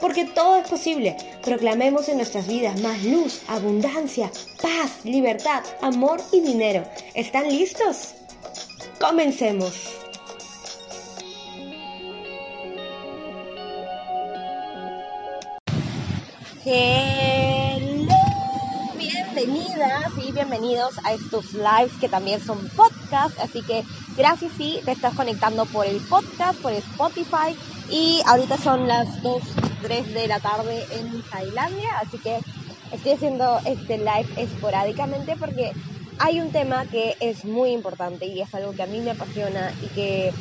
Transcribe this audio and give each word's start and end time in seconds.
Porque 0.00 0.24
todo 0.24 0.56
es 0.56 0.68
posible. 0.68 1.16
Proclamemos 1.42 2.08
en 2.08 2.18
nuestras 2.18 2.46
vidas 2.46 2.80
más 2.80 3.02
luz, 3.04 3.42
abundancia, 3.48 4.30
paz, 4.62 5.04
libertad, 5.04 5.62
amor 5.82 6.20
y 6.32 6.40
dinero. 6.40 6.84
¿Están 7.14 7.48
listos? 7.48 8.14
Comencemos. 9.00 9.98
Hello, 16.64 18.14
bienvenidas 18.98 20.12
y 20.22 20.32
bienvenidos 20.32 20.98
a 21.02 21.14
estos 21.14 21.54
lives 21.54 21.92
que 21.98 22.10
también 22.10 22.44
son 22.44 22.68
podcasts, 22.76 23.38
así 23.40 23.62
que 23.62 23.84
gracias 24.18 24.52
si 24.58 24.78
te 24.84 24.92
estás 24.92 25.14
conectando 25.14 25.64
por 25.64 25.86
el 25.86 25.96
podcast, 26.08 26.60
por 26.60 26.72
Spotify 26.72 27.56
y 27.90 28.20
ahorita 28.26 28.58
son 28.58 28.86
las 28.86 29.22
2, 29.22 29.42
3 29.80 30.12
de 30.12 30.28
la 30.28 30.40
tarde 30.40 30.86
en 30.90 31.24
Tailandia, 31.28 31.88
así 32.00 32.20
que 32.20 32.42
estoy 32.90 33.12
haciendo 33.12 33.60
este 33.64 33.98
live 33.98 34.28
esporádicamente 34.36 35.36
porque 35.36 35.74
hay 36.18 36.40
un 36.40 36.50
tema 36.52 36.86
que 36.86 37.14
es 37.20 37.44
muy 37.44 37.70
importante 37.72 38.26
y 38.26 38.40
es 38.40 38.52
algo 38.54 38.74
que 38.74 38.82
a 38.82 38.86
mí 38.88 39.00
me 39.02 39.12
apasiona 39.12 39.72
y 39.78 39.90
que 39.92 40.34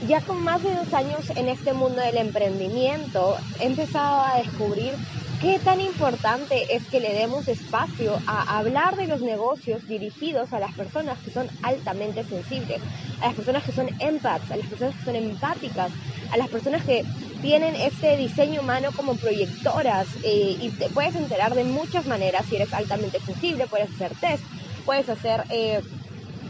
ya 0.00 0.22
con 0.22 0.42
más 0.44 0.62
de 0.62 0.74
dos 0.74 0.92
años 0.92 1.26
en 1.36 1.48
este 1.48 1.72
mundo 1.74 2.02
del 2.02 2.18
emprendimiento 2.18 3.38
he 3.58 3.66
empezado 3.66 4.22
a 4.22 4.36
descubrir 4.38 4.98
qué 5.44 5.60
tan 5.60 5.82
importante 5.82 6.64
es 6.74 6.88
que 6.88 7.00
le 7.00 7.12
demos 7.12 7.48
espacio 7.48 8.22
a 8.26 8.56
hablar 8.56 8.96
de 8.96 9.06
los 9.06 9.20
negocios 9.20 9.84
dirigidos 9.84 10.54
a 10.54 10.58
las 10.58 10.72
personas 10.72 11.20
que 11.20 11.30
son 11.30 11.50
altamente 11.60 12.24
sensibles, 12.24 12.82
a 13.18 13.26
las 13.26 13.34
personas 13.34 13.62
que 13.62 13.72
son 13.72 13.90
empaths, 13.98 14.50
a 14.50 14.56
las 14.56 14.66
personas 14.68 14.94
que 14.96 15.02
son 15.02 15.16
empáticas, 15.16 15.92
a 16.30 16.38
las 16.38 16.48
personas 16.48 16.82
que 16.82 17.04
tienen 17.42 17.76
este 17.76 18.16
diseño 18.16 18.62
humano 18.62 18.94
como 18.94 19.18
proyectoras 19.18 20.14
eh, 20.22 20.56
y 20.58 20.72
te 20.78 20.88
puedes 20.88 21.14
enterar 21.14 21.54
de 21.54 21.64
muchas 21.64 22.06
maneras 22.06 22.46
si 22.46 22.56
eres 22.56 22.72
altamente 22.72 23.20
sensible, 23.20 23.66
puedes 23.68 23.90
hacer 23.90 24.16
test, 24.18 24.46
puedes 24.82 25.10
hacer 25.10 25.44
eh, 25.50 25.82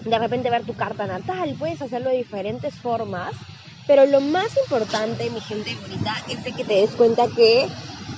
de 0.05 0.19
repente 0.19 0.51
ver 0.51 0.65
tu 0.65 0.75
carta 0.75 1.07
natal, 1.07 1.57
puedes 1.59 1.83
hacerlo 1.83 2.11
de 2.11 2.17
diferentes 2.17 2.79
formas, 2.81 3.47
pero 3.87 4.07
lo 4.07 4.21
más 4.21 4.57
importante, 4.57 5.31
mi 5.31 5.41
gente 5.43 5.73
bonita, 5.81 6.11
es 6.29 6.43
de 6.43 6.53
que 6.53 6.65
te 6.65 6.75
des 6.75 6.95
cuenta 6.95 7.25
que 7.35 7.69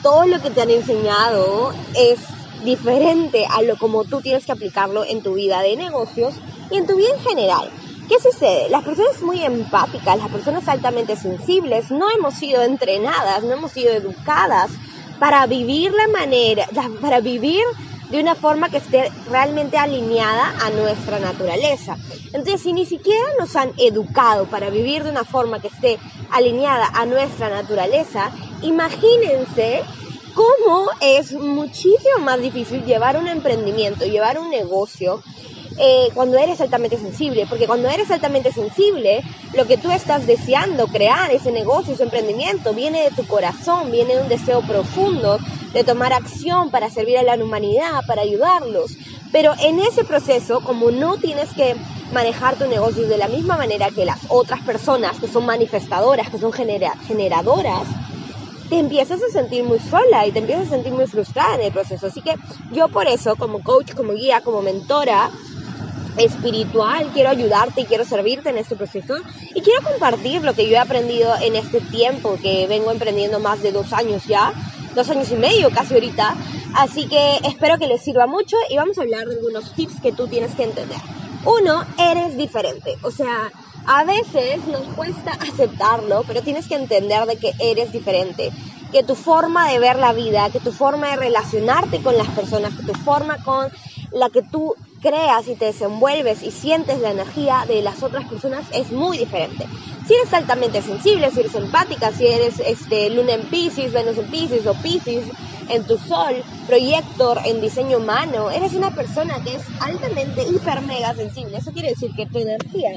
todo 0.06 0.24
lo 0.26 0.38
que 0.38 0.52
te 0.52 0.62
han 0.62 0.70
enseñado 0.70 1.72
es 1.92 2.20
diferente 2.64 3.44
a 3.50 3.62
lo 3.62 3.76
como 3.76 4.04
tú 4.04 4.20
tienes 4.20 4.46
que 4.46 4.52
aplicarlo 4.52 5.04
en 5.04 5.20
tu 5.20 5.34
vida 5.34 5.62
de 5.62 5.74
negocios 5.74 6.32
y 6.70 6.76
en 6.76 6.86
tu 6.86 6.94
vida 6.94 7.08
en 7.18 7.30
general. 7.30 7.68
¿Qué 8.06 8.14
sucede? 8.20 8.68
Las 8.70 8.84
personas 8.84 9.10
muy 9.22 9.42
empáticas, 9.42 10.16
las 10.16 10.28
personas 10.28 10.68
altamente 10.68 11.16
sensibles, 11.16 11.90
no 11.90 12.06
hemos 12.16 12.36
sido 12.36 12.62
entrenadas, 12.62 13.42
no 13.42 13.54
hemos 13.54 13.72
sido 13.72 13.92
educadas 13.92 14.70
para 15.18 15.44
vivir 15.48 15.90
la 15.90 16.20
manera, 16.20 16.64
para 17.00 17.20
vivir 17.20 17.64
de 18.08 18.20
una 18.20 18.34
forma 18.36 18.70
que 18.70 18.78
esté 18.78 19.10
realmente 19.24 19.78
alineada 19.78 20.52
a 20.60 20.70
nuestra 20.70 21.18
naturaleza. 21.18 21.96
Entonces, 22.32 22.62
si 22.62 22.72
ni 22.72 22.86
siquiera 22.86 23.20
nos 23.38 23.56
han 23.56 23.72
educado 23.78 24.48
para 24.48 24.70
vivir 24.70 25.04
de 25.04 25.10
una 25.10 25.24
forma 25.24 25.60
que 25.60 25.68
esté 25.68 25.98
alineada 26.30 26.88
a 26.94 27.06
nuestra 27.06 27.48
naturaleza, 27.50 28.32
imagínense 28.60 29.82
cómo 30.34 30.86
es 31.00 31.32
muchísimo 31.32 32.18
más 32.20 32.40
difícil 32.40 32.84
llevar 32.84 33.16
un 33.16 33.28
emprendimiento, 33.28 34.04
llevar 34.04 34.38
un 34.38 34.50
negocio 34.50 35.22
eh, 35.78 36.08
cuando 36.14 36.38
eres 36.38 36.60
altamente 36.60 36.98
sensible, 36.98 37.46
porque 37.48 37.66
cuando 37.66 37.88
eres 37.88 38.10
altamente 38.10 38.50
sensible, 38.52 39.22
lo 39.52 39.66
que 39.66 39.76
tú 39.78 39.90
estás 39.90 40.26
deseando 40.26 40.88
crear, 40.88 41.30
ese 41.30 41.50
negocio, 41.52 41.94
ese 41.94 42.04
emprendimiento, 42.04 42.74
viene 42.74 43.02
de 43.02 43.10
tu 43.10 43.24
corazón, 43.24 43.90
viene 43.90 44.14
de 44.14 44.22
un 44.22 44.28
deseo 44.28 44.62
profundo 44.62 45.38
de 45.72 45.84
tomar 45.84 46.12
acción 46.12 46.70
para 46.70 46.90
servir 46.90 47.18
a 47.18 47.22
la 47.22 47.34
humanidad, 47.34 48.00
para 48.06 48.22
ayudarlos. 48.22 48.96
Pero 49.30 49.52
en 49.62 49.78
ese 49.80 50.04
proceso, 50.04 50.60
como 50.62 50.90
no 50.90 51.18
tienes 51.18 51.52
que 51.54 51.74
manejar 52.10 52.56
tu 52.56 52.66
negocio 52.68 53.06
de 53.08 53.18
la 53.18 53.28
misma 53.28 53.56
manera 53.56 53.90
que 53.90 54.04
las 54.04 54.20
otras 54.28 54.62
personas 54.62 55.18
que 55.18 55.28
son 55.28 55.44
manifestadoras, 55.44 56.30
que 56.30 56.38
son 56.38 56.52
generadoras, 56.52 57.88
te 58.68 58.78
empiezas 58.78 59.20
a 59.22 59.30
sentir 59.32 59.62
muy 59.64 59.78
sola 59.78 60.26
y 60.26 60.32
te 60.32 60.40
empiezas 60.40 60.66
a 60.66 60.70
sentir 60.70 60.92
muy 60.92 61.06
frustrada 61.06 61.54
en 61.54 61.62
el 61.62 61.72
proceso. 61.72 62.06
Así 62.06 62.22
que 62.22 62.34
yo 62.68 62.88
por 62.88 63.06
eso, 63.06 63.36
como 63.36 63.60
coach, 63.62 63.92
como 63.94 64.12
guía, 64.12 64.40
como 64.40 64.62
mentora, 64.62 65.30
espiritual, 66.16 67.10
quiero 67.12 67.30
ayudarte 67.30 67.82
y 67.82 67.86
quiero 67.86 68.04
servirte 68.04 68.50
en 68.50 68.58
este 68.58 68.76
proceso. 68.76 69.14
Y 69.54 69.62
quiero 69.62 69.80
compartir 69.92 70.42
lo 70.42 70.54
que 70.54 70.68
yo 70.68 70.76
he 70.76 70.78
aprendido 70.78 71.34
en 71.42 71.56
este 71.56 71.80
tiempo 71.80 72.36
que 72.40 72.66
vengo 72.68 72.90
emprendiendo 72.90 73.40
más 73.40 73.60
de 73.60 73.72
dos 73.72 73.92
años 73.92 74.24
ya, 74.26 74.52
dos 74.94 75.08
años 75.10 75.30
y 75.30 75.36
medio 75.36 75.70
casi 75.70 75.94
ahorita, 75.94 76.36
así 76.74 77.06
que 77.08 77.36
espero 77.44 77.78
que 77.78 77.86
les 77.86 78.02
sirva 78.02 78.26
mucho 78.26 78.56
y 78.70 78.76
vamos 78.76 78.98
a 78.98 79.02
hablar 79.02 79.26
de 79.26 79.34
algunos 79.36 79.74
tips 79.74 80.00
que 80.02 80.12
tú 80.12 80.26
tienes 80.28 80.54
que 80.54 80.64
entender. 80.64 80.98
Uno, 81.44 81.82
eres 81.98 82.36
diferente, 82.36 82.96
o 83.02 83.10
sea, 83.10 83.50
a 83.86 84.04
veces 84.04 84.66
nos 84.66 84.88
cuesta 84.90 85.32
aceptarlo, 85.40 86.24
pero 86.26 86.42
tienes 86.42 86.66
que 86.66 86.74
entender 86.74 87.24
de 87.26 87.36
que 87.38 87.52
eres 87.58 87.92
diferente, 87.92 88.50
que 88.90 89.04
tu 89.04 89.14
forma 89.14 89.70
de 89.70 89.78
ver 89.78 89.96
la 89.96 90.12
vida, 90.12 90.50
que 90.50 90.60
tu 90.60 90.72
forma 90.72 91.10
de 91.10 91.16
relacionarte 91.16 92.00
con 92.02 92.16
las 92.16 92.30
personas, 92.32 92.74
que 92.74 92.82
tu 92.82 92.94
forma 92.94 93.38
con 93.44 93.68
la 94.10 94.30
que 94.30 94.42
tú 94.42 94.74
creas 95.00 95.48
y 95.48 95.54
te 95.54 95.66
desenvuelves 95.66 96.42
y 96.42 96.50
sientes 96.50 97.00
la 97.00 97.10
energía 97.10 97.64
de 97.66 97.82
las 97.82 98.02
otras 98.02 98.28
personas 98.28 98.66
es 98.72 98.92
muy 98.92 99.18
diferente. 99.18 99.66
Si 100.06 100.14
eres 100.14 100.32
altamente 100.32 100.82
sensible, 100.82 101.30
si 101.30 101.40
eres 101.40 101.54
empática, 101.54 102.12
si 102.12 102.26
eres 102.26 102.60
este, 102.60 103.10
luna 103.10 103.34
en 103.34 103.48
Pisces, 103.48 103.92
Venus 103.92 104.18
en 104.18 104.30
Pisces 104.30 104.66
o 104.66 104.74
Pisces 104.74 105.24
en 105.68 105.84
tu 105.84 105.98
sol, 105.98 106.44
proyector 106.66 107.40
en 107.44 107.60
diseño 107.60 107.98
humano, 107.98 108.50
eres 108.50 108.74
una 108.74 108.90
persona 108.90 109.34
que 109.42 109.56
es 109.56 109.62
altamente 109.80 110.42
hiper 110.42 110.80
mega 110.82 111.14
sensible. 111.14 111.58
Eso 111.58 111.72
quiere 111.72 111.88
decir 111.90 112.10
que 112.16 112.26
tu 112.26 112.38
energía 112.38 112.90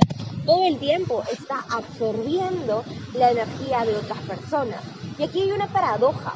todo 0.49 0.67
el 0.67 0.79
tiempo 0.79 1.23
está 1.31 1.63
absorbiendo 1.69 2.83
la 3.13 3.29
energía 3.29 3.85
de 3.85 3.95
otras 3.95 4.17
personas. 4.23 4.81
Y 5.19 5.23
aquí 5.23 5.41
hay 5.41 5.51
una 5.51 5.67
paradoja, 5.67 6.33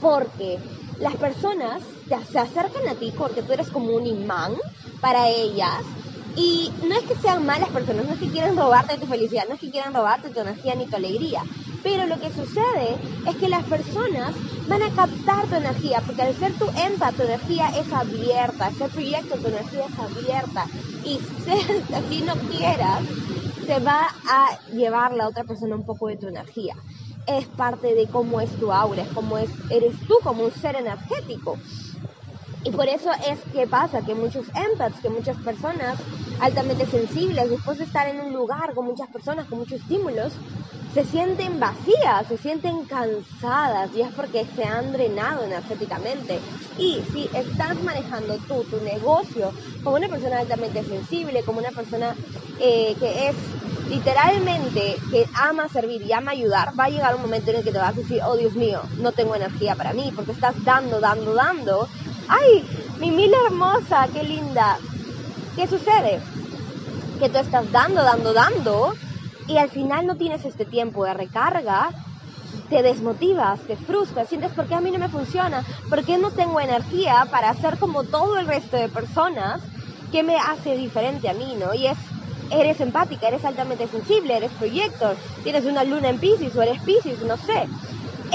porque 0.00 0.58
las 1.00 1.14
personas 1.16 1.82
se 2.08 2.38
acercan 2.38 2.82
a 2.90 2.96
ti 2.96 3.12
porque 3.16 3.42
tú 3.42 3.52
eres 3.52 3.70
como 3.70 3.94
un 3.94 4.06
imán 4.06 4.52
para 5.00 5.28
ellas. 5.28 5.96
Y 6.36 6.72
no 6.80 6.96
es 6.96 7.04
que 7.06 7.14
sean 7.14 7.44
malas 7.46 7.70
personas, 7.70 8.06
no 8.06 8.12
es 8.12 8.18
que 8.18 8.30
quieran 8.30 8.56
robarte 8.56 8.98
tu 8.98 9.06
felicidad, 9.06 9.44
no 9.48 9.54
es 9.54 9.60
que 9.60 9.70
quieran 9.70 9.94
robarte 9.94 10.30
tu 10.32 10.40
energía 10.40 10.74
ni 10.74 10.88
tu 10.88 10.96
alegría. 10.96 11.40
Pero 11.80 12.06
lo 12.06 12.18
que 12.18 12.32
sucede 12.32 12.98
es 13.24 13.36
que 13.36 13.48
las 13.48 13.64
personas 13.66 14.34
van 14.66 14.82
a 14.82 14.90
captar 14.94 15.48
tu 15.48 15.54
energía, 15.56 16.02
porque 16.04 16.22
al 16.22 16.34
ser 16.34 16.56
tu 16.58 16.66
empath, 16.74 17.16
tu 17.16 17.22
energía 17.22 17.68
es 17.68 17.92
abierta, 17.92 18.66
al 18.66 18.74
ser 18.74 18.90
proyecto, 18.90 19.38
tu 19.40 19.48
energía 19.48 19.86
es 19.86 19.98
abierta. 19.98 20.68
Y 21.02 21.20
si 22.08 22.22
no 22.22 22.34
quieras, 22.46 23.04
se 23.66 23.78
va 23.80 24.08
a 24.26 24.48
llevar 24.66 25.12
la 25.14 25.28
otra 25.28 25.44
persona 25.44 25.76
un 25.76 25.84
poco 25.84 26.08
de 26.08 26.16
tu 26.16 26.26
energía 26.28 26.74
es 27.26 27.48
parte 27.48 27.94
de 27.94 28.08
cómo 28.10 28.40
es 28.40 28.56
tu 28.58 28.70
aura, 28.72 29.02
es 29.02 29.10
como 29.10 29.38
es, 29.38 29.50
eres 29.70 30.04
tú 30.06 30.16
como 30.22 30.44
un 30.44 30.52
ser 30.52 30.76
energético. 30.76 31.62
Y 32.64 32.72
por 32.72 32.88
eso 32.88 33.10
es 33.30 33.46
que 33.52 33.66
pasa 33.68 34.02
que 34.04 34.14
muchos 34.14 34.48
empaths, 34.54 35.00
que 35.00 35.10
muchas 35.10 35.38
personas 35.40 36.00
altamente 36.38 36.86
sensibles, 36.86 37.50
después 37.50 37.78
de 37.78 37.84
estar 37.84 38.08
en 38.08 38.20
un 38.20 38.32
lugar 38.32 38.74
con 38.74 38.86
muchas 38.86 39.08
personas, 39.10 39.46
con 39.48 39.58
muchos 39.58 39.80
estímulos, 39.80 40.40
se 40.86 41.04
sienten 41.04 41.60
vacías, 41.60 42.26
se 42.28 42.38
sienten 42.38 42.86
cansadas 42.86 43.94
y 43.94 44.02
es 44.02 44.12
porque 44.14 44.46
se 44.46 44.64
han 44.64 44.92
drenado 44.92 45.44
energéticamente. 45.44 46.42
Y 46.74 47.04
si 47.04 47.28
estás 47.34 47.76
manejando 47.82 48.40
tú 48.46 48.66
tu 48.68 48.80
negocio 48.80 49.54
como 49.82 49.96
una 49.96 50.08
persona 50.08 50.40
altamente 50.40 50.84
sensible, 50.84 51.44
como 51.44 51.58
una 51.58 51.72
persona 51.72 52.16
eh, 52.56 52.96
que 52.98 53.28
es 53.28 53.36
literalmente 53.86 55.04
que 55.10 55.26
ama 55.34 55.68
servir 55.68 56.00
y 56.02 56.12
ama 56.12 56.32
ayudar, 56.32 56.68
va 56.78 56.84
a 56.84 56.88
llegar 56.90 57.14
un 57.14 57.22
momento 57.22 57.50
en 57.50 57.58
el 57.58 57.64
que 57.64 57.72
te 57.72 57.78
vas 57.78 57.90
a 57.90 58.00
decir, 58.00 58.20
oh 58.26 58.36
Dios 58.36 58.54
mío, 58.56 58.88
no 58.96 59.12
tengo 59.12 59.34
energía 59.34 59.76
para 59.76 59.92
mí, 59.92 60.12
porque 60.14 60.32
estás 60.32 60.56
dando, 60.64 61.00
dando, 61.00 61.34
dando. 61.34 61.88
¡Ay! 62.28 62.66
Mi 62.96 63.10
mila 63.12 63.36
hermosa, 63.46 64.08
qué 64.12 64.22
linda. 64.22 64.80
¿Qué 65.54 65.68
sucede? 65.68 66.24
Que 67.18 67.30
tú 67.30 67.38
estás 67.38 67.70
dando, 67.72 68.02
dando, 68.04 68.32
dando, 68.34 68.94
y 69.46 69.58
al 69.58 69.70
final 69.70 70.06
no 70.06 70.16
tienes 70.16 70.44
este 70.44 70.66
tiempo 70.66 71.04
de 71.04 71.14
recarga, 71.14 71.92
te 72.68 72.82
desmotivas, 72.82 73.66
te 73.66 73.76
frustras, 73.78 74.28
sientes 74.28 74.54
por 74.54 74.68
qué 74.68 74.74
a 74.76 74.82
mí 74.82 74.92
no 74.92 74.98
me 75.00 75.10
funciona, 75.10 75.64
por 75.88 76.04
qué 76.04 76.18
no 76.18 76.32
tengo 76.32 76.60
energía 76.60 77.26
para 77.30 77.50
hacer 77.50 77.78
como 77.78 78.06
todo 78.06 78.38
el 78.38 78.46
resto 78.48 78.76
de 78.78 78.90
personas, 78.90 79.72
qué 80.10 80.22
me 80.24 80.36
hace 80.38 80.76
diferente 80.76 81.28
a 81.30 81.34
mí, 81.34 81.56
¿no? 81.56 81.74
Y 81.74 81.86
es 81.88 81.98
eres 82.50 82.80
empática, 82.80 83.28
eres 83.28 83.44
altamente 83.44 83.88
sensible, 83.88 84.36
eres 84.36 84.54
proyector, 84.54 85.18
tienes 85.42 85.66
una 85.66 85.84
luna 85.84 86.10
en 86.10 86.20
Pisces 86.20 86.56
o 86.56 86.62
eres 86.62 86.80
Pisces, 86.84 87.20
no 87.22 87.36
sé. 87.38 87.72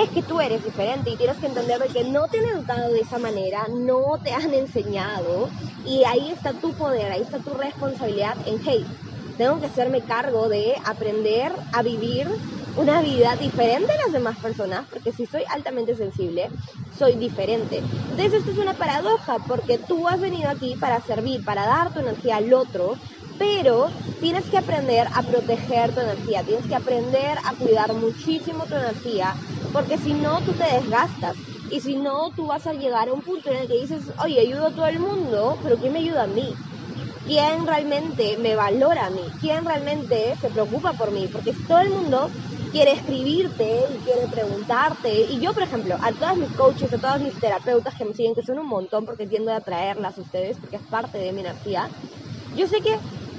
Es 0.04 0.10
que 0.12 0.24
tú 0.24 0.40
eres 0.40 0.64
diferente 0.64 1.10
y 1.10 1.18
tienes 1.18 1.40
que 1.40 1.48
entender 1.48 1.80
que 1.92 2.04
no 2.06 2.28
te 2.30 2.38
han 2.38 2.58
educado 2.58 2.90
de 2.92 3.02
esa 3.02 3.20
manera, 3.20 3.68
no 3.70 4.20
te 4.24 4.32
han 4.34 4.54
enseñado 4.54 5.52
y 5.84 6.04
ahí 6.06 6.32
está 6.32 6.54
tu 6.60 6.74
poder, 6.76 7.12
ahí 7.12 7.22
está 7.22 7.40
tu 7.42 7.54
responsabilidad 7.54 8.36
en, 8.46 8.60
hey, 8.64 8.88
tengo 9.36 9.60
que 9.60 9.66
hacerme 9.68 10.06
cargo 10.06 10.48
de 10.48 10.76
aprender 10.86 11.52
a 11.74 11.84
vivir 11.84 12.28
una 12.76 13.02
vida 13.02 13.36
diferente 13.36 13.92
a 13.92 14.08
las 14.08 14.14
demás 14.14 14.38
personas, 14.42 14.88
porque 14.90 15.12
si 15.12 15.26
soy 15.26 15.44
altamente 15.50 15.96
sensible, 15.96 16.50
soy 16.88 17.18
diferente. 17.18 17.84
Entonces 18.10 18.40
esto 18.40 18.52
es 18.52 18.58
una 18.58 18.76
paradoja, 18.76 19.40
porque 19.48 19.80
tú 19.88 20.08
has 20.08 20.20
venido 20.20 20.50
aquí 20.50 20.78
para 20.80 21.02
servir, 21.02 21.44
para 21.44 21.66
dar 21.66 21.92
tu 21.92 22.00
energía 22.00 22.38
al 22.38 22.54
otro, 22.54 23.00
pero 23.40 23.94
tienes 24.20 24.50
que 24.50 24.58
aprender 24.60 25.08
a 25.16 25.24
proteger 25.24 25.94
tu 25.94 26.02
energía, 26.02 26.44
tienes 26.46 26.68
que 26.68 26.76
aprender 26.76 27.38
a 27.50 27.56
cuidar 27.58 27.96
muchísimo 27.96 28.68
tu 28.68 28.76
energía, 28.78 29.38
porque 29.72 29.98
si 29.98 30.14
no, 30.16 30.44
tú 30.44 30.56
te 30.56 30.66
desgastas. 30.66 31.40
Y 31.68 31.82
si 31.82 31.98
no, 31.98 32.34
tú 32.36 32.48
vas 32.48 32.68
a 32.68 32.74
llegar 32.74 33.10
a 33.10 33.14
un 33.14 33.24
punto 33.24 33.52
en 33.52 33.58
el 33.58 33.68
que 33.68 33.76
dices, 33.76 34.12
oye, 34.24 34.42
ayudo 34.42 34.68
a 34.68 34.74
todo 34.74 34.88
el 34.88 35.00
mundo, 35.00 35.60
pero 35.64 35.78
¿quién 35.80 35.94
me 35.94 36.00
ayuda 36.00 36.24
a 36.26 36.28
mí? 36.28 36.60
¿Quién 37.26 37.68
realmente 37.68 38.38
me 38.38 38.56
valora 38.56 39.06
a 39.08 39.12
mí? 39.12 39.36
¿Quién 39.40 39.66
realmente 39.66 40.36
se 40.38 40.52
preocupa 40.52 40.96
por 40.96 41.12
mí? 41.12 41.30
Porque 41.32 41.54
todo 41.68 41.80
el 41.80 41.92
mundo 41.92 42.32
quiere 42.72 42.92
escribirte 42.94 43.86
y 43.92 44.02
quiere 44.02 44.28
preguntarte. 44.30 45.12
Y 45.28 45.42
yo, 45.44 45.54
por 45.54 45.64
ejemplo, 45.64 45.98
a 46.02 46.14
todas 46.14 46.38
mis 46.38 46.54
coaches, 46.54 46.94
a 46.94 47.00
todas 47.00 47.22
mis 47.22 47.40
terapeutas 47.40 47.96
que 47.98 48.06
me 48.06 48.14
siguen, 48.14 48.36
que 48.36 48.44
son 48.44 48.60
un 48.60 48.68
montón 48.68 49.06
porque 49.06 49.28
tiendo 49.28 49.52
a 49.52 49.58
atraerlas 49.58 50.18
a 50.18 50.22
ustedes, 50.22 50.60
porque 50.60 50.78
es 50.78 50.84
parte 50.90 51.20
de 51.20 51.34
mi 51.34 51.42
energía, 51.42 51.92
yo 52.54 52.68
sé 52.68 52.82
que 52.82 52.92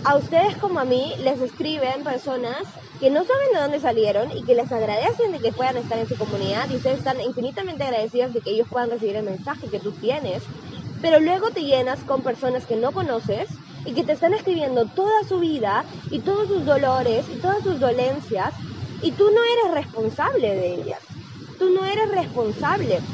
a 0.02 0.17
ustedes 0.17 0.56
como 0.56 0.81
a 0.81 0.85
mí 0.85 1.14
les 1.19 1.41
escriben 1.41 2.02
personas 2.05 2.79
que 2.99 3.11
no 3.11 3.25
saben 3.25 3.52
de 3.55 3.61
dónde 3.61 3.81
salieron 3.81 4.31
y 4.31 4.44
que 4.44 4.55
les 4.55 4.73
agradecen 4.73 5.32
de 5.32 5.41
que 5.41 5.52
puedan 5.52 5.76
estar 5.76 5.99
en 5.99 6.06
su 6.08 6.17
comunidad 6.17 6.69
y 6.70 6.76
ustedes 6.76 6.99
están 6.99 7.20
infinitamente 7.20 7.85
agradecidas 7.85 8.32
de 8.32 8.43
que 8.43 8.50
ellos 8.50 8.69
puedan 8.70 8.91
recibir 8.91 9.17
el 9.17 9.25
mensaje 9.25 9.69
que 9.70 9.81
tú 9.81 9.93
tienes, 9.94 10.50
pero 11.00 11.20
luego 11.20 11.50
te 11.50 11.62
llenas 11.64 12.05
con 12.05 12.23
personas 12.23 12.67
que 12.67 12.76
no 12.76 12.93
conoces 12.93 13.61
y 13.85 13.94
que 13.94 14.05
te 14.05 14.12
están 14.12 14.32
escribiendo 14.35 14.88
toda 14.88 15.25
su 15.29 15.38
vida 15.38 15.87
y 16.08 16.23
todos 16.23 16.49
sus 16.49 16.64
dolores 16.64 17.29
y 17.29 17.38
todas 17.38 17.62
sus 17.62 17.79
dolencias 17.79 18.55
y 19.00 19.17
tú 19.17 19.25
no 19.31 19.41
eres 19.64 19.75
responsable 19.82 20.55
de 20.56 20.75
ellas. 20.75 21.05
Tú 21.58 21.70
no 21.70 21.85
eres 21.85 22.08
responsable. 22.14 23.06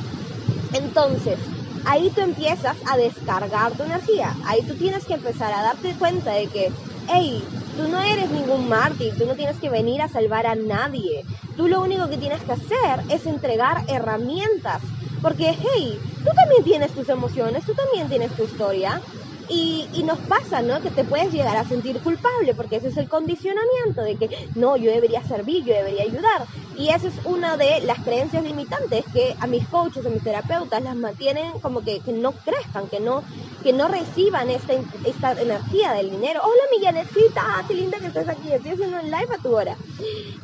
Entonces, 0.72 1.55
ahí 1.86 2.10
tú 2.14 2.22
empiezas 2.22 2.78
a 2.84 2.96
descargar 2.96 3.76
tu 3.76 3.84
energía. 3.84 4.34
Ahí 4.48 4.64
tú 4.66 4.76
tienes 4.76 5.06
que 5.06 5.14
empezar 5.14 5.52
a 5.52 5.62
darte 5.62 5.96
cuenta 5.96 6.32
de 6.32 6.48
que, 6.50 6.70
hey, 7.06 7.50
tú 7.74 7.88
no 7.88 8.00
eres 8.00 8.30
ningún 8.30 8.68
mártir, 8.68 9.14
tú 9.16 9.26
no 9.26 9.36
tienes 9.36 9.58
que 9.60 9.70
venir 9.70 10.00
a 10.02 10.08
salvar 10.08 10.46
a 10.46 10.54
nadie. 10.56 11.24
Tú 11.54 11.68
lo 11.68 11.80
único 11.82 12.08
que 12.08 12.18
tienes 12.18 12.44
que 12.44 12.52
hacer 12.52 13.04
es 13.08 13.26
entregar 13.26 13.82
herramientas. 13.88 14.94
Porque, 15.20 15.50
hey, 15.50 16.02
tú 16.22 16.30
también 16.44 16.64
tienes 16.64 16.92
tus 16.94 17.08
emociones, 17.08 17.64
tú 17.64 17.72
también 17.74 18.08
tienes 18.08 18.34
tu 18.34 18.42
historia. 18.44 19.00
Y, 19.48 20.02
nos 20.04 20.20
pasa, 20.22 20.62
¿no? 20.62 20.80
Que 20.82 20.90
te 20.90 21.04
puedes 21.04 21.32
llegar 21.32 21.56
a 21.56 21.64
sentir 21.64 22.00
culpable 22.00 22.54
porque 22.54 22.76
ese 22.76 22.88
es 22.88 22.96
el 22.96 23.08
condicionamiento 23.08 24.02
de 24.02 24.16
que 24.18 24.28
no, 24.54 24.76
yo 24.76 24.90
debería 24.90 25.22
servir, 25.24 25.64
yo 25.64 25.74
debería 25.74 26.02
ayudar. 26.04 26.48
Y 26.74 26.90
esa 26.90 27.08
es 27.08 27.20
una 27.24 27.56
de 27.56 27.80
las 27.82 28.00
creencias 28.00 28.42
limitantes 28.44 29.06
que 29.12 29.34
a 29.40 29.46
mis 29.46 29.66
coaches, 29.68 30.06
a 30.06 30.10
mis 30.10 30.22
terapeutas 30.22 30.82
las 30.82 30.96
mantienen 30.96 31.52
como 31.60 31.82
que, 31.82 32.02
que 32.02 32.12
no 32.12 32.38
crezcan, 32.44 32.88
que 32.88 33.00
no, 33.00 33.24
que 33.62 33.72
no 33.72 33.88
reciban 33.88 34.50
esta, 34.50 34.74
esta 35.02 35.32
energía 35.32 35.92
del 35.92 36.10
dinero. 36.10 36.40
Hola, 36.44 36.62
mi 36.70 36.84
Janetcita, 36.84 37.40
ah, 37.42 37.64
qué 37.66 37.74
linda 37.74 37.98
que 38.00 38.06
estés 38.08 38.28
aquí, 38.28 38.52
estoy 38.52 38.72
haciendo 38.72 38.98
un 38.98 39.04
live 39.06 39.28
a 39.36 39.40
tu 39.40 39.56
hora. 39.56 39.76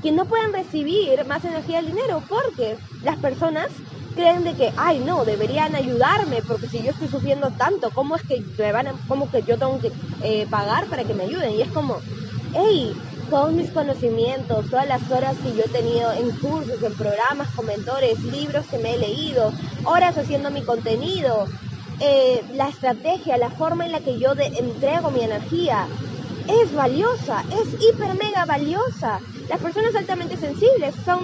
Que 0.01 0.13
no 0.13 0.27
puedan 0.27 0.53
recibir 0.53 1.25
más 1.27 1.45
energía 1.45 1.77
del 1.77 1.87
dinero 1.87 2.25
porque 2.29 2.79
las 3.03 3.19
personas 3.19 3.67
creen 4.15 4.45
de 4.45 4.55
que, 4.57 4.73
ay, 4.77 5.01
no, 5.01 5.25
deberían 5.25 5.75
ayudarme 5.75 6.43
porque 6.43 6.69
si 6.69 6.83
yo 6.83 6.91
estoy 6.93 7.09
sufriendo 7.09 7.53
tanto, 7.53 7.93
¿cómo 7.93 8.17
es 8.17 8.23
que 8.25 8.43
me 8.59 8.73
van 8.73 8.89
a, 8.89 8.99
cómo 9.07 9.31
que 9.31 9.43
yo 9.45 9.59
tengo 9.59 9.81
que 9.81 9.93
eh, 10.21 10.47
pagar 10.49 10.89
para 10.89 11.05
que 11.05 11.15
me 11.15 11.25
ayuden? 11.25 11.53
Y 11.53 11.63
es 11.63 11.71
como, 11.73 12.05
hey, 12.53 12.99
todos 13.29 13.53
mis 13.55 13.73
conocimientos, 13.73 14.69
todas 14.69 14.87
las 14.87 15.11
horas 15.11 15.39
que 15.41 15.55
yo 15.55 15.65
he 15.65 15.69
tenido 15.71 16.13
en 16.13 16.33
cursos, 16.33 16.83
en 16.83 16.97
programas, 16.97 17.51
con 17.53 17.67
mentores, 17.67 18.23
libros 18.23 18.67
que 18.69 18.79
me 18.79 18.95
he 18.95 18.99
leído, 18.99 19.55
horas 19.83 20.17
haciendo 20.19 20.51
mi 20.51 20.63
contenido, 20.65 21.51
eh, 21.99 22.45
la 22.51 22.69
estrategia, 22.69 23.39
la 23.39 23.51
forma 23.51 23.87
en 23.87 23.93
la 23.93 24.01
que 24.03 24.19
yo 24.19 24.33
entrego 24.59 25.11
mi 25.11 25.23
energía, 25.23 25.91
es 26.47 26.73
valiosa, 26.73 27.45
es 27.51 27.75
hiper 27.81 28.15
mega 28.17 28.45
valiosa. 28.47 29.23
Las 29.53 29.61
personas 29.61 29.95
altamente 29.95 30.39
sensibles 30.39 30.95
son 31.05 31.21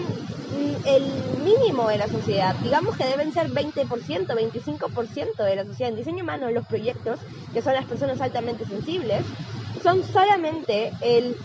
el 0.84 1.02
mínimo 1.42 1.88
de 1.88 1.96
la 1.96 2.08
sociedad. 2.08 2.54
Digamos 2.62 2.94
que 2.94 3.06
deben 3.06 3.32
ser 3.32 3.48
20%, 3.48 3.86
25% 3.88 5.44
de 5.44 5.56
la 5.56 5.64
sociedad. 5.64 5.92
En 5.92 5.96
diseño 5.96 6.24
humano, 6.24 6.50
los 6.50 6.66
proyectos, 6.66 7.20
que 7.54 7.62
son 7.62 7.72
las 7.72 7.86
personas 7.86 8.20
altamente 8.20 8.66
sensibles, 8.66 9.22
son 9.82 10.04
solamente 10.04 10.92
el 11.00 11.36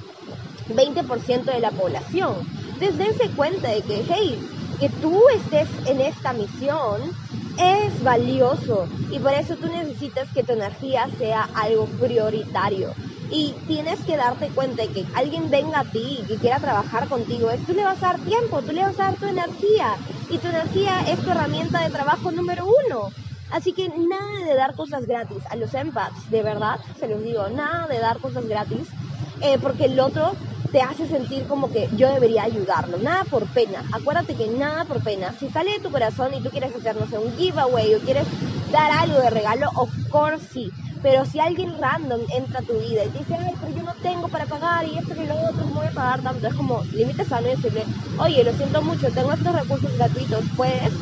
20% 0.76 1.46
de 1.46 1.62
la 1.62 1.72
población. 1.72 2.46
Entonces 2.74 2.98
dense 2.98 3.34
cuenta 3.34 3.70
de 3.70 3.82
que, 3.82 4.04
hey, 4.06 4.38
que 4.78 4.90
tú 4.90 5.18
estés 5.38 5.70
en 5.88 6.02
esta 6.02 6.34
misión 6.34 7.14
es 7.58 8.04
valioso 8.04 8.90
y 9.10 9.20
por 9.20 9.32
eso 9.32 9.56
tú 9.56 9.70
necesitas 9.70 10.28
que 10.34 10.44
tu 10.44 10.52
energía 10.52 11.08
sea 11.18 11.48
algo 11.56 11.86
prioritario 11.86 12.94
y 13.36 13.64
tienes 13.66 14.06
que 14.06 14.16
darte 14.16 14.52
cuenta 14.54 14.84
de 14.84 14.92
que 14.92 15.06
alguien 15.14 15.50
venga 15.50 15.80
a 15.82 15.86
ti 15.86 16.20
y 16.22 16.26
que 16.28 16.40
quiera 16.40 16.60
trabajar 16.60 17.08
contigo, 17.08 17.50
es 17.50 17.66
tú 17.66 17.74
le 17.74 17.84
vas 17.84 18.04
a 18.04 18.08
dar 18.08 18.22
tiempo, 18.22 18.64
tú 18.64 18.74
le 18.74 18.84
vas 18.84 19.00
a 19.00 19.06
dar 19.06 19.18
tu 19.18 19.26
energía 19.28 20.00
y 20.28 20.40
tu 20.40 20.50
energía 20.50 21.02
es 21.08 21.24
tu 21.24 21.32
herramienta 21.32 21.82
de 21.84 21.90
trabajo 21.90 22.32
número 22.32 22.64
uno. 22.88 23.16
Así 23.50 23.74
que 23.74 23.90
nada 23.90 24.46
de 24.48 24.56
dar 24.56 24.76
cosas 24.76 25.06
gratis 25.08 25.44
a 25.50 25.56
los 25.56 25.74
empaths, 25.74 26.26
de 26.28 26.44
verdad, 26.44 26.78
se 26.94 27.08
los 27.08 27.22
digo, 27.24 27.50
nada 27.50 27.88
de 27.88 28.00
dar 28.00 28.20
cosas 28.20 28.46
gratis, 28.46 28.96
eh, 29.40 29.58
porque 29.60 29.86
el 29.86 30.00
otro 30.00 30.38
te 30.72 30.82
hace 30.82 31.08
sentir 31.08 31.46
como 31.48 31.70
que 31.70 31.88
yo 31.92 32.10
debería 32.12 32.44
ayudarlo. 32.44 32.98
Nada 33.00 33.26
por 33.26 33.52
pena. 33.52 33.86
Acuérdate 33.92 34.36
que 34.36 34.50
nada 34.50 34.86
por 34.86 35.02
pena. 35.04 35.34
Si 35.36 35.50
sale 35.50 35.72
de 35.72 35.80
tu 35.82 35.92
corazón 35.92 36.34
y 36.34 36.42
tú 36.42 36.52
quieres 36.52 36.74
hacer, 36.74 36.96
no 36.96 37.06
sé, 37.08 37.18
un 37.20 37.36
giveaway 37.36 37.94
o 37.96 38.02
quieres 38.02 38.28
dar 38.66 38.92
algo 38.92 39.20
de 39.20 39.30
regalo, 39.30 39.68
of 39.76 39.92
course 40.08 40.48
sí. 40.50 40.76
Pero 41.04 41.26
si 41.26 41.38
alguien 41.38 41.70
random 41.82 42.22
entra 42.38 42.62
a 42.62 42.64
tu 42.64 42.80
vida 42.80 43.04
y 43.04 43.10
te 43.10 43.20
dice, 43.20 43.36
ay, 43.36 43.54
pero 43.60 43.76
yo 43.76 43.84
no 43.84 43.94
tengo 44.02 44.30
para 44.30 44.46
pagar 44.46 44.88
y 44.88 44.98
esto 44.98 45.22
y 45.22 45.28
lo 45.28 45.36
otro, 45.36 45.66
no 45.66 45.76
voy 45.76 45.88
a 45.88 45.92
pagar 45.92 46.22
tanto, 46.22 46.48
es 46.48 46.54
como 46.56 46.82
límites 46.94 47.28
sano 47.28 47.48
y 47.48 47.52
decirle, 47.52 47.84
oye, 48.18 48.44
lo 48.44 48.54
siento 48.54 48.82
mucho, 48.82 49.12
tengo 49.12 49.34
estos 49.34 49.54
recursos 49.54 49.92
gratuitos, 49.98 50.46
puedes 50.56 50.94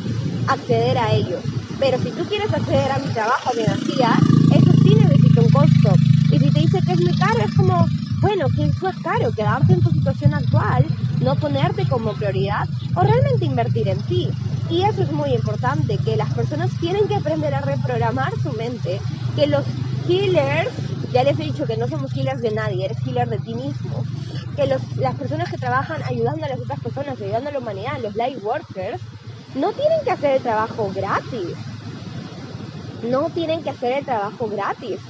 acceder 0.48 0.98
a 0.98 1.12
ellos. 1.12 1.40
Pero 1.78 1.98
si 1.98 2.10
tú 2.10 2.24
quieres 2.26 2.52
acceder 2.52 2.90
a 2.90 2.98
mi 2.98 3.12
trabajo, 3.12 3.50
a 3.50 3.54
mi 3.54 3.62
energía, 3.62 4.10
eso 4.52 4.72
sí 4.82 4.94
necesita 4.96 5.40
un 5.40 5.50
costo. 5.50 5.94
Y 6.32 6.38
si 6.38 6.50
te 6.50 6.60
dice 6.60 6.78
que 6.84 6.92
es 6.92 7.00
muy 7.00 7.16
caro, 7.16 7.38
es 7.44 7.54
como, 7.54 7.86
bueno, 8.20 8.46
que 8.56 8.64
es 8.64 8.82
más 8.82 8.96
caro? 9.02 9.30
Quedarte 9.32 9.72
en 9.72 9.80
tu 9.82 9.90
situación 9.90 10.34
actual, 10.34 10.84
no 11.20 11.36
ponerte 11.36 11.86
como 11.86 12.12
prioridad 12.14 12.66
o 12.96 13.02
realmente 13.02 13.44
invertir 13.44 13.88
en 13.88 14.02
ti. 14.02 14.28
Y 14.68 14.82
eso 14.82 15.02
es 15.02 15.12
muy 15.12 15.34
importante, 15.34 15.98
que 16.04 16.16
las 16.16 16.32
personas 16.34 16.70
tienen 16.80 17.06
que 17.06 17.16
aprender 17.16 17.54
a 17.54 17.60
reprogramar 17.60 18.32
su 18.42 18.52
mente, 18.52 19.00
que 19.36 19.46
los 19.46 19.64
healers, 20.06 20.74
ya 21.12 21.24
les 21.24 21.38
he 21.38 21.44
dicho 21.44 21.66
que 21.66 21.76
no 21.76 21.88
somos 21.88 22.12
healers 22.14 22.40
de 22.40 22.52
nadie, 22.52 22.84
eres 22.86 22.98
healer 23.06 23.28
de 23.28 23.38
ti 23.40 23.54
mismo. 23.54 24.08
Que 24.56 24.66
los, 24.66 24.82
las 24.96 25.16
personas 25.16 25.50
que 25.50 25.58
trabajan 25.58 26.02
ayudando 26.04 26.44
a 26.46 26.48
las 26.48 26.60
otras 26.60 26.80
personas, 26.80 27.20
ayudando 27.20 27.50
a 27.50 27.52
la 27.52 27.58
humanidad, 27.60 27.98
los 28.00 28.14
light 28.14 28.38
workers, 28.40 29.02
no 29.54 29.72
tienen 29.74 29.98
que 30.04 30.12
hacer 30.12 30.32
el 30.32 30.42
trabajo 30.42 30.92
gratis. 30.92 31.58
No 33.02 33.30
tienen 33.30 33.62
que 33.62 33.70
hacer 33.70 33.92
el 33.92 34.04
trabajo 34.04 34.48
gratis. 34.48 35.00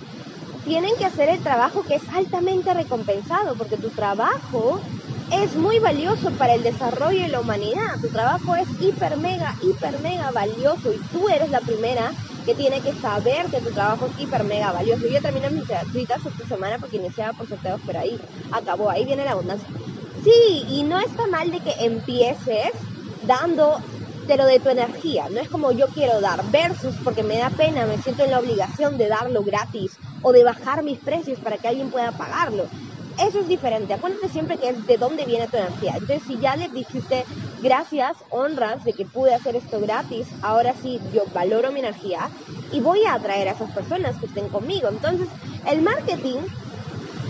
Tienen 0.65 0.93
que 0.99 1.07
hacer 1.07 1.29
el 1.29 1.43
trabajo 1.43 1.85
que 1.85 1.97
es 1.97 2.05
altamente 2.09 2.75
recompensado, 2.75 3.57
porque 3.57 3.79
tu 3.79 3.93
trabajo 3.93 4.83
es 5.31 5.57
muy 5.57 5.79
valioso 5.81 6.37
para 6.37 6.55
el 6.55 6.63
desarrollo 6.63 7.23
de 7.23 7.29
la 7.29 7.41
humanidad. 7.41 7.99
Tu 8.01 8.11
trabajo 8.11 8.55
es 8.57 8.69
hiper 8.79 9.17
mega, 9.19 9.55
hiper 9.61 9.99
mega 10.01 10.31
valioso 10.33 10.93
y 10.93 11.03
tú 11.11 11.29
eres 11.29 11.51
la 11.51 11.63
primera 11.63 12.13
que 12.45 12.55
tiene 12.55 12.83
que 12.83 12.95
saber 12.95 13.49
que 13.51 13.61
tu 13.63 13.73
trabajo 13.73 14.07
es 14.07 14.13
hiper 14.17 14.45
mega 14.45 14.73
valioso. 14.73 15.07
Yo 15.13 15.21
terminé 15.23 15.51
mis 15.51 15.69
citas 15.91 16.25
esta 16.27 16.45
semana 16.45 16.79
porque 16.79 16.97
iniciaba 16.97 17.35
por 17.35 17.47
sorteos, 17.49 17.81
pero 17.85 18.01
ahí 18.01 18.21
acabó, 18.51 18.91
ahí 18.91 19.05
viene 19.05 19.25
la 19.25 19.33
abundancia. 19.33 19.71
Sí, 20.13 20.31
y 20.69 20.85
no 20.85 20.99
está 21.01 21.23
mal 21.31 21.51
de 21.51 21.61
que 21.61 21.75
empieces 21.81 22.71
dando 23.19 23.81
de 24.25 24.37
lo 24.37 24.45
de 24.47 24.61
tu 24.61 24.69
energía, 24.69 25.29
no 25.31 25.41
es 25.41 25.49
como 25.49 25.73
yo 25.73 25.91
quiero 25.91 26.21
dar 26.21 26.45
versus 26.47 27.01
porque 27.01 27.25
me 27.25 27.39
da 27.39 27.51
pena, 27.57 27.87
me 27.87 27.99
siento 27.99 28.23
en 28.23 28.31
la 28.31 28.39
obligación 28.39 28.97
de 28.97 29.09
darlo 29.09 29.43
gratis 29.43 29.99
o 30.21 30.33
de 30.33 30.45
bajar 30.45 30.85
mis 30.85 31.01
precios 31.01 31.41
para 31.41 31.59
que 31.59 31.67
alguien 31.69 31.91
pueda 31.91 32.13
pagarlo. 32.13 32.73
Eso 33.16 33.40
es 33.40 33.47
diferente. 33.47 33.92
Acuérdate 33.95 34.28
siempre 34.28 34.59
que 34.59 34.71
es 34.71 34.85
de 34.87 34.97
dónde 34.99 35.26
viene 35.26 35.49
tu 35.49 35.57
energía. 35.59 35.92
Entonces, 35.97 36.25
si 36.25 36.38
ya 36.40 36.57
le 36.57 36.69
dijiste 36.69 37.26
gracias, 37.59 38.16
honras 38.31 38.83
de 38.85 38.95
que 38.95 39.07
pude 39.07 39.35
hacer 39.35 39.54
esto 39.57 39.81
gratis, 39.81 40.35
ahora 40.40 40.75
sí 40.75 41.00
yo 41.12 41.26
valoro 41.28 41.73
mi 41.73 41.81
energía 41.81 42.31
y 42.69 42.81
voy 42.81 43.00
a 43.09 43.14
atraer 43.14 43.49
a 43.49 43.52
esas 43.52 43.71
personas 43.71 44.19
que 44.19 44.26
estén 44.26 44.49
conmigo. 44.49 44.88
Entonces, 44.88 45.28
el 45.64 45.83
marketing 45.83 46.40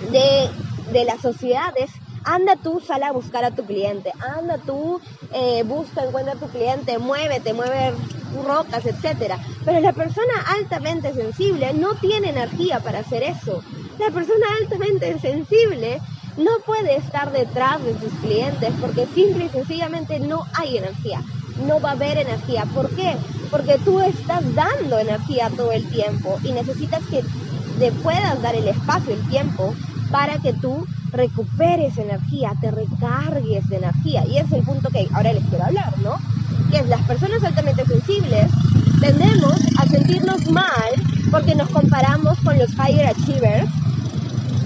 de, 0.01 0.51
de 0.85 1.05
las 1.05 1.21
sociedades 1.23 2.02
anda 2.25 2.57
tú, 2.57 2.81
sale 2.81 3.05
a 3.05 3.13
buscar 3.13 3.45
a 3.45 3.51
tu 3.51 3.65
cliente, 3.65 4.13
anda 4.39 4.59
tú, 4.59 5.01
eh, 5.33 5.63
busca, 5.65 6.05
encuentra 6.05 6.35
a 6.35 6.39
tu 6.39 6.49
cliente, 6.49 6.99
muévete, 6.99 7.53
mueve 7.53 7.95
rocas, 8.45 8.85
etc. 8.87 9.35
Pero 9.65 9.81
la 9.81 9.93
persona 9.93 10.33
altamente 10.61 11.13
sensible 11.13 11.73
no 11.75 11.95
tiene 11.97 12.31
energía 12.31 12.81
para 12.81 13.01
hacer 13.01 13.23
eso. 13.23 13.63
La 13.99 14.11
persona 14.11 14.47
altamente 14.61 15.19
sensible 15.19 16.01
no 16.37 16.51
puede 16.65 16.97
estar 16.97 17.31
detrás 17.31 17.85
de 17.85 17.99
sus 17.99 18.13
clientes 18.21 18.73
porque 18.81 19.07
simple 19.15 19.45
y 19.45 19.49
sencillamente 19.51 20.19
no 20.19 20.45
hay 20.55 20.79
energía. 20.79 21.21
No 21.67 21.81
va 21.81 21.91
a 21.91 21.93
haber 21.93 22.19
energía. 22.19 22.65
¿Por 22.75 22.89
qué? 22.95 23.15
Porque 23.51 23.79
tú 23.85 24.01
estás 24.01 24.43
dando 24.55 24.99
energía 24.99 25.51
todo 25.55 25.73
el 25.73 25.87
tiempo 25.91 26.39
y 26.43 26.53
necesitas 26.53 27.05
que 27.11 27.23
te 27.79 27.93
puedas 27.93 28.41
dar 28.41 28.55
el 28.55 28.69
espacio, 28.69 29.13
el 29.13 29.29
tiempo, 29.29 29.75
para 30.11 30.39
que 30.39 30.53
tú 30.55 30.87
recuperes 31.13 31.99
energía, 31.99 32.53
te 32.61 32.71
recargues 32.71 33.69
de 33.69 33.77
energía. 33.77 34.25
Y 34.27 34.39
es 34.39 34.51
el 34.53 34.63
punto 34.63 34.89
que 34.91 35.09
ahora 35.13 35.33
les 35.33 35.45
quiero 35.45 35.65
hablar, 35.65 35.99
¿no? 35.99 36.19
Que 36.71 36.79
es 36.79 36.89
las 36.89 37.03
personas 37.03 37.43
altamente 37.45 37.85
sensibles 37.85 38.51
tendemos 39.01 39.57
a 39.79 39.87
sentirnos 39.87 40.47
mal 40.47 40.91
porque 41.31 41.57
nos 41.57 41.69
comparamos 41.71 42.39
con 42.45 42.57
los 42.57 42.71
higher 42.75 43.09
achievers 43.09 43.69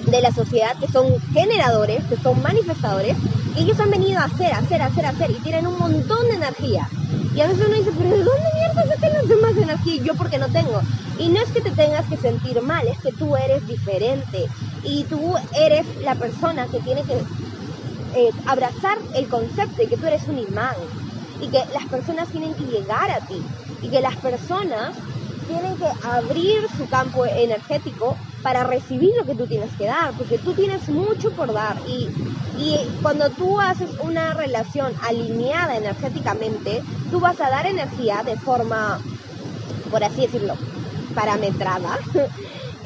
de 0.06 0.20
la 0.20 0.30
sociedad 0.30 0.76
que 0.78 0.88
son 0.88 1.06
generadores, 1.32 2.04
que 2.04 2.16
son 2.18 2.40
manifestadores, 2.42 3.16
y 3.56 3.62
ellos 3.62 3.80
han 3.80 3.90
venido 3.90 4.20
a 4.20 4.24
hacer, 4.24 4.52
hacer, 4.52 4.82
hacer, 4.82 5.06
hacer, 5.06 5.30
y 5.30 5.40
tienen 5.40 5.66
un 5.66 5.78
montón 5.78 6.28
de 6.28 6.34
energía. 6.34 6.88
Y 7.34 7.40
a 7.40 7.46
veces 7.48 7.64
uno 7.66 7.76
dice, 7.76 7.90
pero 7.96 8.10
¿de 8.10 8.24
dónde 8.24 8.48
mierda 8.54 8.94
sacan 8.94 9.12
los 9.14 9.28
demás 9.28 9.56
energía? 9.56 9.94
Y 9.94 10.04
yo 10.04 10.14
porque 10.14 10.38
no 10.38 10.48
tengo. 10.48 10.80
Y 11.18 11.28
no 11.28 11.40
es 11.40 11.50
que 11.50 11.62
te 11.62 11.70
tengas 11.70 12.04
que 12.06 12.16
sentir 12.18 12.60
mal, 12.60 12.86
es 12.86 12.98
que 12.98 13.12
tú 13.12 13.36
eres 13.36 13.66
diferente. 13.66 14.46
Y 14.86 15.06
tú 15.08 15.34
eres 15.52 15.88
la 16.00 16.16
persona 16.16 16.68
que 16.70 16.80
tiene 16.80 17.04
que 17.06 17.24
eh, 18.14 18.32
abrazar 18.44 18.96
el 19.12 19.28
concepto 19.28 19.82
de 19.82 19.88
que 19.88 19.98
tú 19.98 20.06
eres 20.06 20.28
un 20.28 20.38
imán. 20.38 20.76
Y 21.38 21.50
que 21.50 21.62
las 21.72 21.86
personas 21.88 22.30
tienen 22.30 22.54
que 22.56 22.64
llegar 22.64 23.10
a 23.10 23.20
ti. 23.22 23.50
Y 23.80 23.90
que 23.90 24.00
las 24.00 24.16
personas 24.18 24.96
tienen 25.44 25.76
que 25.76 25.90
abrir 26.02 26.68
su 26.74 26.88
campo 26.88 27.26
energético 27.26 28.18
para 28.42 28.64
recibir 28.64 29.10
lo 29.20 29.26
que 29.26 29.36
tú 29.36 29.46
tienes 29.46 29.76
que 29.76 29.86
dar, 29.86 30.14
porque 30.16 30.38
tú 30.38 30.54
tienes 30.54 30.88
mucho 30.88 31.32
por 31.34 31.52
dar 31.52 31.78
y, 31.84 32.12
y 32.54 32.96
cuando 33.00 33.34
tú 33.34 33.60
haces 33.60 33.94
una 33.98 34.34
relación 34.34 34.94
alineada 35.00 35.76
energéticamente, 35.76 36.84
tú 37.10 37.20
vas 37.20 37.40
a 37.40 37.50
dar 37.50 37.66
energía 37.66 38.22
de 38.24 38.38
forma, 38.38 39.00
por 39.90 40.04
así 40.04 40.22
decirlo, 40.22 40.56
parametrada. 41.14 41.98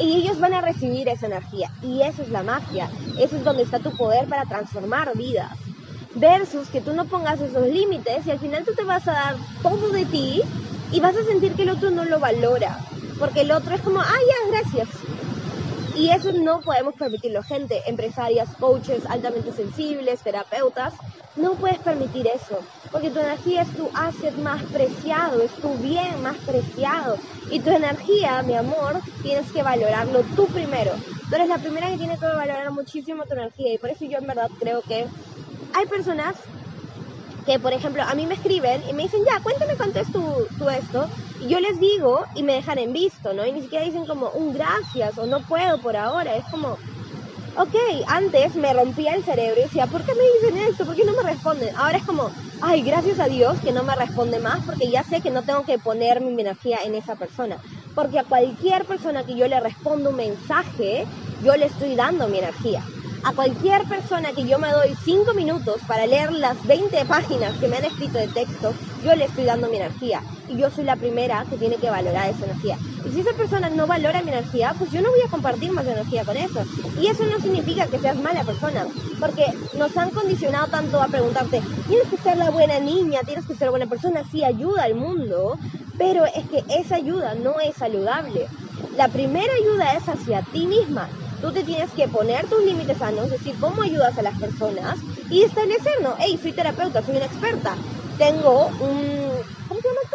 Y 0.00 0.16
ellos 0.16 0.38
van 0.40 0.54
a 0.54 0.61
recibir 0.61 1.09
esa 1.09 1.26
energía. 1.26 1.71
Y 1.83 2.02
eso 2.02 2.23
es 2.23 2.30
la 2.30 2.42
magia. 2.42 2.88
Eso 3.19 3.37
es 3.37 3.45
donde 3.45 3.62
está 3.62 3.78
tu 3.80 3.95
poder 3.97 4.28
para 4.28 4.45
transformar 4.47 5.16
vidas. 5.16 5.50
Versus 6.14 6.69
que 6.71 6.80
tú 6.80 6.92
no 6.95 7.07
pongas 7.07 7.40
esos 7.40 7.66
límites 7.69 8.26
y 8.26 8.30
al 8.30 8.40
final 8.40 8.64
tú 8.64 8.73
te 8.75 8.85
vas 8.85 9.07
a 9.09 9.12
dar 9.12 9.37
todo 9.62 9.90
de 9.92 10.07
ti 10.07 10.40
y 10.90 11.00
vas 11.00 11.14
a 11.16 11.25
sentir 11.30 11.54
que 11.54 11.62
el 11.62 11.71
otro 11.71 11.90
no 11.90 12.04
lo 12.04 12.19
valora, 12.19 12.83
porque 13.16 13.42
el 13.42 13.52
otro 13.52 13.75
es 13.75 13.83
como, 13.83 14.00
ah, 14.00 14.04
ya, 14.04 14.59
gracias. 14.59 14.88
Y 15.92 16.11
eso 16.11 16.30
no 16.32 16.62
podemos 16.62 16.94
permitirlo, 16.94 17.42
gente, 17.42 17.82
empresarias, 17.87 18.54
coaches, 18.59 19.04
altamente 19.11 19.52
sensibles, 19.52 20.23
terapeutas, 20.23 20.94
no 21.35 21.56
puedes 21.59 21.80
permitir 21.80 22.26
eso, 22.28 22.68
porque 22.90 23.11
tu 23.11 23.18
energía 23.20 23.62
es 23.62 23.75
tu 23.75 23.90
asset 23.94 24.35
más 24.37 24.64
preciado, 24.70 25.40
es 25.40 25.52
tu 25.61 25.78
bien 25.80 26.20
más 26.23 26.38
preciado. 26.44 27.18
Y 27.49 27.62
tu 27.62 27.70
energía, 27.70 28.42
mi 28.42 28.54
amor, 28.54 29.02
tienes 29.20 29.50
que 29.52 29.62
valorarlo 29.62 30.25
tú 30.35 30.47
primero. 30.52 30.92
Tú 31.28 31.37
eres 31.37 31.49
la 31.49 31.59
primera 31.59 31.88
que 31.88 31.97
tiene 31.99 32.18
que 32.18 32.26
valorar 32.26 32.70
muchísimo 32.73 33.25
tu 33.26 33.35
energía 33.35 33.75
y 33.75 33.78
por 33.78 33.90
eso 33.90 34.04
yo 34.11 34.18
en 34.18 34.26
verdad 34.26 34.49
creo 34.59 34.82
que 34.87 35.06
hay 35.73 35.87
personas 35.87 36.37
que, 37.44 37.59
por 37.61 37.73
ejemplo, 37.73 38.02
a 38.04 38.14
mí 38.14 38.26
me 38.26 38.35
escriben 38.35 38.82
y 38.88 38.94
me 38.94 39.04
dicen, 39.04 39.20
ya, 39.26 39.40
cuéntame 39.42 39.73
cuánto 39.78 39.99
es 40.00 40.11
tu, 40.11 40.70
esto. 40.70 41.11
Y 41.38 41.50
yo 41.50 41.61
les 41.61 41.78
digo 41.80 42.26
y 42.35 42.42
me 42.42 42.54
dejan 42.54 42.78
en 42.78 42.92
visto, 42.92 43.35
¿no? 43.35 43.47
Y 43.47 43.52
ni 43.52 43.62
siquiera 43.62 43.85
dicen 43.85 44.06
como 44.06 44.32
un 44.32 44.52
gracias 44.52 45.18
o 45.18 45.26
no 45.26 45.44
puedo 45.44 45.80
por 45.80 45.97
ahora. 45.97 46.37
Es 46.37 46.47
como, 46.49 46.80
ok, 47.54 47.75
antes 48.09 48.56
me 48.56 48.73
rompía 48.73 49.14
el 49.14 49.25
cerebro 49.25 49.61
y 49.61 49.64
decía, 49.64 49.87
¿por 49.88 50.04
qué 50.04 50.12
me 50.16 50.25
dicen 50.54 50.68
esto? 50.70 50.87
¿Por 50.87 50.97
qué 50.97 51.04
no 51.04 51.12
me 51.23 51.30
responden? 51.30 51.70
Ahora 51.76 51.99
es 51.99 52.04
como, 52.04 52.32
ay, 52.61 52.82
gracias 52.85 53.18
a 53.20 53.26
Dios 53.28 53.61
que 53.62 53.73
no 53.73 53.85
me 53.85 53.97
responde 53.97 54.40
más 54.40 54.61
porque 54.64 54.90
ya 54.90 55.04
sé 55.04 55.20
que 55.20 55.30
no 55.30 55.44
tengo 55.44 55.64
que 55.64 55.78
poner 55.78 56.20
mi 56.23 56.40
energía 56.40 56.78
en 56.85 56.94
esa 56.94 57.16
persona. 57.16 57.61
Porque 57.94 58.18
a 58.18 58.25
cualquier 58.25 58.87
persona 58.87 59.25
que 59.25 59.37
yo 59.37 59.49
le 59.49 59.61
responda 59.61 60.11
un 60.11 60.16
mensaje, 60.16 61.06
yo 61.38 61.56
le 61.56 61.66
estoy 61.66 61.97
dando 61.97 62.28
mi 62.28 62.38
energía 62.38 62.87
a 63.22 63.34
cualquier 63.34 63.86
persona 63.86 64.32
que 64.32 64.46
yo 64.46 64.58
me 64.58 64.70
doy 64.70 64.94
5 64.96 65.34
minutos 65.34 65.84
para 65.84 66.06
leer 66.06 66.32
las 66.32 66.62
20 66.62 67.04
páginas 67.06 67.58
que 67.58 67.68
me 67.68 67.76
han 67.76 67.84
escrito 67.84 68.18
de 68.18 68.28
texto, 68.28 68.76
yo 68.98 69.14
le 69.14 69.24
estoy 69.26 69.44
dando 69.44 69.68
mi 69.68 69.76
energía. 69.76 70.24
Y 70.46 70.58
yo 70.60 70.70
soy 70.70 70.84
la 70.84 70.96
primera 70.96 71.44
que 71.48 71.58
tiene 71.58 71.78
que 71.78 71.90
valorar 71.90 72.30
esa 72.30 72.46
energía. 72.46 72.78
Y 73.02 73.12
si 73.12 73.20
esa 73.20 73.32
persona 73.36 73.68
no 73.70 73.86
valora 73.86 74.22
mi 74.22 74.30
energía, 74.30 74.74
pues 74.76 74.90
yo 74.90 75.00
no 75.02 75.10
voy 75.10 75.20
a 75.24 75.28
compartir 75.28 75.70
más 75.72 75.86
energía 75.86 76.24
con 76.24 76.36
eso. 76.36 76.64
Y 76.94 77.06
eso 77.08 77.24
no 77.26 77.38
significa 77.40 77.88
que 77.88 78.00
seas 78.00 78.16
mala 78.16 78.44
persona, 78.44 78.86
porque 79.18 79.52
nos 79.72 79.96
han 79.96 80.12
condicionado 80.12 80.68
tanto 80.68 81.02
a 81.02 81.08
preguntarte, 81.08 81.62
tienes 81.86 82.08
que 82.08 82.16
ser 82.18 82.36
la 82.38 82.50
buena 82.50 82.80
niña, 82.80 83.20
tienes 83.24 83.46
que 83.46 83.54
ser 83.54 83.70
buena 83.70 83.86
persona, 83.86 84.24
sí 84.24 84.42
ayuda 84.44 84.84
al 84.84 84.94
mundo, 84.94 85.58
pero 85.96 86.24
es 86.24 86.46
que 86.48 86.62
esa 86.68 86.96
ayuda 86.96 87.34
no 87.34 87.60
es 87.60 87.76
saludable. 87.76 88.48
La 88.90 89.08
primera 89.08 89.52
ayuda 89.62 89.96
es 89.96 90.08
hacia 90.08 90.42
ti 90.50 90.66
misma 90.66 91.10
Tú 91.40 91.52
te 91.52 91.64
tienes 91.64 91.94
que 91.94 92.09
poner 92.09 92.49
tus 92.49 92.62
límites 92.62 92.99
sanos, 92.99 93.30
decir 93.30 93.56
cómo 93.59 93.76
ayudas 93.82 94.18
a 94.18 94.23
las 94.23 94.37
personas 94.37 95.04
y 95.28 95.42
establecer, 95.42 95.92
¿no? 96.02 96.16
Hey, 96.20 96.38
soy 96.38 96.54
terapeuta, 96.54 97.02
soy 97.02 97.16
una 97.16 97.26
experta, 97.26 97.80
tengo 98.16 98.75
un. 98.78 99.44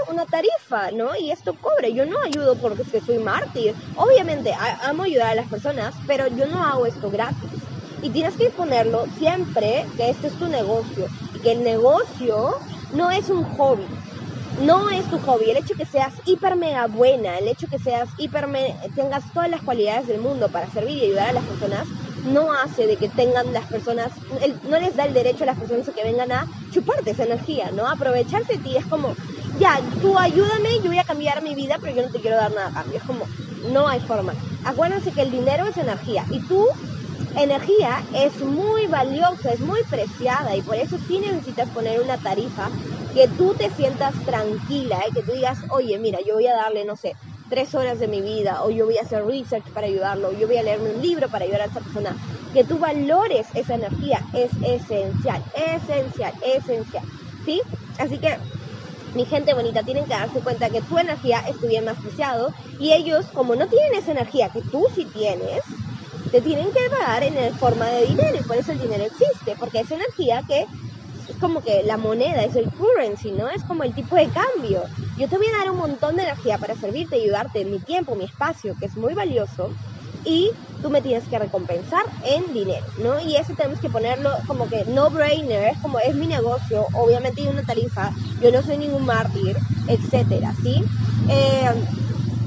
Una 0.08 0.26
tarifa, 0.28 0.92
¿no? 0.92 1.16
Y 1.18 1.32
esto 1.32 1.58
cobre. 1.60 1.94
Yo 1.94 2.06
no 2.06 2.16
ayudo 2.28 2.60
porque 2.60 2.84
soy 3.02 3.20
mártir. 3.20 3.76
Obviamente, 3.96 4.54
amo 4.82 5.04
ayudar 5.04 5.30
a 5.32 5.36
las 5.36 5.48
personas, 5.50 6.02
pero 6.06 6.28
yo 6.28 6.48
no 6.48 6.64
hago 6.64 6.86
esto 6.86 7.10
gratis. 7.10 7.70
Y 8.00 8.12
tienes 8.12 8.38
que 8.38 8.46
ponerlo 8.56 9.06
siempre 9.10 9.92
que 9.96 10.10
este 10.10 10.28
es 10.28 10.38
tu 10.38 10.48
negocio 10.48 11.12
y 11.32 11.42
que 11.42 11.52
el 11.54 11.64
negocio 11.64 12.52
no 12.90 13.12
es 13.12 13.30
un 13.30 13.44
hobby 13.46 13.98
no 14.56 14.90
es 14.90 15.10
tu 15.10 15.20
hobby. 15.20 15.50
El 15.52 15.58
hecho 15.58 15.76
que 15.76 15.86
seas 15.86 16.16
hiper 16.26 16.56
mega 16.58 16.88
buena, 16.88 17.38
el 17.40 17.48
hecho 17.48 17.68
que 17.68 17.80
seas 17.80 18.14
hiper 18.18 18.48
tengas 18.96 19.32
todas 19.34 19.50
las 19.50 19.62
cualidades 19.62 20.08
del 20.08 20.20
mundo 20.20 20.50
para 20.52 20.70
servir 20.70 20.98
y 20.98 21.06
ayudar 21.06 21.30
a 21.30 21.34
las 21.34 21.46
personas, 21.46 21.94
no 22.22 22.54
hace 22.54 22.88
de 22.88 22.98
que 22.98 23.10
tengan 23.10 23.54
las 23.54 23.68
personas, 23.68 24.22
no 24.64 24.80
les 24.80 24.96
da 24.96 25.06
el 25.06 25.14
derecho 25.14 25.44
a 25.44 25.48
las 25.48 25.58
personas 25.58 25.88
a 25.88 25.94
que 25.94 26.04
vengan 26.04 26.32
a 26.32 26.46
chuparte 26.70 27.12
esa 27.12 27.24
energía, 27.24 27.72
¿no? 27.72 27.88
Aprovecharse 27.90 28.54
de 28.54 28.60
ti. 28.60 28.78
Es 28.78 28.86
como, 28.88 29.16
ya, 29.52 29.80
tú 30.00 30.18
ayúdame, 30.18 30.70
yo 30.84 30.90
voy 30.90 31.00
a 31.00 31.04
cambiar 31.04 31.42
mi 31.44 31.56
vida, 31.56 31.78
pero 31.82 31.94
yo 31.96 32.04
no 32.04 32.10
te 32.10 32.20
quiero 32.20 32.38
dar 32.38 32.52
nada 32.52 32.68
a 32.68 32.72
cambio. 32.72 32.98
Es 32.98 33.04
como, 33.04 33.30
no 33.62 33.88
hay 33.88 34.00
forma. 34.02 34.36
Acuérdense 34.64 35.14
que 35.14 35.22
el 35.22 35.32
dinero 35.32 35.66
es 35.68 35.78
energía 35.78 36.26
y 36.30 36.44
tú 36.46 36.66
energía 37.36 38.00
es 38.12 38.42
muy 38.42 38.88
valiosa, 38.88 39.52
es 39.54 39.62
muy 39.62 39.82
preciada 39.90 40.56
y 40.56 40.64
por 40.64 40.78
eso 40.78 40.98
sí 41.00 41.20
necesitas 41.20 41.72
poner 41.72 42.02
una 42.02 42.18
tarifa 42.18 42.72
que 43.14 43.28
tú 43.30 43.56
te 43.58 43.70
sientas 43.72 44.22
tranquila, 44.24 45.00
¿eh? 45.08 45.12
que 45.14 45.24
tú 45.24 45.32
digas, 45.34 45.60
oye, 45.70 46.00
mira, 46.00 46.20
yo 46.26 46.36
voy 46.36 46.48
a 46.48 46.56
darle, 46.56 46.86
no 46.86 46.96
sé, 46.98 47.16
tres 47.48 47.74
horas 47.76 48.00
de 48.00 48.08
mi 48.08 48.22
vida, 48.22 48.64
o 48.64 48.72
yo 48.72 48.86
voy 48.86 48.98
a 48.98 49.02
hacer 49.04 49.24
research 49.26 49.72
para 49.74 49.88
ayudarlo, 49.88 50.30
o 50.30 50.34
yo 50.34 50.48
voy 50.48 50.58
a 50.58 50.64
leerme 50.64 50.90
un 50.92 51.02
libro 51.02 51.30
para 51.30 51.46
ayudar 51.46 51.62
a 51.62 51.66
esa 51.66 51.82
persona. 51.82 52.18
Que 52.52 52.66
tú 52.66 52.80
valores 52.80 53.50
esa 53.54 53.76
energía 53.76 54.22
es 54.34 54.52
esencial, 54.62 55.42
esencial, 55.54 56.34
esencial. 56.42 57.04
¿Sí? 57.46 57.62
Así 58.00 58.20
que 58.20 58.38
mi 59.14 59.26
gente 59.26 59.54
bonita, 59.54 59.84
tienen 59.84 60.06
que 60.08 60.14
darse 60.14 60.42
cuenta 60.42 60.70
que 60.70 60.82
tu 60.82 60.98
energía 60.98 61.40
es 61.48 61.84
más 61.84 62.00
preciado 62.00 62.52
y 62.78 62.92
ellos, 62.94 63.26
como 63.34 63.56
no 63.56 63.68
tienen 63.68 63.96
esa 64.00 64.12
energía 64.12 64.50
que 64.50 64.62
tú 64.70 64.84
sí 64.94 65.10
tienes, 65.10 65.62
te 66.36 66.42
tienen 66.42 66.68
que 66.68 66.80
pagar 67.00 67.24
en 67.24 67.56
forma 67.56 67.90
de 67.92 68.02
dinero 68.02 68.38
y 68.38 68.44
por 68.44 68.58
eso 68.58 68.74
el 68.74 68.78
dinero 68.78 69.06
existe, 69.06 69.56
porque 69.58 69.80
es 69.80 69.92
energía 69.92 70.44
que 70.46 70.66
es 71.28 71.38
como 71.38 71.62
que 71.62 71.82
la 71.84 71.98
moneda, 71.98 72.44
es 72.44 72.56
el 72.56 72.70
currency, 72.72 73.32
¿no? 73.32 73.50
Es 73.50 73.64
como 73.64 73.84
el 73.84 73.94
tipo 73.94 74.16
de 74.18 74.30
cambio. 74.32 74.90
Yo 75.16 75.30
te 75.30 75.38
voy 75.38 75.48
a 75.48 75.60
dar 75.64 75.72
un 75.72 75.78
montón 75.78 76.18
de 76.18 76.24
energía 76.24 76.58
para 76.60 76.76
servirte 76.76 77.16
ayudarte, 77.16 77.66
mi 77.66 77.82
tiempo, 77.82 78.16
mi 78.16 78.26
espacio, 78.26 78.76
que 78.78 78.86
es 78.88 78.98
muy 78.98 79.14
valioso, 79.14 79.76
y 80.24 80.52
tú 80.82 80.90
me 80.92 81.02
tienes 81.02 81.28
que 81.30 81.40
recompensar 81.40 82.04
en 82.22 82.52
dinero, 82.52 82.88
¿no? 82.96 83.20
Y 83.22 83.38
eso 83.38 83.54
tenemos 83.56 83.80
que 83.80 83.90
ponerlo 83.90 84.44
como 84.46 84.68
que 84.68 84.84
no 84.86 85.10
brainer, 85.12 85.70
es 85.70 85.80
como 85.80 86.00
es 86.00 86.16
mi 86.16 86.28
negocio, 86.28 86.90
obviamente 86.94 87.42
hay 87.42 87.48
una 87.50 87.64
tarifa, 87.64 88.12
yo 88.40 88.52
no 88.52 88.62
soy 88.62 88.78
ningún 88.78 89.06
mártir, 89.06 89.56
etcétera, 89.88 90.54
¿sí? 90.54 90.84
Eh, 91.28 91.70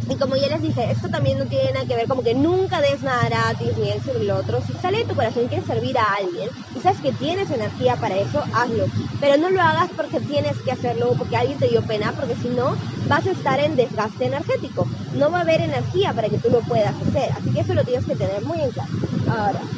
y 0.08 0.16
como 0.16 0.36
ya 0.36 0.48
les 0.48 0.62
dije, 0.62 0.90
esto 0.90 1.08
también 1.10 1.38
no 1.38 1.46
tiene 1.48 1.72
nada 1.72 1.86
que 1.86 1.96
ver 1.96 2.08
como 2.08 2.22
que 2.22 2.34
nunca 2.34 2.80
des 2.80 3.02
nada 3.02 3.26
gratis 3.28 3.76
ni 3.76 3.90
el 3.90 4.02
sobre 4.02 4.24
el 4.24 4.30
otro. 4.30 4.60
Si 4.62 4.78
sale 4.78 4.98
de 4.98 5.04
tu 5.06 5.14
corazón 5.14 5.44
y 5.44 5.48
quieres 5.48 5.66
servir 5.66 5.98
a 5.98 6.14
alguien 6.14 6.48
y 6.72 6.80
sabes 6.80 7.00
que 7.00 7.12
tienes 7.12 7.50
energía 7.50 7.96
para 7.98 8.16
eso, 8.16 8.46
hazlo. 8.52 8.90
Pero 9.18 9.36
no 9.36 9.50
lo 9.50 9.60
hagas 9.60 9.90
porque 9.94 10.20
tienes 10.20 10.62
que 10.62 10.72
hacerlo 10.72 11.14
porque 11.16 11.36
alguien 11.36 11.58
te 11.58 11.66
dio 11.68 11.84
pena, 11.84 12.14
porque 12.16 12.36
si 12.36 12.50
no 12.50 12.76
vas 13.04 13.26
a 13.26 13.32
estar 13.32 13.60
en 13.60 13.76
desgaste 13.76 14.26
energético. 14.26 14.88
No 15.10 15.30
va 15.30 15.38
a 15.38 15.42
haber 15.42 15.60
energía 15.60 16.14
para 16.14 16.30
que 16.30 16.38
tú 16.38 16.50
lo 16.50 16.64
puedas 16.64 17.00
hacer. 17.00 17.30
Así 17.34 17.52
que 17.52 17.60
eso 17.60 17.74
lo 17.74 17.84
tienes 17.84 18.06
que 18.06 18.16
tener 18.16 18.42
muy 18.42 18.62
en 18.62 18.72
claro. 18.72 18.90
Ahora, 19.26 19.68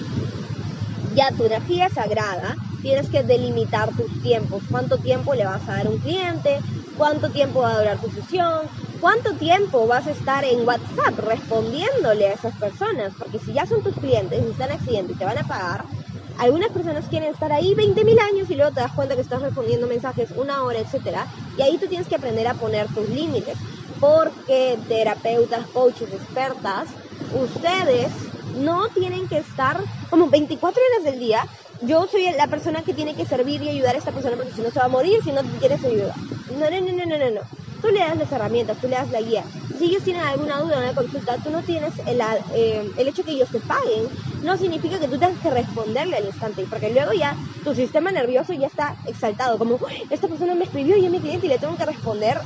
ya 1.08 1.32
tu 1.36 1.44
energía 1.44 1.86
es 1.86 1.94
sagrada, 1.94 2.56
tienes 2.80 3.10
que 3.10 3.22
delimitar 3.22 3.94
tus 3.94 4.18
tiempos. 4.20 4.66
¿Cuánto 4.68 4.98
tiempo 5.00 5.34
le 5.34 5.44
vas 5.44 5.68
a 5.68 5.72
dar 5.74 5.86
a 5.86 5.90
un 5.90 5.98
cliente? 5.98 6.62
¿Cuánto 6.94 7.30
tiempo 7.30 7.60
va 7.60 7.74
a 7.74 7.78
durar 7.78 8.00
tu 8.00 8.08
sesión? 8.10 8.70
¿Cuánto 9.00 9.34
tiempo 9.38 9.86
vas 9.86 10.06
a 10.06 10.10
estar 10.10 10.44
en 10.44 10.60
WhatsApp 10.66 11.18
respondiéndole 11.18 12.28
a 12.28 12.34
esas 12.34 12.54
personas? 12.56 13.16
Porque 13.16 13.38
si 13.38 13.54
ya 13.54 13.64
son 13.66 13.82
tus 13.82 13.96
clientes 13.96 14.38
y 14.42 14.50
están 14.50 14.70
accidentes 14.70 15.14
y 15.14 15.16
te 15.18 15.24
van 15.24 15.38
a 15.38 15.44
pagar, 15.44 15.86
algunas 16.34 16.70
personas 16.70 17.08
quieren 17.08 17.30
estar 17.30 17.50
ahí 17.50 17.74
20.000 17.78 18.18
años 18.30 18.50
y 18.50 18.56
luego 18.56 18.72
te 18.72 18.80
das 18.82 18.92
cuenta 18.92 19.14
que 19.14 19.22
estás 19.22 19.40
respondiendo 19.40 19.86
mensajes 19.86 20.30
una 20.32 20.64
hora, 20.64 20.80
etcétera. 20.80 21.30
Y 21.54 21.62
ahí 21.62 21.78
tú 21.78 21.88
tienes 21.88 22.08
que 22.08 22.14
aprender 22.16 22.46
a 22.46 22.54
poner 22.56 22.90
tus 22.90 23.08
límites. 23.08 23.64
Porque 23.98 24.78
terapeutas, 24.86 25.66
coaches, 25.70 26.12
expertas, 26.12 26.98
ustedes 27.30 28.34
no 28.52 28.80
tienen 28.94 29.28
que 29.28 29.38
estar 29.38 29.78
como 30.08 30.28
24 30.28 30.82
horas 30.92 31.04
del 31.10 31.18
día. 31.18 31.46
Yo 31.78 32.06
soy 32.06 32.30
la 32.32 32.48
persona 32.48 32.82
que 32.82 32.92
tiene 32.94 33.14
que 33.16 33.24
servir 33.26 33.62
y 33.62 33.70
ayudar 33.70 33.94
a 33.94 33.98
esta 33.98 34.12
persona 34.12 34.36
porque 34.36 34.52
si 34.52 34.60
no 34.62 34.70
se 34.70 34.78
va 34.78 34.86
a 34.86 34.88
morir 34.88 35.16
si 35.22 35.32
no 35.32 35.42
te 35.42 35.58
quieres 35.58 35.84
ayudar. 35.84 36.16
No, 36.46 36.68
no, 36.70 36.80
no, 36.80 37.06
no, 37.06 37.18
no, 37.18 37.30
no 37.30 37.42
tú 37.80 37.88
le 37.88 38.00
das 38.00 38.16
las 38.16 38.32
herramientas, 38.32 38.78
tú 38.80 38.88
le 38.88 38.96
das 38.96 39.10
la 39.10 39.20
guía. 39.20 39.46
Si 39.72 39.86
ellos 39.86 40.02
tienen 40.02 40.22
alguna 40.22 40.58
duda 40.58 40.78
una 40.78 40.94
consulta, 40.94 41.38
tú 41.38 41.50
no 41.50 41.62
tienes 41.62 41.94
el, 42.06 42.20
eh, 42.54 42.82
el 42.96 43.08
hecho 43.08 43.22
que 43.24 43.32
ellos 43.32 43.50
te 43.50 43.60
paguen, 43.60 44.08
no 44.40 44.56
significa 44.58 44.98
que 44.98 45.08
tú 45.08 45.18
tengas 45.18 45.38
que 45.40 45.50
responderle 45.50 46.16
al 46.16 46.24
instante, 46.24 46.66
porque 46.68 46.90
luego 46.90 47.12
ya 47.12 47.36
tu 47.62 47.74
sistema 47.74 48.12
nervioso 48.12 48.52
ya 48.54 48.66
está 48.66 48.96
exaltado, 49.04 49.58
como, 49.58 49.78
esta 50.10 50.28
persona 50.28 50.54
me 50.54 50.64
escribió 50.64 50.96
y 50.96 51.04
es 51.04 51.10
mi 51.10 51.20
cliente 51.20 51.46
y 51.46 51.48
le 51.50 51.58
tengo 51.58 51.76
que 51.76 51.86
responder. 51.86 52.40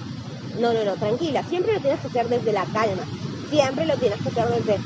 No, 0.54 0.72
no, 0.72 0.84
no, 0.84 0.96
tranquila, 0.96 1.42
siempre 1.42 1.74
lo 1.74 1.80
tienes 1.80 2.00
que 2.00 2.06
hacer 2.08 2.28
desde 2.28 2.52
la 2.52 2.66
calma, 2.66 3.08
siempre 3.42 3.86
lo 3.86 3.96
tienes 3.98 4.20
que 4.22 4.28
hacer 4.28 4.48
desde... 4.48 4.78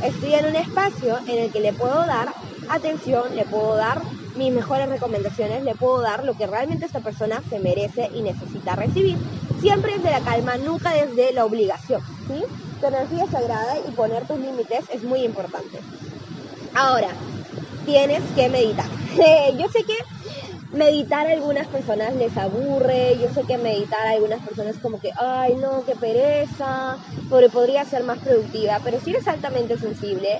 Estoy 0.00 0.34
en 0.34 0.46
un 0.46 0.56
espacio 0.56 1.18
en 1.26 1.38
el 1.38 1.52
que 1.52 1.60
le 1.60 1.72
puedo 1.74 2.06
dar 2.06 2.32
atención, 2.68 3.34
le 3.34 3.46
puedo 3.46 3.76
dar 3.76 4.02
mis 4.38 4.52
mejores 4.52 4.88
recomendaciones, 4.88 5.64
le 5.64 5.74
puedo 5.74 6.00
dar 6.00 6.24
lo 6.24 6.34
que 6.34 6.46
realmente 6.46 6.86
esta 6.86 7.00
persona 7.00 7.42
se 7.50 7.58
merece 7.58 8.08
y 8.14 8.22
necesita 8.22 8.76
recibir. 8.76 9.16
Siempre 9.60 9.94
desde 9.96 10.10
la 10.10 10.20
calma, 10.20 10.56
nunca 10.56 10.92
desde 10.92 11.32
la 11.32 11.44
obligación. 11.44 12.00
¿sí? 12.28 12.44
Tu 12.80 12.86
energía 12.86 13.26
sagrada 13.26 13.74
y 13.86 13.90
poner 13.90 14.26
tus 14.26 14.38
límites 14.38 14.84
es 14.92 15.02
muy 15.02 15.24
importante. 15.24 15.80
Ahora, 16.74 17.08
tienes 17.84 18.22
que 18.36 18.48
meditar. 18.48 18.86
Yo 19.58 19.68
sé 19.68 19.82
que 19.84 19.96
meditar 20.72 21.26
a 21.26 21.32
algunas 21.32 21.66
personas 21.66 22.14
les 22.14 22.36
aburre, 22.36 23.16
yo 23.18 23.32
sé 23.32 23.42
que 23.44 23.56
meditar 23.56 24.06
a 24.06 24.10
algunas 24.10 24.42
personas 24.42 24.76
como 24.78 25.00
que, 25.00 25.10
ay 25.16 25.56
no, 25.56 25.82
qué 25.86 25.96
pereza, 25.96 26.98
porque 27.30 27.48
podría 27.48 27.86
ser 27.86 28.04
más 28.04 28.18
productiva, 28.18 28.78
pero 28.84 29.00
si 29.00 29.10
eres 29.10 29.26
altamente 29.26 29.78
sensible, 29.78 30.38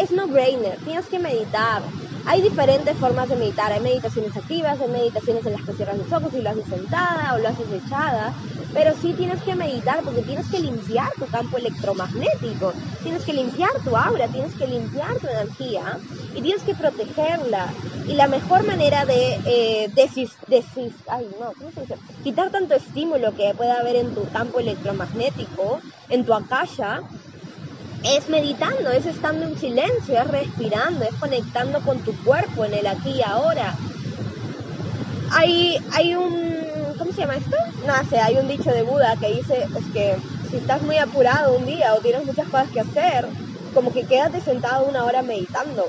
es 0.00 0.10
no 0.10 0.26
brainer, 0.26 0.78
tienes 0.84 1.06
que 1.06 1.20
meditar. 1.20 1.82
Hay 2.28 2.42
diferentes 2.42 2.98
formas 2.98 3.28
de 3.28 3.36
meditar, 3.36 3.70
hay 3.72 3.80
meditaciones 3.80 4.36
activas, 4.36 4.80
hay 4.80 4.88
meditaciones 4.88 5.46
en 5.46 5.52
las 5.52 5.62
que 5.64 5.74
cierras 5.74 5.96
los 5.96 6.12
ojos 6.12 6.34
y 6.34 6.42
lo 6.42 6.50
haces 6.50 6.66
sentada 6.68 7.34
o 7.34 7.38
lo 7.38 7.48
haces 7.48 7.70
echada, 7.70 8.34
pero 8.74 8.94
sí 8.94 9.14
tienes 9.14 9.42
que 9.42 9.54
meditar 9.54 10.02
porque 10.04 10.22
tienes 10.24 10.48
que 10.48 10.58
limpiar 10.58 11.06
tu 11.20 11.28
campo 11.28 11.56
electromagnético, 11.56 12.74
tienes 13.02 13.24
que 13.24 13.32
limpiar 13.32 13.70
tu 13.84 13.96
aura, 13.96 14.28
tienes 14.28 14.56
que 14.56 14.66
limpiar 14.66 15.12
tu 15.22 15.28
energía 15.28 16.00
y 16.34 16.42
tienes 16.42 16.64
que 16.64 16.74
protegerla. 16.74 17.76
Y 18.06 18.16
la 18.16 18.26
mejor 18.26 18.66
manera 18.66 19.04
de 19.06 19.38
eh, 19.44 19.88
desis, 19.94 20.38
ay, 21.06 21.28
no, 21.38 21.54
¿cómo 21.56 21.70
se 21.72 21.82
dice? 21.82 21.96
quitar 22.22 22.50
tanto 22.50 22.74
estímulo 22.74 23.34
que 23.34 23.54
pueda 23.54 23.78
haber 23.78 23.96
en 23.96 24.12
tu 24.12 24.28
campo 24.30 24.58
electromagnético, 24.58 25.80
en 26.08 26.24
tu 26.24 26.34
akasha, 26.34 27.02
es 28.04 28.28
meditando, 28.28 28.90
es 28.90 29.06
estando 29.06 29.46
en 29.46 29.58
silencio, 29.58 30.20
es 30.20 30.28
respirando, 30.28 31.04
es 31.04 31.14
conectando 31.14 31.80
con 31.82 32.02
tu 32.02 32.12
cuerpo 32.24 32.64
en 32.64 32.74
el 32.74 32.86
aquí 32.86 33.10
y 33.10 33.22
ahora. 33.22 33.74
Hay, 35.32 35.76
hay 35.92 36.14
un, 36.14 36.94
¿cómo 36.98 37.12
se 37.12 37.22
llama 37.22 37.36
esto? 37.36 37.56
No 37.86 37.94
sé, 38.08 38.18
hay 38.18 38.36
un 38.36 38.48
dicho 38.48 38.70
de 38.70 38.82
Buda 38.82 39.16
que 39.20 39.28
dice, 39.28 39.66
es 39.74 39.88
que 39.92 40.16
si 40.48 40.56
estás 40.56 40.82
muy 40.82 40.98
apurado 40.98 41.56
un 41.56 41.66
día 41.66 41.94
o 41.94 42.00
tienes 42.00 42.24
muchas 42.24 42.48
cosas 42.48 42.70
que 42.70 42.80
hacer, 42.80 43.26
como 43.74 43.92
que 43.92 44.06
quédate 44.06 44.40
sentado 44.40 44.86
una 44.86 45.04
hora 45.04 45.22
meditando, 45.22 45.84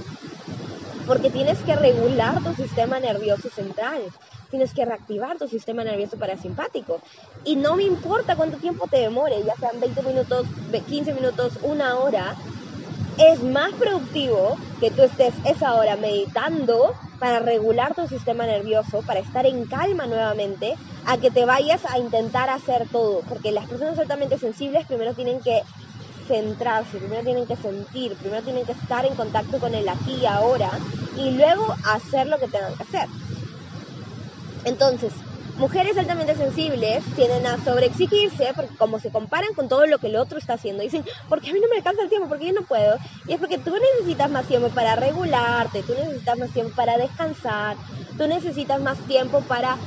porque 1.08 1.30
tienes 1.32 1.58
que 1.60 1.76
regular 1.76 2.44
tu 2.44 2.54
sistema 2.54 3.00
nervioso 3.00 3.50
central 3.50 4.02
tienes 4.50 4.74
que 4.74 4.86
reactivar 4.86 5.38
tu 5.38 5.48
sistema 5.48 5.84
nervioso 5.84 6.18
parasimpático. 6.18 7.00
Y 7.44 7.56
no 7.56 7.76
me 7.76 7.84
importa 7.84 8.36
cuánto 8.36 8.58
tiempo 8.58 8.88
te 8.88 8.98
demore, 8.98 9.44
ya 9.44 9.56
sean 9.56 9.80
20 9.80 10.02
minutos, 10.04 10.48
15 10.88 11.14
minutos, 11.14 11.54
una 11.64 11.98
hora, 11.98 12.36
es 13.18 13.42
más 13.44 13.74
productivo 13.74 14.58
que 14.80 14.92
tú 14.92 15.04
estés 15.04 15.34
esa 15.46 15.76
hora 15.76 15.96
meditando 15.96 16.94
para 17.20 17.40
regular 17.40 17.96
tu 17.96 18.08
sistema 18.08 18.46
nervioso, 18.46 19.02
para 19.02 19.20
estar 19.20 19.46
en 19.46 19.66
calma 19.66 20.06
nuevamente, 20.06 20.76
a 21.08 21.18
que 21.18 21.32
te 21.32 21.46
vayas 21.46 21.84
a 21.86 21.98
intentar 21.98 22.50
hacer 22.50 22.88
todo. 22.92 23.22
Porque 23.28 23.52
las 23.52 23.66
personas 23.66 23.98
altamente 23.98 24.38
sensibles 24.38 24.86
primero 24.86 25.14
tienen 25.14 25.42
que 25.42 25.64
centrarse, 26.28 27.00
primero 27.00 27.24
tienen 27.24 27.48
que 27.48 27.58
sentir, 27.58 28.18
primero 28.18 28.44
tienen 28.44 28.66
que 28.66 28.74
estar 28.74 29.06
en 29.06 29.16
contacto 29.16 29.60
con 29.60 29.74
el 29.76 29.90
aquí 29.90 30.22
y 30.22 30.26
ahora 30.28 30.82
y 31.14 31.32
luego 31.38 31.64
hacer 31.84 32.28
lo 32.28 32.40
que 32.40 32.50
tengan 32.50 32.76
que 32.76 32.84
hacer. 32.84 33.10
Entonces, 34.64 35.24
mujeres 35.56 35.98
altamente 35.98 36.36
sensibles 36.36 37.12
tienden 37.14 37.48
a 37.48 37.58
sobreexigirse 37.58 38.54
porque 38.56 38.76
como 38.78 39.00
se 39.00 39.12
comparan 39.12 39.54
con 39.56 39.68
todo 39.70 39.86
lo 39.88 40.00
que 40.00 40.08
el 40.08 40.16
otro 40.18 40.38
está 40.38 40.54
haciendo, 40.54 40.84
dicen, 40.84 41.04
porque 41.28 41.50
a 41.50 41.54
mí 41.54 41.60
no 41.60 41.68
me 41.70 41.78
alcanza 41.78 42.04
el 42.04 42.10
tiempo, 42.10 42.28
porque 42.28 42.48
yo 42.48 42.54
no 42.54 42.66
puedo. 42.66 42.98
Y 43.26 43.34
es 43.34 43.40
porque 43.40 43.60
tú 43.60 43.74
necesitas 43.98 44.30
más 44.30 44.46
tiempo 44.46 44.72
para 44.74 44.96
regularte, 44.96 45.84
tú 45.84 45.94
necesitas 45.96 46.38
más 46.38 46.52
tiempo 46.52 46.74
para 46.74 46.98
descansar, 46.98 47.78
tú 48.18 48.28
necesitas 48.28 48.80
más 48.82 49.04
tiempo 49.06 49.46
para 49.46 49.80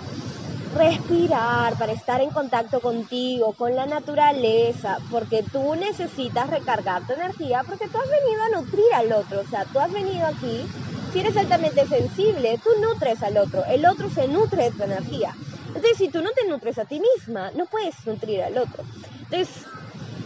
respirar, 0.74 1.76
para 1.76 1.92
estar 1.92 2.20
en 2.20 2.30
contacto 2.30 2.80
contigo, 2.80 3.54
con 3.54 3.74
la 3.74 3.87
naturaleza, 3.87 4.98
porque 5.11 5.42
tú 5.42 5.74
necesitas 5.74 6.48
recargar 6.48 7.04
tu 7.06 7.12
energía, 7.14 7.62
porque 7.64 7.88
tú 7.88 7.98
has 7.98 8.11
venido 8.20 8.42
a 8.42 8.61
nutrir 8.61 8.94
al 8.94 9.12
otro, 9.12 9.40
o 9.40 9.46
sea, 9.46 9.66
tú 9.72 9.80
has 9.80 9.90
venido 9.92 10.26
aquí 10.26 10.64
si 11.11 11.18
eres 11.18 11.37
altamente 11.37 11.87
sensible, 11.87 12.61
tú 12.62 12.70
nutres 12.80 13.22
al 13.22 13.37
otro, 13.37 13.64
el 13.68 13.85
otro 13.85 14.09
se 14.11 14.28
nutre 14.28 14.64
de 14.64 14.72
tu 14.72 14.85
energía. 14.85 15.35
Entonces, 15.74 15.98
si 15.98 16.09
tú 16.09 16.22
no 16.22 16.30
te 16.30 16.48
nutres 16.48 16.78
a 16.78 16.85
ti 16.85 17.00
misma, 17.00 17.50
no 17.52 17.66
puedes 17.66 17.96
nutrir 18.06 18.42
al 18.42 18.59
otro. 18.59 18.85
Entonces, 19.28 19.64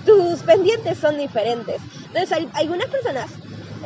tus 0.04 0.42
pendientes 0.42 0.98
son 0.98 1.16
diferentes. 1.16 1.80
Entonces, 2.12 2.48
algunas 2.54 2.86
personas 2.88 3.30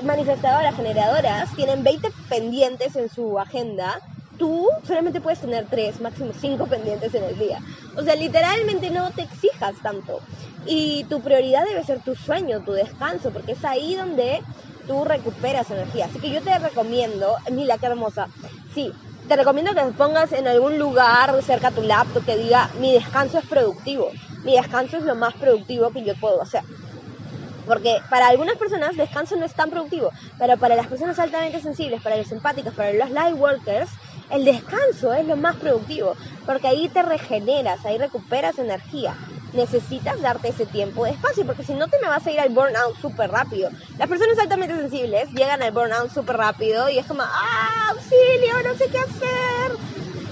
manifestadoras, 0.03 0.75
generadoras, 0.75 1.55
tienen 1.55 1.85
20 1.85 2.09
pendientes 2.29 2.97
en 2.97 3.09
su 3.09 3.38
agenda. 3.38 4.01
Tú 4.38 4.68
solamente 4.85 5.20
puedes 5.20 5.40
tener 5.40 5.66
3, 5.68 6.01
máximo 6.01 6.33
5 6.33 6.66
pendientes 6.66 7.12
en 7.14 7.24
el 7.24 7.38
día. 7.38 7.59
O 7.96 8.03
sea, 8.03 8.14
literalmente 8.14 8.88
no 8.90 9.11
te 9.11 9.22
exijas 9.22 9.74
tanto. 9.83 10.20
Y 10.66 11.05
tu 11.05 11.20
prioridad 11.20 11.64
debe 11.64 11.83
ser 11.83 12.01
tu 12.03 12.14
sueño, 12.14 12.62
tu 12.62 12.72
descanso, 12.72 13.33
porque 13.33 13.53
es 13.53 13.64
ahí 13.64 13.96
donde 13.96 14.40
tú 14.87 15.05
recuperas 15.05 15.70
energía. 15.70 16.07
Así 16.07 16.20
que 16.20 16.31
yo 16.31 16.40
te 16.40 16.57
recomiendo, 16.59 17.37
mira 17.51 17.79
qué 17.79 17.87
hermosa, 17.87 18.29
sí, 18.74 18.92
te 19.29 19.37
recomiendo 19.37 19.74
que 19.74 19.83
te 19.83 19.92
pongas 19.92 20.33
en 20.33 20.48
algún 20.48 20.79
lugar 20.79 21.42
cerca 21.42 21.68
a 21.68 21.70
tu 21.72 21.83
laptop 21.83 22.24
que 22.24 22.37
diga, 22.37 22.70
mi 22.81 22.92
descanso 22.92 23.38
es 23.38 23.46
productivo, 23.46 24.11
mi 24.44 24.57
descanso 24.57 24.96
es 24.96 25.05
lo 25.05 25.14
más 25.14 25.35
productivo 25.35 25.90
que 25.90 26.03
yo 26.03 26.14
puedo 26.14 26.40
hacer. 26.40 26.62
Porque 27.66 27.98
para 28.09 28.29
algunas 28.29 28.57
personas 28.57 28.96
descanso 28.96 29.37
no 29.37 29.44
es 29.44 29.53
tan 29.53 29.68
productivo, 29.68 30.11
pero 30.38 30.57
para 30.57 30.74
las 30.74 30.87
personas 30.87 31.18
altamente 31.18 31.61
sensibles, 31.61 32.01
para 32.01 32.16
los 32.16 32.33
empáticos, 32.33 32.72
para 32.72 32.94
los 32.94 33.11
light 33.11 33.37
workers, 33.37 33.90
el 34.31 34.45
descanso 34.45 35.12
es 35.12 35.25
lo 35.27 35.37
más 35.37 35.57
productivo, 35.57 36.17
porque 36.45 36.69
ahí 36.69 36.88
te 36.91 37.03
regeneras, 37.03 37.85
ahí 37.85 37.99
recuperas 37.99 38.59
energía. 38.59 39.17
necesitas 39.51 40.12
darte 40.21 40.49
ese 40.51 40.67
tiempo 40.67 41.05
de 41.05 41.12
espacio, 41.12 41.47
porque 41.47 41.64
si 41.64 41.75
no 41.75 41.88
te 41.88 41.97
me 42.03 42.09
vas 42.09 42.27
a 42.27 42.31
ir 42.31 42.38
al 42.41 42.51
burnout 42.51 42.97
súper 42.97 43.31
rápido. 43.31 43.71
Las 43.97 44.09
personas 44.09 44.38
altamente 44.38 44.77
sensibles 44.77 45.31
llegan 45.31 45.62
al 45.62 45.73
burnout 45.73 46.11
súper 46.11 46.37
rápido 46.37 46.88
y 46.91 46.99
es 46.99 47.07
como, 47.07 47.23
¡ah, 47.23 47.69
auxilio, 47.93 48.55
no 48.64 48.75
sé 48.77 48.85
qué 48.93 48.99
hacer! 49.09 49.79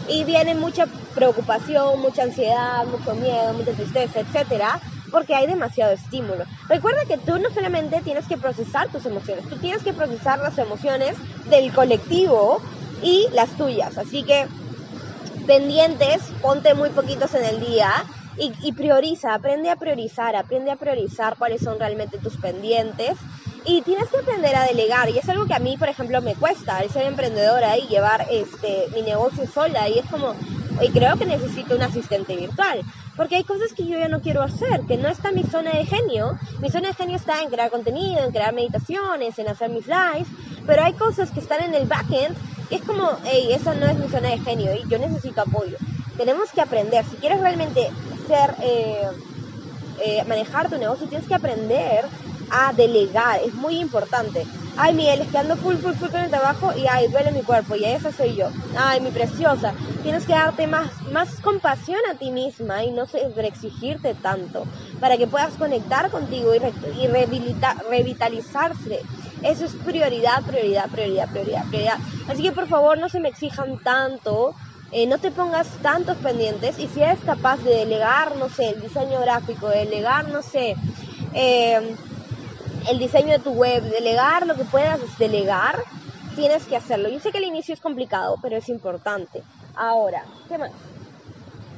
Y 0.06 0.24
viene 0.24 0.54
mucha 0.54 0.86
preocupación, 1.14 2.00
mucha 2.00 2.22
ansiedad, 2.24 2.84
mucho 2.86 3.14
miedo, 3.14 3.54
mucha 3.54 3.74
tristeza, 3.74 4.20
etcétera, 4.20 4.78
porque 5.10 5.34
hay 5.34 5.46
demasiado 5.46 5.92
estímulo. 5.92 6.44
Recuerda 6.68 6.98
que 7.08 7.18
tú 7.18 7.38
no 7.38 7.48
solamente 7.54 8.02
tienes 8.02 8.26
que 8.28 8.38
procesar 8.38 8.88
tus 8.90 9.06
emociones, 9.06 9.46
tú 9.48 9.58
tienes 9.58 9.82
que 9.82 9.94
procesar 9.94 10.38
las 10.40 10.58
emociones 10.58 11.20
del 11.44 11.72
colectivo 11.72 12.62
y 13.06 13.24
las 13.32 13.56
tuyas. 13.56 13.96
Así 13.98 14.24
que 14.24 14.46
pendientes, 15.46 16.34
ponte 16.40 16.74
muy 16.74 16.90
poquitos 16.90 17.32
en 17.34 17.44
el 17.44 17.60
día 17.60 17.88
y, 18.38 18.72
prioriza, 18.72 19.32
aprende 19.32 19.70
a 19.70 19.76
priorizar, 19.76 20.36
aprende 20.36 20.70
a 20.72 20.76
priorizar 20.76 21.36
cuáles 21.38 21.62
son 21.62 21.78
realmente 21.78 22.18
tus 22.18 22.36
pendientes 22.38 23.12
y 23.64 23.80
tienes 23.82 24.10
que 24.10 24.18
aprender 24.18 24.54
a 24.56 24.64
delegar 24.64 25.08
y 25.08 25.18
es 25.18 25.28
algo 25.28 25.46
que 25.46 25.54
a 25.54 25.58
mí 25.58 25.76
por 25.78 25.88
ejemplo 25.88 26.20
me 26.20 26.36
cuesta 26.36 26.82
el 26.82 26.90
ser 26.90 27.06
emprendedora 27.06 27.78
y 27.78 27.88
llevar 27.88 28.26
este 28.28 28.88
mi 28.92 29.02
negocio 29.02 29.46
sola 29.46 29.88
y 29.88 29.98
es 29.98 30.06
como 30.08 30.36
y 30.84 30.92
creo 30.92 31.16
que 31.16 31.24
necesito 31.26 31.74
un 31.74 31.82
asistente 31.82 32.36
virtual 32.36 32.84
porque 33.16 33.36
hay 33.36 33.44
cosas 33.44 33.72
que 33.74 33.88
yo 33.88 33.98
ya 33.98 34.08
no 34.08 34.20
quiero 34.20 34.42
hacer 34.42 34.84
que 34.86 34.98
no 34.98 35.08
está 35.08 35.32
mi 35.32 35.44
zona 35.44 35.72
de 35.74 35.86
genio 35.86 36.34
mi 36.60 36.70
zona 36.70 36.88
de 36.88 36.94
genio 36.94 37.16
está 37.16 37.40
en 37.42 37.50
crear 37.50 37.70
contenido 37.70 38.22
en 38.22 38.30
crear 38.32 38.52
meditaciones 38.54 39.38
en 39.38 39.48
hacer 39.48 39.70
mis 39.70 39.86
lives 39.86 40.28
pero 40.66 40.82
hay 40.84 40.94
cosas 40.94 41.32
que 41.32 41.40
están 41.40 41.62
en 41.62 41.74
el 41.74 41.86
backend 41.86 42.36
es 42.68 42.82
como 42.84 43.20
hey 43.24 43.52
esa 43.52 43.74
no 43.74 43.86
es 43.88 43.98
mi 43.98 44.08
zona 44.08 44.30
de 44.30 44.38
genio 44.38 44.74
y 44.74 44.86
yo 44.88 44.98
necesito 44.98 45.42
apoyo 45.42 45.78
tenemos 46.16 46.52
que 46.52 46.60
aprender 46.62 47.04
si 47.04 47.18
quieres 47.18 47.40
realmente 47.40 47.92
ser, 48.26 48.56
eh, 48.62 49.06
eh, 49.98 50.24
manejar 50.26 50.68
tu 50.68 50.78
negocio, 50.78 51.08
tienes 51.08 51.26
que 51.26 51.34
aprender 51.34 52.10
a 52.48 52.72
delegar, 52.72 53.40
es 53.42 53.54
muy 53.54 53.78
importante. 53.80 54.48
Ay, 54.76 54.94
Miguel, 54.94 55.20
es 55.22 55.30
que 55.30 55.38
ando 55.38 55.56
full, 55.56 55.78
full, 55.78 55.94
full 55.96 56.10
con 56.10 56.20
el 56.20 56.30
trabajo 56.30 56.72
y 56.76 56.86
ay, 56.86 57.08
duele 57.08 57.32
mi 57.32 57.42
cuerpo 57.42 57.74
y 57.76 57.84
esa 57.84 58.12
soy 58.12 58.36
yo. 58.36 58.52
Ay, 58.74 59.00
mi 59.00 59.10
preciosa, 59.10 59.74
tienes 60.02 60.26
que 60.26 60.34
darte 60.34 60.66
más, 60.66 61.00
más 61.10 61.40
compasión 61.40 61.98
a 62.10 62.18
ti 62.18 62.30
misma 62.30 62.84
y 62.84 62.92
no 62.92 63.06
exigirte 63.46 64.14
tanto 64.14 64.68
para 65.00 65.16
que 65.18 65.26
puedas 65.28 65.56
conectar 65.56 66.10
contigo 66.10 66.54
y, 66.54 66.60
y 66.92 67.08
revitalizarse. 67.08 69.06
Eso 69.42 69.64
es 69.64 69.74
prioridad, 69.74 70.42
prioridad, 70.44 70.90
prioridad, 70.90 71.30
prioridad, 71.30 71.68
prioridad. 71.68 71.98
Así 72.28 72.42
que 72.42 72.52
por 72.52 72.68
favor 72.68 72.98
no 72.98 73.08
se 73.08 73.20
me 73.20 73.28
exijan 73.28 73.78
tanto 73.82 74.54
eh, 74.92 75.06
no 75.06 75.18
te 75.18 75.30
pongas 75.32 75.68
tantos 75.82 76.16
pendientes 76.18 76.78
y 76.78 76.86
si 76.88 77.02
eres 77.02 77.18
capaz 77.20 77.62
de 77.64 77.74
delegar, 77.74 78.36
no 78.36 78.48
sé, 78.48 78.70
el 78.70 78.80
diseño 78.80 79.20
gráfico, 79.20 79.68
delegar, 79.68 80.28
no 80.28 80.42
sé, 80.42 80.76
eh, 81.34 81.96
el 82.90 82.98
diseño 82.98 83.32
de 83.32 83.40
tu 83.40 83.50
web, 83.50 83.82
delegar 83.82 84.46
lo 84.46 84.54
que 84.54 84.64
puedas 84.64 85.00
delegar, 85.18 85.76
tienes 86.36 86.66
que 86.66 86.76
hacerlo. 86.76 87.08
Yo 87.08 87.18
sé 87.18 87.32
que 87.32 87.38
el 87.38 87.44
inicio 87.44 87.74
es 87.74 87.80
complicado, 87.80 88.36
pero 88.40 88.56
es 88.56 88.68
importante. 88.68 89.42
Ahora, 89.74 90.24
¿qué 90.48 90.56
más? 90.56 90.70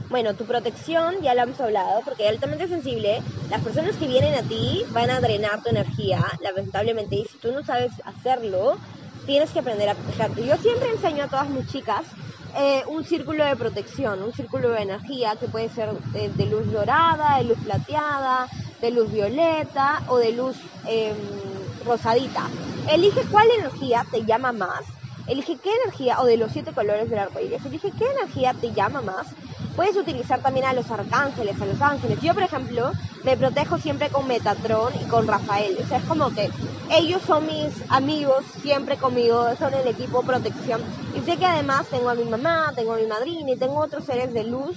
Bueno, 0.09 0.35
tu 0.35 0.47
protección 0.47 1.21
ya 1.23 1.35
la 1.35 1.43
hemos 1.43 1.61
hablado, 1.61 2.01
porque 2.03 2.27
altamente 2.27 2.67
sensible, 2.67 3.21
las 3.51 3.63
personas 3.63 3.95
que 3.97 4.07
vienen 4.07 4.35
a 4.35 4.43
ti 4.43 4.83
van 4.91 5.11
a 5.11 5.21
drenar 5.21 5.63
tu 5.63 5.69
energía, 5.69 6.19
lamentablemente, 6.41 7.17
y 7.17 7.27
si 7.27 7.39
tú 7.39 7.53
no 7.53 7.63
sabes 7.63 7.93
hacerlo, 8.07 8.79
tienes 9.27 9.51
que 9.51 9.59
aprender 9.59 9.91
a 9.91 9.95
protegerte. 9.95 10.47
Yo 10.47 10.57
siempre 10.57 10.89
enseño 10.93 11.25
a 11.25 11.29
todas 11.29 11.51
mis 11.51 11.67
chicas 11.67 12.07
eh, 12.57 12.83
un 12.89 13.05
círculo 13.05 13.45
de 13.45 13.55
protección, 13.57 14.23
un 14.23 14.33
círculo 14.33 14.71
de 14.71 14.81
energía 14.81 15.37
que 15.37 15.47
puede 15.47 15.69
ser 15.69 15.91
de, 15.93 16.47
luz 16.47 16.73
dorada, 16.73 17.37
de 17.37 17.45
luz 17.45 17.59
plateada, 17.63 18.49
de 18.81 18.91
luz 18.91 19.13
violeta 19.13 20.03
o 20.09 20.17
de 20.17 20.33
luz 20.33 20.57
em, 20.89 21.19
rosadita. 21.85 22.49
Elige 22.91 23.21
cuál 23.31 23.47
energía 23.59 24.07
te 24.11 24.25
llama 24.25 24.53
más. 24.53 24.81
Elige 25.27 25.59
qué 25.63 25.71
energía, 25.85 26.19
o 26.21 26.25
de 26.25 26.39
los 26.39 26.51
siete 26.51 26.73
colores 26.73 27.11
del 27.11 27.19
arco 27.19 27.39
iris, 27.39 27.63
elige 27.67 27.91
qué 27.99 28.05
energía 28.23 28.55
te 28.59 28.73
llama 28.73 29.03
más 29.03 29.27
Puedes 29.79 29.97
utilizar 29.97 30.43
también 30.43 30.67
a 30.67 30.73
los 30.73 30.91
arcángeles, 30.91 31.63
a 31.63 31.65
los 31.65 31.81
ángeles. 31.81 32.21
Yo, 32.21 32.35
por 32.35 32.43
ejemplo, 32.43 32.91
me 33.23 33.37
protejo 33.37 33.79
siempre 33.79 34.11
con 34.11 34.27
Metatron 34.27 34.93
y 35.01 35.05
con 35.07 35.29
Rafael. 35.29 35.79
O 35.81 35.87
sea, 35.87 35.99
es 35.99 36.05
como 36.05 36.31
que 36.31 36.51
ellos 36.91 37.23
son 37.23 37.47
mis 37.47 37.73
amigos, 37.89 38.45
siempre 38.61 38.97
conmigo, 38.97 39.55
son 39.57 39.73
el 39.75 39.87
equipo 39.87 40.25
protección. 40.25 40.83
Y 41.15 41.21
sé 41.21 41.37
que 41.37 41.47
además 41.47 41.87
tengo 41.93 42.11
a 42.11 42.17
mi 42.17 42.25
mamá, 42.25 42.73
tengo 42.75 42.95
a 42.95 42.97
mi 42.97 43.07
madrina 43.07 43.53
y 43.53 43.57
tengo 43.57 43.79
otros 43.79 44.05
seres 44.05 44.35
de 44.35 44.43
luz 44.43 44.77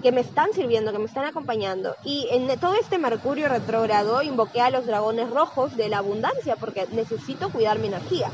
que 0.00 0.12
me 0.12 0.20
están 0.20 0.52
sirviendo, 0.52 0.92
que 0.92 1.00
me 1.00 1.06
están 1.06 1.24
acompañando. 1.24 1.96
Y 2.04 2.28
en 2.30 2.46
todo 2.60 2.74
este 2.80 2.98
Mercurio 2.98 3.48
retrógrado 3.48 4.22
invoqué 4.22 4.60
a 4.60 4.70
los 4.70 4.86
dragones 4.86 5.28
rojos 5.28 5.76
de 5.76 5.88
la 5.88 5.98
abundancia 5.98 6.54
porque 6.54 6.86
necesito 6.92 7.50
cuidar 7.50 7.80
mi 7.80 7.88
energía. 7.88 8.28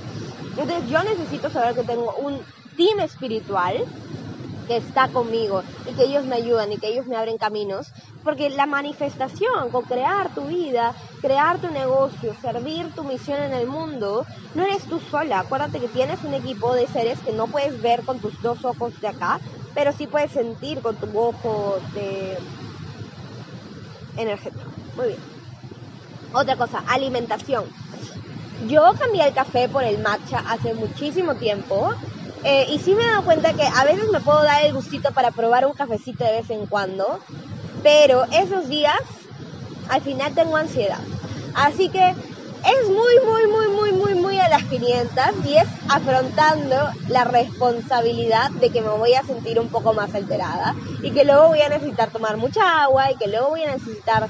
Entonces 0.55 0.91
yo 0.91 1.03
necesito 1.05 1.49
saber 1.49 1.75
que 1.75 1.85
tengo 1.85 2.15
un 2.17 2.39
team 2.77 3.01
espiritual 3.01 3.83
que 4.67 4.77
está 4.77 5.09
conmigo 5.09 5.63
y 5.85 5.95
que 5.95 6.05
ellos 6.05 6.27
me 6.27 6.37
ayudan 6.37 6.73
y 6.73 6.79
que 6.79 6.89
ellos 6.89 7.07
me 7.07 7.17
abren 7.17 7.37
caminos, 7.39 7.93
porque 8.23 8.51
la 8.51 8.67
manifestación, 8.67 9.71
con 9.71 9.85
crear 9.85 10.33
tu 10.35 10.47
vida, 10.47 10.95
crear 11.21 11.61
tu 11.61 11.69
negocio, 11.71 12.35
servir 12.35 12.93
tu 12.95 13.05
misión 13.05 13.41
en 13.41 13.55
el 13.55 13.67
mundo, 13.67 14.25
no 14.55 14.65
eres 14.65 14.87
tú 14.87 15.01
sola. 15.01 15.41
Acuérdate 15.41 15.81
que 15.81 15.89
tienes 15.89 16.25
un 16.25 16.35
equipo 16.35 16.75
de 16.75 16.87
seres 16.87 17.23
que 17.23 17.33
no 17.33 17.49
puedes 17.49 17.79
ver 17.81 18.05
con 18.05 18.21
tus 18.21 18.39
dos 18.41 18.65
ojos 18.65 18.99
de 19.01 19.09
acá, 19.09 19.39
pero 19.75 19.93
sí 19.93 20.07
puedes 20.07 20.33
sentir 20.33 20.81
con 20.83 20.99
tu 20.99 21.09
ojo 21.19 21.81
de 21.93 22.39
energético. 24.17 24.73
Muy 24.95 25.09
bien. 25.09 25.23
Otra 26.35 26.57
cosa, 26.57 26.79
alimentación. 26.87 27.65
Yo 28.59 28.83
cambié 29.01 29.27
el 29.29 29.35
café 29.35 29.69
por 29.69 29.85
el 29.85 29.99
matcha 30.01 30.39
hace 30.39 30.75
muchísimo 30.75 31.37
tiempo 31.37 31.89
eh, 32.45 32.67
y 32.69 32.79
sí 32.81 32.95
me 32.95 33.03
he 33.03 33.07
dado 33.13 33.25
cuenta 33.25 33.55
que 33.55 33.65
a 33.65 33.85
veces 33.85 34.05
me 34.13 34.21
puedo 34.21 34.43
dar 34.43 34.65
el 34.65 34.73
gustito 34.73 35.13
para 35.13 35.33
probar 35.33 35.67
un 35.67 35.75
cafecito 35.75 36.25
de 36.25 36.33
vez 36.33 36.51
en 36.51 36.67
cuando, 36.67 37.21
pero 37.83 38.25
esos 38.33 38.69
días 38.69 38.97
al 39.89 40.03
final 40.03 40.35
tengo 40.35 40.57
ansiedad. 40.57 41.03
Así 41.55 41.91
que 41.91 42.01
es 42.63 42.89
muy, 42.89 42.97
muy, 43.27 43.49
muy, 43.49 43.69
muy, 43.77 43.93
muy, 43.93 44.15
muy 44.15 44.39
a 44.39 44.49
las 44.49 44.65
500 44.67 45.25
y 45.45 45.57
es 45.57 45.65
afrontando 45.89 46.77
la 47.09 47.25
responsabilidad 47.25 48.49
de 48.55 48.71
que 48.71 48.83
me 48.83 48.91
voy 48.91 49.15
a 49.15 49.25
sentir 49.25 49.59
un 49.61 49.69
poco 49.69 49.95
más 49.95 50.15
alterada 50.15 50.73
y 51.01 51.13
que 51.13 51.25
luego 51.25 51.49
voy 51.49 51.61
a 51.63 51.69
necesitar 51.69 52.11
tomar 52.13 52.37
mucha 52.37 52.83
agua 52.85 53.11
y 53.11 53.17
que 53.17 53.29
luego 53.29 53.49
voy 53.51 53.63
a 53.65 53.73
necesitar 53.73 54.29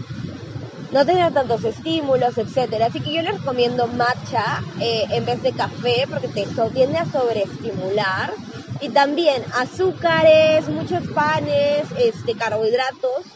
no 0.92 1.06
tener 1.06 1.32
tantos 1.32 1.64
estímulos, 1.64 2.36
etcétera. 2.36 2.86
Así 2.86 3.00
que 3.00 3.14
yo 3.14 3.22
les 3.22 3.38
recomiendo 3.38 3.86
matcha 3.86 4.62
eh, 4.80 5.04
en 5.10 5.24
vez 5.24 5.42
de 5.42 5.52
café 5.52 6.06
porque 6.08 6.28
te 6.28 6.46
tiende 6.74 6.98
a 6.98 7.06
sobreestimular. 7.06 8.32
Y 8.80 8.88
también 8.88 9.42
azúcares, 9.54 10.68
muchos 10.68 11.06
panes, 11.14 11.86
este, 11.98 12.34
carbohidratos. 12.34 13.26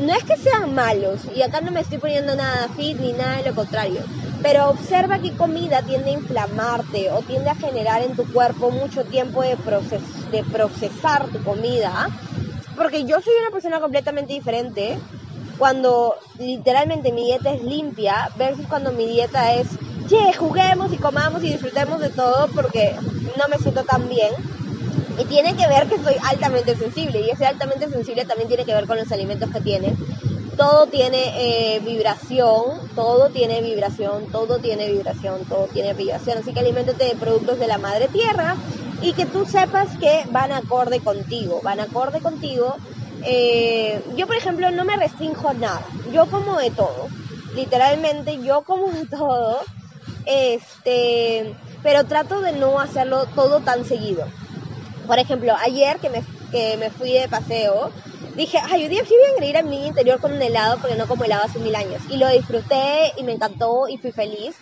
No 0.00 0.14
es 0.14 0.24
que 0.24 0.36
sean 0.38 0.74
malos, 0.74 1.20
y 1.36 1.42
acá 1.42 1.60
no 1.60 1.72
me 1.72 1.80
estoy 1.80 1.98
poniendo 1.98 2.34
nada 2.34 2.68
fit 2.68 2.96
ni 2.98 3.12
nada 3.12 3.36
de 3.36 3.50
lo 3.50 3.54
contrario, 3.54 4.00
pero 4.42 4.70
observa 4.70 5.18
que 5.18 5.36
comida 5.36 5.82
tiende 5.82 6.08
a 6.08 6.14
inflamarte 6.14 7.10
o 7.10 7.20
tiende 7.20 7.50
a 7.50 7.54
generar 7.54 8.00
en 8.00 8.16
tu 8.16 8.24
cuerpo 8.32 8.70
mucho 8.70 9.04
tiempo 9.04 9.42
de 9.42 9.58
procesar 9.58 11.26
tu 11.28 11.42
comida. 11.44 12.08
Porque 12.76 13.04
yo 13.04 13.20
soy 13.20 13.34
una 13.42 13.50
persona 13.50 13.78
completamente 13.78 14.32
diferente 14.32 14.96
cuando 15.60 16.16
literalmente 16.38 17.12
mi 17.12 17.26
dieta 17.26 17.52
es 17.52 17.62
limpia 17.62 18.30
versus 18.38 18.66
cuando 18.66 18.92
mi 18.92 19.06
dieta 19.06 19.52
es, 19.52 19.68
che, 20.08 20.32
juguemos 20.32 20.90
y 20.90 20.96
comamos 20.96 21.44
y 21.44 21.50
disfrutemos 21.52 22.00
de 22.00 22.08
todo 22.08 22.48
porque 22.54 22.96
no 23.36 23.46
me 23.48 23.58
siento 23.58 23.84
tan 23.84 24.08
bien. 24.08 24.32
Y 25.18 25.26
tiene 25.26 25.54
que 25.54 25.68
ver 25.68 25.86
que 25.86 26.02
soy 26.02 26.16
altamente 26.30 26.74
sensible 26.76 27.20
y 27.20 27.28
ese 27.28 27.44
altamente 27.44 27.90
sensible 27.90 28.24
también 28.24 28.48
tiene 28.48 28.64
que 28.64 28.72
ver 28.72 28.86
con 28.86 28.96
los 28.96 29.12
alimentos 29.12 29.50
que 29.50 29.60
tiene. 29.60 29.94
Todo 30.56 30.86
tiene 30.86 31.24
eh, 31.36 31.80
vibración, 31.80 32.88
todo 32.94 33.28
tiene 33.28 33.60
vibración, 33.60 34.32
todo 34.32 34.60
tiene 34.60 34.90
vibración, 34.90 35.44
todo 35.44 35.66
tiene 35.66 35.92
vibración. 35.92 36.38
Así 36.38 36.54
que 36.54 36.60
alimentate 36.60 37.04
de 37.04 37.16
productos 37.16 37.58
de 37.58 37.66
la 37.66 37.76
madre 37.76 38.08
tierra 38.08 38.56
y 39.02 39.12
que 39.12 39.26
tú 39.26 39.44
sepas 39.44 39.88
que 39.98 40.24
van 40.30 40.52
acorde 40.52 41.00
contigo, 41.00 41.60
van 41.62 41.80
acorde 41.80 42.20
contigo 42.20 42.76
eh, 43.24 44.02
yo, 44.16 44.26
por 44.26 44.36
ejemplo, 44.36 44.70
no 44.70 44.84
me 44.84 44.96
restringo 44.96 45.52
nada. 45.54 45.82
Yo 46.12 46.26
como 46.26 46.58
de 46.58 46.70
todo. 46.70 47.08
Literalmente, 47.54 48.38
yo 48.42 48.62
como 48.62 48.88
de 48.88 49.06
todo. 49.10 49.60
Este, 50.26 51.54
pero 51.82 52.04
trato 52.04 52.40
de 52.40 52.52
no 52.52 52.78
hacerlo 52.80 53.26
todo 53.34 53.60
tan 53.60 53.84
seguido. 53.84 54.26
Por 55.06 55.18
ejemplo, 55.18 55.54
ayer 55.60 55.98
que 55.98 56.10
me, 56.10 56.22
que 56.52 56.76
me 56.76 56.90
fui 56.90 57.12
de 57.12 57.28
paseo, 57.28 57.90
dije, 58.36 58.58
ay, 58.70 58.84
hoy 58.84 58.88
día 58.88 59.02
sí 59.04 59.14
voy 59.38 59.46
a 59.46 59.50
ir 59.50 59.56
a 59.56 59.62
mi 59.62 59.86
interior 59.86 60.20
con 60.20 60.32
un 60.32 60.42
helado 60.42 60.78
porque 60.80 60.96
no 60.96 61.06
como 61.06 61.24
helado 61.24 61.44
hace 61.44 61.58
mil 61.58 61.74
años. 61.74 62.02
Y 62.10 62.16
lo 62.16 62.28
disfruté 62.28 63.12
y 63.16 63.24
me 63.24 63.32
encantó 63.32 63.88
y 63.88 63.98
fui 63.98 64.12
feliz. 64.12 64.54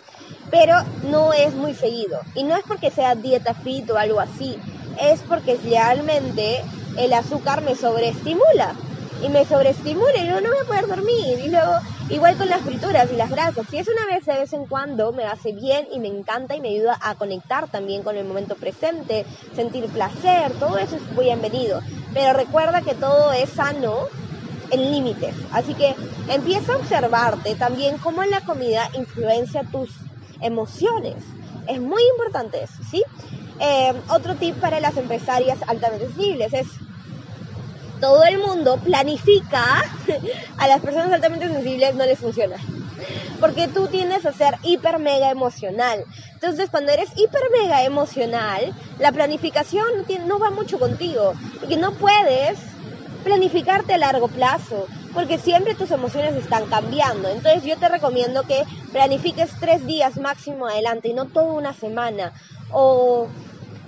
Pero 0.49 0.73
no 1.03 1.31
es 1.31 1.53
muy 1.53 1.75
seguido. 1.75 2.21
Y 2.33 2.43
no 2.43 2.55
es 2.55 2.63
porque 2.67 2.89
sea 2.89 3.13
dieta 3.13 3.53
fit 3.53 3.87
o 3.91 3.97
algo 3.97 4.19
así. 4.19 4.57
Es 4.99 5.21
porque 5.21 5.57
realmente 5.63 6.63
el 6.99 7.13
azúcar 7.13 7.61
me 7.63 7.75
sobreestimula. 7.75 8.79
y 9.21 9.29
me 9.29 9.45
sobreestimule 9.45 10.19
y 10.21 10.25
luego 10.25 10.41
no 10.41 10.49
voy 10.49 10.59
a 10.63 10.67
poder 10.67 10.87
dormir. 10.87 11.39
Y 11.39 11.49
luego, 11.49 11.73
igual 12.07 12.37
con 12.37 12.49
las 12.49 12.63
frituras 12.63 13.11
y 13.11 13.17
las 13.17 13.29
grasas, 13.29 13.67
si 13.69 13.77
es 13.77 13.87
una 13.89 14.05
vez 14.15 14.25
de 14.25 14.33
vez 14.39 14.53
en 14.53 14.65
cuando, 14.67 15.13
me 15.13 15.25
hace 15.25 15.51
bien 15.53 15.87
y 15.91 15.99
me 15.99 16.07
encanta 16.07 16.55
y 16.55 16.61
me 16.61 16.69
ayuda 16.69 16.97
a 17.01 17.15
conectar 17.15 17.69
también 17.69 18.03
con 18.03 18.17
el 18.17 18.25
momento 18.25 18.57
presente, 18.57 19.27
sentir 19.51 19.91
placer, 19.91 20.55
todo 20.57 20.77
eso 20.77 20.95
es 20.97 21.03
muy 21.11 21.25
bienvenido. 21.25 21.83
Pero 22.13 22.33
recuerda 22.33 22.81
que 22.83 22.95
todo 22.95 23.33
es 23.33 23.51
sano 23.55 24.05
en 24.69 24.91
límites. 24.91 25.45
Así 25.51 25.75
que 25.75 25.97
empieza 26.27 26.71
a 26.73 26.77
observarte 26.77 27.55
también 27.55 27.99
cómo 27.99 28.23
la 28.23 28.41
comida 28.41 28.89
influencia 28.93 29.63
tus 29.71 30.11
emociones. 30.39 31.37
Es 31.65 31.81
muy 31.81 32.01
importante 32.15 32.63
eso, 32.63 32.83
¿sí? 32.83 33.03
Eh, 33.59 33.93
otro 34.09 34.37
tip 34.37 34.59
para 34.59 34.79
las 34.79 34.97
empresarias 34.97 35.59
altamente 35.67 36.07
sensibles 36.07 36.53
es 36.53 36.81
todo 37.99 38.23
el 38.23 38.37
mundo 38.39 38.77
planifica, 38.77 39.83
a 40.57 40.67
las 40.67 40.81
personas 40.81 41.11
altamente 41.11 41.47
sensibles 41.47 41.95
no 41.95 42.05
les 42.05 42.19
funciona. 42.19 42.55
Porque 43.39 43.67
tú 43.67 43.87
tienes 43.87 44.25
a 44.25 44.33
ser 44.33 44.55
hiper 44.63 44.99
mega 44.99 45.29
emocional. 45.29 46.03
Entonces, 46.33 46.69
cuando 46.69 46.91
eres 46.91 47.09
hiper 47.15 47.41
mega 47.61 47.83
emocional, 47.83 48.73
la 48.99 49.11
planificación 49.11 49.85
no, 50.25 50.39
va 50.39 50.51
mucho 50.51 50.79
contigo. 50.79 51.33
Y 51.63 51.67
que 51.67 51.77
no 51.77 51.93
puedes 51.93 52.59
planificarte 53.23 53.93
a 53.93 53.97
largo 53.97 54.27
plazo, 54.27 54.87
porque 55.13 55.37
siempre 55.37 55.75
tus 55.75 55.91
emociones 55.91 56.35
están 56.35 56.65
cambiando. 56.67 57.29
Entonces 57.29 57.63
yo 57.63 57.77
te 57.77 57.89
recomiendo 57.89 58.43
que 58.43 58.63
planifiques 58.91 59.51
tres 59.59 59.85
días 59.85 60.17
máximo 60.17 60.67
adelante 60.67 61.09
y 61.09 61.13
no 61.13 61.25
toda 61.25 61.53
una 61.53 61.73
semana. 61.73 62.33
O 62.71 63.27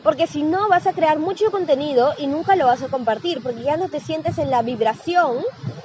porque 0.02 0.28
si 0.28 0.44
no 0.44 0.68
vas 0.70 0.88
a 0.88 0.94
crear 0.94 1.20
mucho 1.20 1.46
contenido 1.52 2.14
y 2.18 2.28
nunca 2.28 2.56
lo 2.56 2.66
vas 2.66 2.82
a 2.84 2.90
compartir, 2.90 3.42
porque 3.42 3.64
ya 3.64 3.78
no 3.78 3.90
te 3.90 4.00
sientes 4.00 4.38
en 4.38 4.50
la 4.50 4.62
vibración 4.64 5.44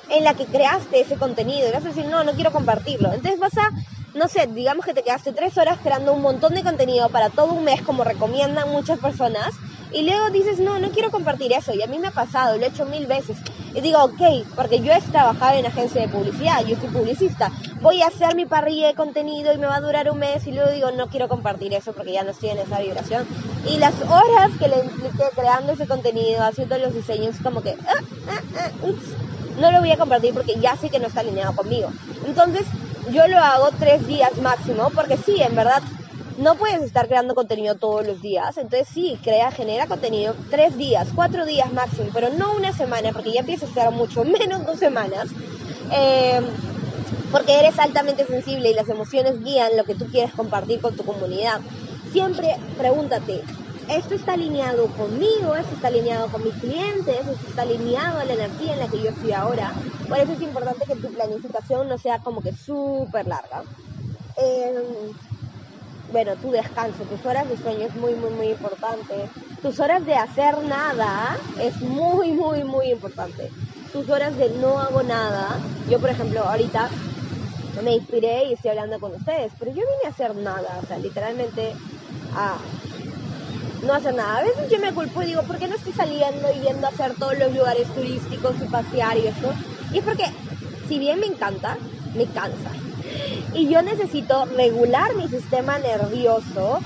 en 0.09 0.25
la 0.25 0.35
que 0.35 0.49
creaste 0.49 1.01
ese 1.01 1.17
contenido 1.19 1.69
y 1.69 1.73
vas 1.73 1.85
a 1.85 1.89
decir, 1.89 2.07
no, 2.07 2.25
no 2.25 2.35
quiero 2.35 2.53
compartirlo. 2.53 3.13
Entonces 3.13 3.39
vas 3.41 3.57
a, 3.59 3.69
no 4.17 4.29
sé, 4.29 4.47
digamos 4.49 4.85
que 4.85 4.95
te 4.95 5.03
quedaste 5.03 5.33
tres 5.33 5.57
horas 5.59 5.79
creando 5.83 6.13
un 6.13 6.23
montón 6.23 6.55
de 6.55 6.63
contenido 6.63 7.09
para 7.11 7.31
todo 7.31 7.53
un 7.53 7.65
mes, 7.65 7.83
como 7.83 8.03
recomiendan 8.03 8.71
muchas 8.71 8.99
personas, 8.99 9.51
y 9.93 10.03
luego 10.03 10.31
dices, 10.31 10.59
no, 10.59 10.79
no 10.79 10.91
quiero 10.91 11.11
compartir 11.11 11.53
eso. 11.53 11.73
Y 11.75 11.83
a 11.83 11.87
mí 11.87 11.99
me 11.99 12.09
ha 12.09 12.13
pasado, 12.13 12.57
lo 12.57 12.65
he 12.65 12.69
hecho 12.69 12.87
mil 12.87 13.07
veces. 13.07 13.37
Y 13.75 13.81
digo, 13.81 14.03
ok, 14.03 14.21
porque 14.55 14.81
yo 14.81 14.93
he 14.93 15.01
trabajado 15.01 15.59
en 15.59 15.67
agencia 15.67 16.01
de 16.01 16.09
publicidad, 16.09 16.65
yo 16.65 16.77
soy 16.77 16.89
publicista. 16.89 17.51
Voy 17.81 18.03
a 18.03 18.09
hacer 18.09 18.35
mi 18.35 18.47
parrilla 18.47 18.89
de 18.89 18.95
contenido 18.95 19.53
y 19.53 19.59
me 19.59 19.67
va 19.67 19.77
a 19.77 19.81
durar 19.81 20.11
un 20.11 20.19
mes. 20.19 20.47
Y 20.47 20.53
luego 20.53 20.71
digo, 20.71 20.91
no 20.93 21.09
quiero 21.09 21.29
compartir 21.29 21.73
eso 21.75 21.93
porque 21.93 22.13
ya 22.13 22.25
no 22.25 22.31
estoy 22.31 22.51
en 22.51 22.59
esa 22.59 22.81
vibración. 22.81 23.25
Y 23.69 23.79
las 23.79 23.95
horas 24.03 24.51
que 24.59 24.69
le 24.69 24.79
impliqué 24.79 25.25
creando 25.35 25.73
ese 25.73 25.87
contenido, 25.87 26.43
haciendo 26.43 26.79
los 26.79 26.95
diseños, 26.95 27.37
como 27.43 27.63
que, 27.63 27.71
ah, 27.71 28.03
ah, 28.31 28.43
ah, 28.61 28.71
no 29.61 29.73
lo 29.73 29.81
voy 29.81 29.91
a 29.91 29.97
compartir 29.97 30.35
porque 30.35 30.55
ya 30.61 30.77
sé 30.77 30.91
que 30.91 30.99
no 30.99 31.07
está 31.07 31.21
alineado 31.21 31.55
conmigo. 31.55 31.89
Entonces, 32.27 32.67
yo 33.13 33.27
lo 33.29 33.39
hago 33.39 33.73
tres 33.79 34.05
días 34.07 34.39
máximo 34.39 34.91
porque 34.95 35.17
sí, 35.19 35.41
en 35.43 35.55
verdad 35.55 35.83
no 36.37 36.57
puedes 36.59 36.83
estar 36.83 37.07
creando 37.09 37.35
contenido 37.35 37.77
todos 37.79 38.07
los 38.07 38.21
días. 38.21 38.57
Entonces 38.59 38.89
sí, 38.91 39.19
crea, 39.23 39.51
genera 39.53 39.87
contenido 39.87 40.37
tres 40.49 40.77
días, 40.77 41.13
cuatro 41.15 41.47
días 41.47 41.71
máximo, 41.73 42.11
pero 42.13 42.31
no 42.31 42.55
una 42.57 42.73
semana, 42.73 43.13
porque 43.13 43.33
ya 43.33 43.41
empieza 43.41 43.67
a 43.67 43.69
ser 43.69 43.91
mucho 43.93 44.25
menos 44.25 44.65
dos 44.67 44.79
semanas. 44.79 45.37
Eh, 45.91 46.41
porque 47.31 47.59
eres 47.61 47.79
altamente 47.79 48.27
sensible 48.27 48.71
y 48.71 48.75
las 48.75 48.89
emociones 48.89 49.41
guían 49.43 49.77
lo 49.77 49.85
que 49.85 49.95
tú 49.97 50.07
quieres 50.09 50.33
compartir 50.35 50.81
con 50.81 50.97
tu 50.97 51.05
comunidad. 51.05 51.61
Siempre 52.03 52.57
pregúntate, 52.77 53.45
¿esto 53.87 54.15
está 54.15 54.35
alineado 54.35 54.93
conmigo? 54.93 55.55
¿Esto 55.57 55.75
está 55.75 55.89
alineado 55.89 56.31
con 56.31 56.43
mis 56.43 56.59
clientes? 56.59 57.27
¿Esto 57.29 57.47
está 57.47 57.63
alineado 57.63 58.19
a 58.21 58.25
la 58.25 58.35
energía 58.35 58.73
en 58.75 58.81
la 58.81 58.89
que 58.89 59.03
yo 59.03 59.11
estoy 59.11 59.33
ahora? 59.33 59.77
Por 60.07 60.19
eso 60.19 60.33
es 60.33 60.41
importante 60.41 60.87
que 60.87 60.97
tu 60.97 61.13
planificación 61.13 61.89
no 61.89 61.99
sea 61.99 62.21
como 62.21 62.43
que 62.43 62.53
súper 62.53 63.27
larga. 63.27 63.65
Eh, 64.37 64.73
bueno, 66.09 66.37
tu 66.39 66.51
descanso, 66.51 67.07
tus 67.07 67.25
horas 67.27 67.49
de 67.49 67.57
sueño 67.57 67.87
es 67.87 67.95
muy, 67.95 68.15
muy, 68.17 68.31
muy 68.31 68.49
importante. 68.51 69.33
Tus 69.61 69.81
horas 69.81 70.05
de 70.05 70.15
hacer 70.15 70.63
nada 70.63 71.37
es 71.57 71.81
muy, 71.81 72.33
muy, 72.33 72.65
muy 72.65 72.91
importante. 72.91 73.55
Tus 73.91 74.09
horas 74.09 74.37
de 74.37 74.51
no 74.51 74.79
hago 74.81 75.03
nada. 75.03 75.61
Yo, 75.85 76.01
por 76.01 76.11
ejemplo, 76.11 76.43
ahorita 76.49 76.93
me 77.83 77.95
inspiré 77.95 78.45
y 78.47 78.55
estoy 78.55 78.71
hablando 78.71 79.01
con 79.01 79.15
ustedes, 79.15 79.55
pero 79.59 79.71
yo 79.73 79.77
vine 79.77 80.07
a 80.07 80.11
hacer 80.11 80.35
nada, 80.37 80.81
o 80.81 80.85
sea, 80.85 80.99
literalmente 80.99 81.79
a 82.33 82.69
no 83.87 83.95
hacer 83.95 84.15
nada. 84.15 84.39
A 84.39 84.41
veces 84.43 84.57
yo 84.73 84.81
me 84.81 84.93
culpo 84.95 85.23
y 85.23 85.27
digo, 85.27 85.45
¿por 85.47 85.59
qué 85.59 85.69
no 85.69 85.77
estoy 85.77 85.93
saliendo 85.95 86.51
y 86.53 86.63
yendo 86.63 86.87
a 86.87 86.91
hacer 86.91 87.17
todos 87.17 87.37
los 87.39 87.53
lugares 87.53 87.93
turísticos 87.93 88.61
y 88.61 88.69
pasear 88.69 89.19
y 89.19 89.29
eso? 89.29 89.57
Y 89.91 89.99
es 89.99 90.05
porque, 90.05 90.25
si 90.83 90.99
bien 90.99 91.21
me 91.21 91.27
encanta, 91.27 91.77
me 92.13 92.31
cansa 92.31 92.73
y 93.53 93.71
yo 93.73 93.83
necesito 93.83 94.47
regular 94.47 95.07
mi 95.17 95.29
sistema 95.29 95.79
nervioso. 95.79 96.83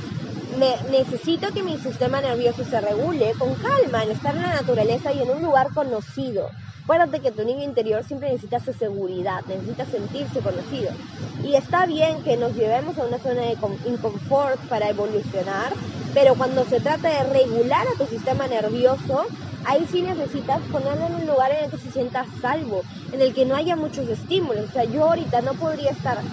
Necesito 0.51 1.53
que 1.53 1.63
mi 1.63 1.79
sistema 1.79 2.21
nervioso 2.21 2.65
se 2.65 2.81
regule 2.81 3.35
con 3.39 3.57
calma, 3.57 4.03
en 4.03 4.11
estar 4.11 4.35
en 4.35 4.43
la 4.43 4.55
naturaleza 4.55 5.13
y 5.13 5.23
en 5.23 5.31
un 5.31 5.43
lugar 5.43 5.69
conocido. 5.73 6.51
Acuérdate 6.83 7.21
que 7.21 7.31
tu 7.31 7.45
niño 7.45 7.63
interior 7.63 8.03
siempre 8.03 8.31
necesita 8.31 8.59
su 8.59 8.73
seguridad, 8.73 9.45
necesita 9.47 9.87
sentirse 9.87 10.43
conocido. 10.43 10.93
Y 11.41 11.55
está 11.55 11.87
bien 11.87 12.23
que 12.25 12.37
nos 12.37 12.55
llevemos 12.55 12.99
a 12.99 13.05
una 13.05 13.21
zona 13.21 13.43
de 13.43 13.57
inconfort 13.85 14.61
para 14.69 14.89
evolucionar, 14.89 15.79
pero 16.13 16.35
cuando 16.35 16.65
se 16.65 16.81
trata 16.81 17.09
de 17.11 17.31
regular 17.31 17.87
a 17.87 17.97
tu 17.97 18.07
sistema 18.09 18.49
nervioso, 18.49 19.31
ahí 19.63 19.87
sí 19.87 20.03
necesitas 20.03 20.67
ponerlo 20.69 21.07
en 21.07 21.15
un 21.15 21.27
lugar 21.27 21.53
en 21.53 21.65
el 21.65 21.71
que 21.71 21.79
se 21.79 21.93
sienta 21.93 22.27
salvo, 22.41 22.87
en 23.13 23.23
el 23.23 23.33
que 23.35 23.47
no 23.47 23.55
haya 23.55 23.77
muchos 23.77 24.09
estímulos. 24.09 24.65
O 24.65 24.69
sea, 24.73 24.85
yo 24.85 25.05
ahorita 25.05 25.43
no 25.43 25.55
podría 25.55 25.93
estar 25.93 26.25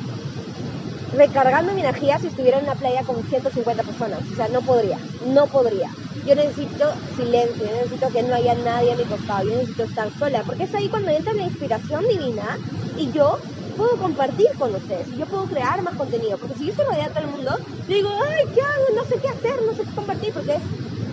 recargando 1.11 1.73
mi 1.73 1.81
energía 1.81 2.19
si 2.19 2.27
estuviera 2.27 2.57
en 2.57 2.63
una 2.65 2.75
playa 2.75 3.03
con 3.03 3.23
150 3.23 3.83
personas. 3.83 4.29
O 4.31 4.35
sea, 4.35 4.47
no 4.49 4.63
podría, 4.63 4.99
no 5.19 5.49
podría. 5.49 5.95
Yo 6.23 6.35
necesito 6.35 6.85
silencio, 7.07 7.65
yo 7.67 7.73
necesito 7.75 8.11
que 8.11 8.23
no 8.23 8.35
haya 8.35 8.55
nadie 8.55 8.91
a 8.93 8.95
mi 8.95 9.05
costado, 9.05 9.43
yo 9.43 9.53
necesito 9.55 9.83
estar 9.83 10.11
sola, 10.11 10.43
porque 10.45 10.63
es 10.65 10.73
ahí 10.75 10.89
cuando 10.89 11.11
entra 11.11 11.33
la 11.33 11.43
inspiración 11.43 12.01
divina 12.09 12.57
y 12.93 13.11
yo 13.11 13.39
puedo 13.75 13.97
compartir 13.97 14.47
con 14.57 14.73
ustedes, 14.75 15.09
yo 15.11 15.27
puedo 15.27 15.47
crear 15.47 15.81
más 15.83 15.95
contenido, 15.95 16.39
porque 16.39 16.55
si 16.55 16.65
yo 16.67 16.73
se 16.73 16.81
rodea 16.91 17.05
a 17.07 17.09
todo 17.11 17.23
el 17.23 17.29
mundo, 17.29 17.51
digo, 17.85 18.09
ay, 18.09 18.45
¿qué 18.53 18.59
hago? 18.61 18.95
No 18.95 19.03
sé 19.05 19.15
qué 19.21 19.27
hacer, 19.29 19.51
no 19.67 19.73
sé 19.75 19.83
qué 19.85 19.93
compartir, 19.93 20.31
porque 20.33 20.55
es 20.55 20.63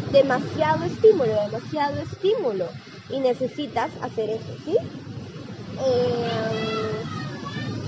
demasiado 0.06 0.82
estímulo, 0.84 1.34
demasiado 1.42 1.98
estímulo. 2.00 2.76
Y 3.06 3.20
necesitas 3.20 3.92
hacer 4.00 4.30
eso, 4.30 4.56
¿sí? 4.56 4.74
Eh, 5.76 6.83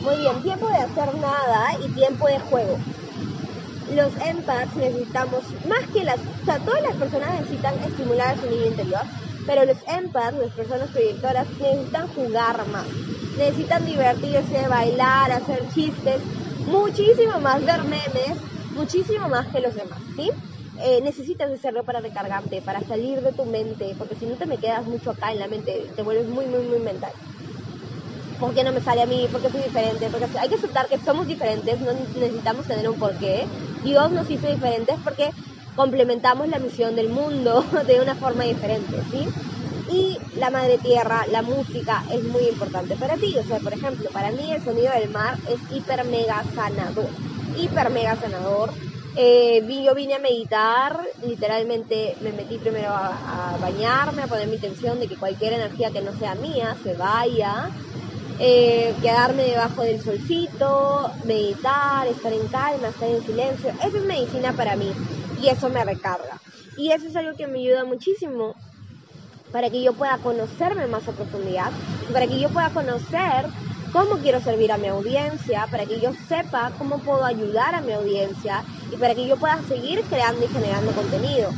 muy 0.07 0.17
bien, 0.19 0.41
tiempo 0.41 0.67
de 0.69 0.79
hacer 0.85 1.13
nada 1.15 1.67
y 1.83 1.91
tiempo 1.91 2.29
de 2.29 2.39
juego. 2.39 2.85
Los 3.87 4.15
empaths 4.21 4.77
necesitamos, 4.77 5.57
más 5.63 5.79
que 5.93 6.05
las, 6.05 6.21
o 6.21 6.45
sea, 6.45 6.59
todas 6.61 6.81
las 6.89 6.97
personas 6.99 7.31
necesitan 7.39 7.75
estimular 7.85 8.37
su 8.39 8.49
niño 8.49 8.67
interior, 8.67 9.05
pero 9.45 9.65
los 9.65 9.79
empaths, 9.89 10.39
las 10.39 10.53
personas 10.53 10.91
proyectoras, 10.91 11.49
necesitan 11.59 12.09
jugar 12.09 12.67
más, 12.67 12.91
necesitan 13.35 13.85
divertirse, 13.85 14.69
bailar, 14.69 15.31
hacer 15.33 15.67
chistes, 15.69 16.23
muchísimo 16.65 17.41
más, 17.41 17.65
ver 17.65 17.85
memes, 17.85 18.45
muchísimo 18.73 19.29
más 19.29 19.49
que 19.53 19.61
los 19.61 19.75
demás, 19.75 20.03
¿sí? 20.15 20.31
Eh, 20.85 21.01
necesitas 21.03 21.51
hacerlo 21.51 21.85
para 21.85 22.01
recargarte, 22.01 22.63
para 22.63 22.83
salir 22.83 23.23
de 23.23 23.33
tu 23.33 23.47
mente, 23.47 23.95
porque 23.97 24.17
si 24.17 24.27
no 24.27 24.37
te 24.37 24.47
me 24.47 24.59
quedas 24.61 24.85
mucho 24.87 25.11
acá 25.11 25.33
en 25.33 25.39
la 25.39 25.49
mente, 25.49 25.93
te 25.97 26.03
vuelves 26.03 26.29
muy, 26.29 26.47
muy, 26.49 26.63
muy 26.63 26.81
mental. 26.81 27.13
¿Por 28.39 28.55
qué 28.55 28.65
no 28.65 28.73
me 28.73 28.81
sale 28.81 29.03
a 29.03 29.07
mí? 29.07 29.27
¿Por 29.31 29.41
qué 29.41 29.51
soy 29.51 29.63
diferente? 29.63 30.09
Porque 30.11 30.27
hay 30.39 30.49
que 30.49 30.57
aceptar 30.57 30.89
que 30.89 30.99
somos 30.99 31.27
diferentes, 31.27 31.81
no 31.81 31.93
necesitamos 31.93 32.67
tener 32.67 32.89
un 32.89 32.99
porqué. 32.99 33.47
Dios 33.85 34.11
nos 34.11 34.31
hizo 34.31 34.47
diferentes 34.47 34.97
porque 35.03 35.31
complementamos 35.75 36.49
la 36.49 36.59
misión 36.59 36.97
del 36.97 37.09
mundo 37.09 37.65
de 37.87 38.01
una 38.01 38.15
forma 38.15 38.45
diferente, 38.45 39.03
¿sí? 39.11 39.27
Y 39.93 40.19
la 40.39 40.51
madre 40.51 40.79
tierra, 40.79 41.27
la 41.31 41.43
música 41.43 42.03
es 42.13 42.23
muy 42.25 42.49
importante 42.49 42.97
para 42.97 43.17
ti. 43.17 43.37
O 43.39 43.45
sea, 43.45 43.59
por 43.61 43.73
ejemplo, 43.73 44.11
para 44.13 44.33
mí 44.33 44.53
el 44.53 44.63
sonido 44.63 44.93
del 44.93 45.11
mar 45.11 45.39
es 45.49 45.61
hiper 45.71 46.05
mega 46.07 46.43
sanador. 46.55 47.09
Hiper 47.57 47.91
mega 47.91 48.17
sanador 48.17 48.73
eh, 49.19 49.67
yo 49.83 49.95
vine 49.95 50.15
a 50.15 50.19
meditar, 50.19 51.01
literalmente 51.23 52.19
me 52.21 52.33
metí 52.33 52.59
primero 52.59 52.91
a, 52.91 53.57
bañarme, 53.59 54.23
a 54.23 54.27
poner 54.27 54.47
mi 54.47 54.57
intención 54.57 55.01
de 55.01 55.09
que 55.09 55.17
cualquier 55.17 55.55
energía 55.55 55.91
que 55.91 56.03
no 56.03 56.13
sea 56.13 56.35
mía 56.35 56.77
se 56.83 56.95
vaya, 56.95 57.73
eh, 58.39 58.95
quedarme 59.01 59.45
debajo 59.45 59.83
del 59.83 60.01
solcito, 60.03 61.11
meditar, 61.25 62.07
estar 62.07 62.33
en 62.33 62.47
calma, 62.49 62.89
estar 62.89 63.09
en 63.09 63.25
silencio. 63.25 63.71
Eso 63.85 63.99
es 63.99 64.05
medicina 64.05 64.53
para 64.53 64.77
mí 64.77 64.93
y 65.41 65.49
eso 65.49 65.69
me 65.69 65.85
recarga. 65.85 66.41
Y 66.77 66.91
eso 66.91 67.07
es 67.07 67.17
algo 67.17 67.37
que 67.37 67.47
me 67.47 67.61
ayuda 67.61 67.85
muchísimo 67.85 68.55
para 69.53 69.71
que 69.71 69.83
yo 69.83 69.95
pueda 69.95 70.19
conocerme 70.19 70.87
más 70.87 71.09
a 71.09 71.13
profundidad, 71.13 71.71
para 72.13 72.27
que 72.27 72.39
yo 72.39 72.51
pueda 72.51 72.69
conocer 72.71 73.47
cómo 73.93 74.17
quiero 74.21 74.41
servir 74.41 74.71
a 74.71 74.77
mi 74.77 74.89
audiencia, 74.89 75.67
para 75.71 75.87
que 75.87 75.99
yo 75.99 76.11
sepa 76.29 76.73
cómo 76.77 76.99
puedo 76.99 77.25
ayudar 77.25 77.75
a 77.75 77.81
mi 77.81 77.93
audiencia 77.93 78.63
y 78.93 78.97
para 78.97 79.15
que 79.15 79.27
yo 79.27 79.39
pueda 79.39 79.63
seguir 79.63 80.03
creando 80.11 80.45
y 80.45 80.49
generando 80.49 80.93
contenido. 80.93 81.51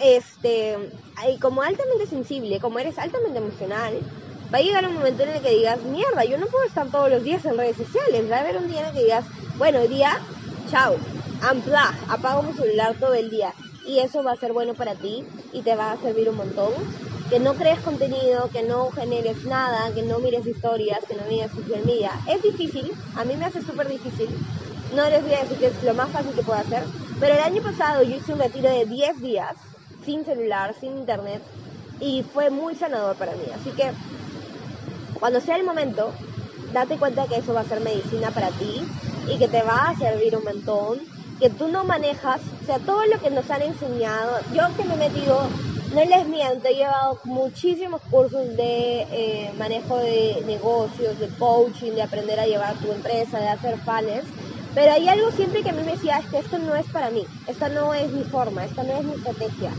Este, 0.00 0.76
y 1.32 1.38
como 1.38 1.62
altamente 1.62 2.06
sensible, 2.06 2.60
como 2.60 2.78
eres 2.78 2.98
altamente 2.98 3.38
emocional, 3.38 3.98
Va 4.52 4.58
a 4.58 4.60
llegar 4.60 4.86
un 4.86 4.94
momento 4.94 5.22
en 5.22 5.30
el 5.30 5.40
que 5.40 5.50
digas, 5.50 5.78
mierda, 5.84 6.24
yo 6.24 6.36
no 6.36 6.46
puedo 6.46 6.66
estar 6.66 6.90
todos 6.90 7.08
los 7.08 7.24
días 7.24 7.42
en 7.46 7.56
redes 7.56 7.76
sociales. 7.76 8.30
Va 8.30 8.36
a 8.36 8.40
haber 8.40 8.58
un 8.58 8.68
día 8.68 8.80
en 8.80 8.86
el 8.86 8.92
que 8.92 9.02
digas, 9.04 9.24
bueno, 9.56 9.80
hoy 9.80 9.88
día, 9.88 10.10
chao, 10.68 10.94
unplug, 11.50 11.94
apago 12.10 12.42
mi 12.42 12.52
celular 12.52 12.94
todo 13.00 13.14
el 13.14 13.30
día. 13.30 13.54
Y 13.86 14.00
eso 14.00 14.22
va 14.22 14.32
a 14.32 14.36
ser 14.36 14.52
bueno 14.52 14.74
para 14.74 14.94
ti 14.94 15.24
y 15.54 15.62
te 15.62 15.74
va 15.74 15.92
a 15.92 15.96
servir 15.96 16.28
un 16.28 16.36
montón. 16.36 16.70
Que 17.30 17.40
no 17.40 17.54
crees 17.54 17.80
contenido, 17.80 18.50
que 18.52 18.62
no 18.62 18.90
generes 18.90 19.42
nada, 19.46 19.90
que 19.94 20.02
no 20.02 20.18
mires 20.18 20.46
historias, 20.46 21.00
que 21.08 21.14
no 21.14 21.22
mires 21.30 21.50
social 21.52 21.82
media. 21.86 22.12
Es 22.28 22.42
difícil, 22.42 22.92
a 23.14 23.24
mí 23.24 23.34
me 23.38 23.46
hace 23.46 23.62
súper 23.62 23.88
difícil. 23.88 24.28
No 24.94 25.08
les 25.08 25.22
voy 25.22 25.32
a 25.32 25.40
decir 25.40 25.56
que 25.56 25.68
es 25.68 25.82
lo 25.82 25.94
más 25.94 26.10
fácil 26.10 26.34
que 26.34 26.42
puedo 26.42 26.58
hacer. 26.58 26.84
Pero 27.18 27.32
el 27.32 27.40
año 27.40 27.62
pasado 27.62 28.02
yo 28.02 28.16
hice 28.16 28.34
un 28.34 28.40
retiro 28.40 28.68
de 28.68 28.84
10 28.84 29.18
días 29.22 29.56
sin 30.04 30.26
celular, 30.26 30.74
sin 30.78 30.98
internet. 30.98 31.40
Y 32.00 32.22
fue 32.34 32.50
muy 32.50 32.74
sanador 32.74 33.16
para 33.16 33.32
mí. 33.32 33.46
Así 33.54 33.70
que 33.70 33.92
cuando 35.22 35.40
sea 35.40 35.54
el 35.54 35.62
momento, 35.62 36.16
date 36.66 36.98
cuenta 36.98 37.28
que 37.28 37.36
eso 37.36 37.54
va 37.54 37.60
a 37.60 37.64
ser 37.64 37.80
medicina 37.80 38.32
para 38.32 38.50
ti 38.50 38.90
y 39.24 39.38
que 39.38 39.46
te 39.46 39.62
va 39.62 39.88
a 39.88 39.94
servir 39.94 40.36
un 40.36 40.42
montón, 40.42 40.98
que 41.38 41.48
tú 41.48 41.68
no 41.68 41.84
manejas, 41.84 42.42
o 42.60 42.64
sea, 42.64 42.80
todo 42.80 43.06
lo 43.06 43.20
que 43.20 43.30
nos 43.30 43.48
han 43.52 43.62
enseñado, 43.62 44.40
yo 44.50 44.64
que 44.76 44.84
me 44.84 44.94
he 44.94 44.96
metido, 44.96 45.54
no 45.90 46.04
les 46.04 46.26
miento, 46.26 46.66
he 46.68 46.74
llevado 46.74 47.20
muchísimos 47.22 48.00
cursos 48.10 48.40
de 48.56 49.06
eh, 49.12 49.52
manejo 49.54 49.98
de 49.98 50.42
negocios, 50.44 51.16
de 51.18 51.30
coaching, 51.36 51.92
de 51.94 52.02
aprender 52.02 52.40
a 52.40 52.46
llevar 52.46 52.80
tu 52.80 52.90
empresa, 52.92 53.38
de 53.38 53.48
hacer 53.48 53.78
fans, 53.84 54.34
pero 54.74 54.90
hay 54.90 55.06
algo 55.06 55.30
siempre 55.30 55.62
que 55.62 55.70
a 55.70 55.72
mí 55.72 55.84
me 55.84 55.92
decía, 55.92 56.18
es 56.18 56.26
que 56.32 56.38
esto 56.38 56.58
no 56.58 56.74
es 56.74 56.88
para 56.90 57.12
mí, 57.12 57.30
esta 57.46 57.68
no 57.68 57.94
es 57.94 58.10
mi 58.10 58.24
forma, 58.24 58.64
esta 58.64 58.82
no 58.82 58.92
es 58.98 59.04
mi 59.04 59.14
estrategia. 59.14 59.78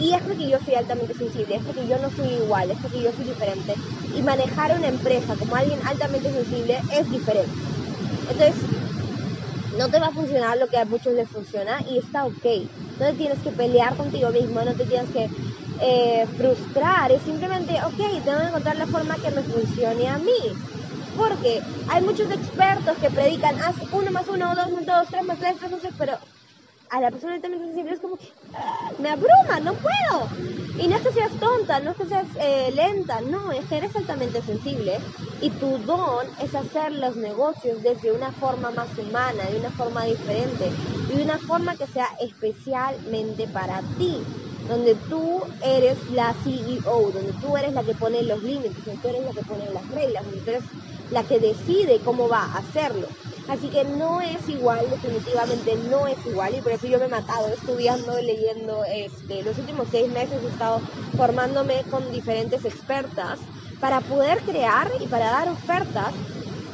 Y 0.00 0.14
es 0.14 0.22
porque 0.22 0.48
yo 0.50 0.58
soy 0.60 0.74
altamente 0.76 1.14
sensible, 1.14 1.56
es 1.56 1.64
porque 1.64 1.86
yo 1.88 1.98
no 1.98 2.10
soy 2.10 2.30
igual, 2.36 2.70
es 2.70 2.78
porque 2.80 3.02
yo 3.02 3.12
soy 3.12 3.26
diferente. 3.26 3.78
Y 4.10 4.22
manejar 4.22 4.74
una 4.76 4.88
empresa 4.88 5.36
como 5.36 5.56
alguien 5.56 5.80
altamente 5.86 6.32
sensible 6.32 6.82
es 6.88 7.08
diferente. 7.08 7.62
Entonces, 8.26 8.70
no 9.70 9.88
te 9.90 10.00
va 10.00 10.08
a 10.08 10.12
funcionar 10.12 10.58
lo 10.58 10.68
que 10.68 10.78
a 10.78 10.84
muchos 10.84 11.12
les 11.14 11.30
funciona 11.30 11.80
y 11.86 11.98
está 11.98 12.26
ok. 12.26 12.44
No 12.98 13.06
te 13.06 13.14
tienes 13.16 13.40
que 13.42 13.52
pelear 13.52 13.96
contigo 13.96 14.30
mismo, 14.32 14.62
no 14.64 14.74
te 14.76 14.86
tienes 14.86 15.10
que 15.10 15.28
eh, 15.78 16.26
frustrar, 16.36 17.12
es 17.12 17.22
simplemente, 17.24 17.74
ok, 17.86 18.00
tengo 18.24 18.40
que 18.40 18.46
encontrar 18.48 18.76
la 18.76 18.88
forma 18.88 19.18
que 19.20 19.30
me 19.32 19.44
funcione 19.44 20.08
a 20.08 20.18
mí. 20.18 20.60
Porque 21.14 21.62
hay 21.86 22.02
muchos 22.02 22.30
expertos 22.30 22.98
que 22.98 23.10
predican, 23.10 23.56
haz 23.60 23.76
uno 23.90 24.10
más 24.12 24.28
uno, 24.28 24.54
dos 24.56 24.70
más 24.72 24.84
dos, 24.86 25.08
tres 25.10 25.24
más 25.24 25.38
tres, 25.38 25.56
tres 25.58 25.70
más 25.70 25.80
tres, 25.80 25.94
pero 25.98 26.18
a 26.90 27.00
la 27.00 27.10
persona 27.10 27.34
altamente 27.34 27.64
sensible 27.66 27.92
es 27.92 28.00
como 28.00 28.18
ah, 28.54 28.90
me 28.98 29.10
abruma, 29.10 29.60
no 29.62 29.72
puedo. 29.74 30.28
Y 30.80 30.88
no 30.88 30.96
es 30.96 31.02
que 31.02 31.12
seas 31.12 31.32
tonta, 31.38 31.80
no 31.80 31.92
es 31.92 31.96
que 31.96 32.06
seas 32.06 32.26
eh, 32.40 32.70
lenta, 32.72 33.20
no, 33.20 33.52
es 33.52 33.66
que 33.66 33.76
eres 33.78 33.94
altamente 33.96 34.42
sensible 34.42 34.98
y 35.40 35.50
tu 35.50 35.78
don 35.78 36.26
es 36.38 36.54
hacer 36.54 36.92
los 36.92 37.16
negocios 37.16 37.82
desde 37.82 38.12
una 38.12 38.32
forma 38.32 38.70
más 38.72 38.96
humana, 38.98 39.44
de 39.44 39.58
una 39.58 39.72
forma 39.72 40.04
diferente 40.04 40.74
y 41.08 41.16
de 41.16 41.22
una 41.24 41.38
forma 41.38 41.76
que 41.76 41.86
sea 41.86 42.08
especialmente 42.20 43.48
para 43.48 43.82
ti 43.96 44.30
donde 44.68 44.94
tú 44.94 45.42
eres 45.60 45.98
la 46.08 46.34
CEO, 46.34 47.10
donde 47.12 47.32
tú 47.34 47.56
eres 47.56 47.72
la 47.72 47.82
que 47.82 47.94
pone 47.94 48.22
los 48.22 48.42
límites, 48.42 48.84
donde 48.84 49.00
tú 49.00 49.08
eres 49.08 49.24
la 49.24 49.32
que 49.32 49.42
pone 49.42 49.70
las 49.72 49.88
reglas, 49.88 50.24
donde 50.24 50.42
tú 50.42 50.50
eres 50.50 50.64
la 51.10 51.24
que 51.24 51.40
decide 51.40 52.02
cómo 52.04 52.28
va 52.28 52.44
a 52.44 52.58
hacerlo. 52.58 53.08
Así 53.46 53.70
que 53.70 53.84
no 53.84 54.20
es 54.20 54.48
igual, 54.48 54.90
definitivamente 54.90 55.76
no 55.76 56.06
es 56.06 56.24
igual 56.24 56.54
y 56.54 56.62
por 56.62 56.72
eso 56.72 56.86
yo 56.86 56.98
me 56.98 57.06
he 57.06 57.08
matado 57.08 57.48
estudiando, 57.52 58.20
leyendo. 58.20 58.84
Este, 58.84 59.42
los 59.42 59.58
últimos 59.58 59.88
seis 59.90 60.08
meses 60.10 60.42
he 60.44 60.48
estado 60.48 60.82
formándome 61.16 61.86
con 61.88 62.10
diferentes 62.10 62.64
expertas 62.64 63.48
para 63.78 64.02
poder 64.02 64.44
crear 64.44 64.88
y 65.00 65.08
para 65.08 65.26
dar 65.30 65.48
ofertas 65.48 66.14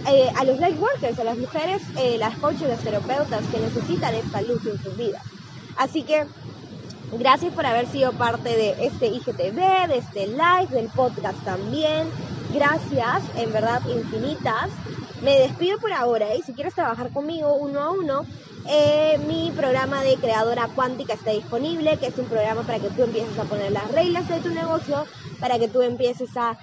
eh, 0.05 0.29
a 0.37 0.44
los 0.44 0.59
light 0.59 0.79
workers, 0.79 1.18
a 1.18 1.24
las 1.24 1.38
mujeres, 1.38 1.83
eh, 1.96 2.18
las 2.18 2.37
coaches, 2.38 2.68
las 2.68 2.83
terapeutas 2.83 3.48
que 3.48 3.61
necesitan 3.61 4.14
esta 4.14 4.42
luz 4.42 4.66
en 4.66 4.79
sus 4.79 4.96
vidas. 4.96 5.22
Así 5.74 6.05
que 6.05 6.26
gracias 7.11 7.52
por 7.55 7.66
haber 7.66 7.87
sido 7.88 8.16
parte 8.16 8.50
de 8.57 8.76
este 8.79 9.07
IGTV, 9.09 9.88
de 9.88 9.98
este 9.98 10.26
live, 10.29 10.68
del 10.70 10.90
podcast 10.92 11.42
también 11.44 12.14
gracias, 12.48 13.24
en 13.35 13.52
verdad, 13.52 13.83
infinitas. 13.87 14.83
Me 15.27 15.41
despido 15.41 15.77
por 15.79 15.93
ahora 15.93 16.37
y 16.37 16.43
si 16.43 16.55
quieres 16.55 16.73
trabajar 16.73 17.11
conmigo 17.11 17.53
uno 17.57 17.81
a 17.81 17.91
uno, 17.91 18.23
eh, 18.71 19.19
mi 19.27 19.51
programa 19.57 20.05
de 20.05 20.15
creadora 20.19 20.71
cuántica 20.73 21.15
está 21.15 21.33
disponible, 21.33 21.99
que 21.99 22.07
es 22.07 22.17
un 22.17 22.29
programa 22.29 22.62
para 22.62 22.79
que 22.79 22.91
tú 22.91 23.03
empieces 23.03 23.37
a 23.37 23.43
poner 23.43 23.73
las 23.73 23.91
reglas 23.91 24.29
de 24.29 24.39
tu 24.41 24.51
negocio, 24.51 25.05
para 25.41 25.59
que 25.59 25.67
tú 25.67 25.83
empieces 25.83 26.31
a 26.37 26.57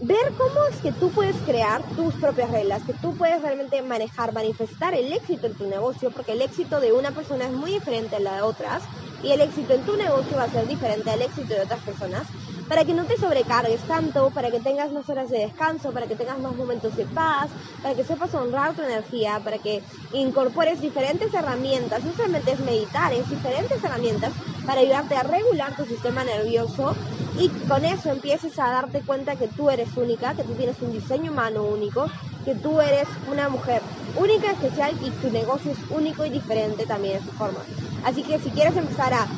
ver 0.00 0.24
cómo 0.38 0.54
es 0.72 0.80
que 0.80 0.92
tú 0.92 1.10
puedes 1.10 1.36
crear 1.42 1.82
tus 1.94 2.14
propias 2.14 2.50
reglas, 2.50 2.82
que 2.82 2.94
tú 2.94 3.14
puedes 3.18 3.42
realmente 3.42 3.82
manejar, 3.82 4.32
manifestar 4.32 4.94
el 4.94 5.12
éxito 5.12 5.46
en 5.46 5.54
tu 5.58 5.66
negocio, 5.66 6.10
porque 6.10 6.32
el 6.32 6.40
éxito 6.40 6.80
de 6.80 6.94
una 6.94 7.12
persona 7.12 7.44
es 7.44 7.52
muy 7.52 7.72
diferente 7.72 8.16
a 8.16 8.20
la 8.20 8.36
de 8.36 8.40
otras 8.40 8.84
y 9.20 9.32
el 9.32 9.42
éxito 9.42 9.74
en 9.74 9.84
tu 9.84 9.94
negocio 9.98 10.38
va 10.38 10.44
a 10.44 10.48
ser 10.48 10.66
diferente 10.66 11.10
al 11.10 11.20
éxito 11.20 11.52
de 11.52 11.60
otras 11.60 11.82
personas 11.82 12.26
para 12.68 12.84
que 12.84 12.94
no 12.94 13.06
te 13.06 13.16
sobrecargues 13.16 13.86
tanto, 13.86 14.32
para 14.32 14.50
que 14.50 14.60
tengas 14.60 14.92
más 14.92 15.08
horas 15.08 15.30
de 15.30 15.38
descanso, 15.38 15.92
para 15.92 16.06
que 16.06 16.16
tengas 16.16 16.38
más 16.38 16.54
momentos 16.54 16.94
de 16.94 17.06
paz, 17.06 17.52
para 17.80 17.94
que 17.94 18.04
sepas 18.04 18.34
honrar 18.34 18.74
tu 18.74 18.82
energía, 18.82 19.40
para 19.42 19.58
que 19.60 19.82
incorpores 20.10 20.80
diferentes 20.80 21.32
herramientas, 21.34 22.04
no 22.04 22.12
solamente 22.14 22.52
es 22.52 22.60
meditar, 22.60 23.12
es 23.12 23.28
diferentes 23.28 23.82
herramientas 23.82 24.34
para 24.64 24.80
ayudarte 24.82 25.16
a 25.16 25.22
regular 25.24 25.74
tu 25.76 25.86
sistema 25.86 26.24
nervioso 26.24 26.98
y 27.34 27.56
con 27.66 27.84
eso 27.84 28.10
empieces 28.10 28.58
a 28.58 28.70
darte 28.70 29.04
cuenta 29.04 29.36
que 29.36 29.48
tú 29.48 29.70
eres 29.70 29.96
única, 29.96 30.34
que 30.34 30.44
tú 30.44 30.54
tienes 30.56 30.80
un 30.82 30.90
diseño 30.92 31.32
humano 31.32 31.64
único, 31.66 32.10
que 32.44 32.54
tú 32.56 32.80
eres 32.80 33.18
una 33.24 33.48
mujer 33.48 33.88
única, 34.12 34.50
especial 34.50 34.96
y 35.00 35.18
tu 35.18 35.30
negocio 35.30 35.72
es 35.72 35.84
único 35.88 36.24
y 36.24 36.30
diferente 36.30 36.86
también 36.86 37.16
en 37.16 37.22
su 37.22 37.32
forma. 37.32 37.68
Así 38.02 38.24
que 38.24 38.38
si 38.40 38.52
quieres 38.52 38.76
empezar 38.76 39.12
a 39.14 39.30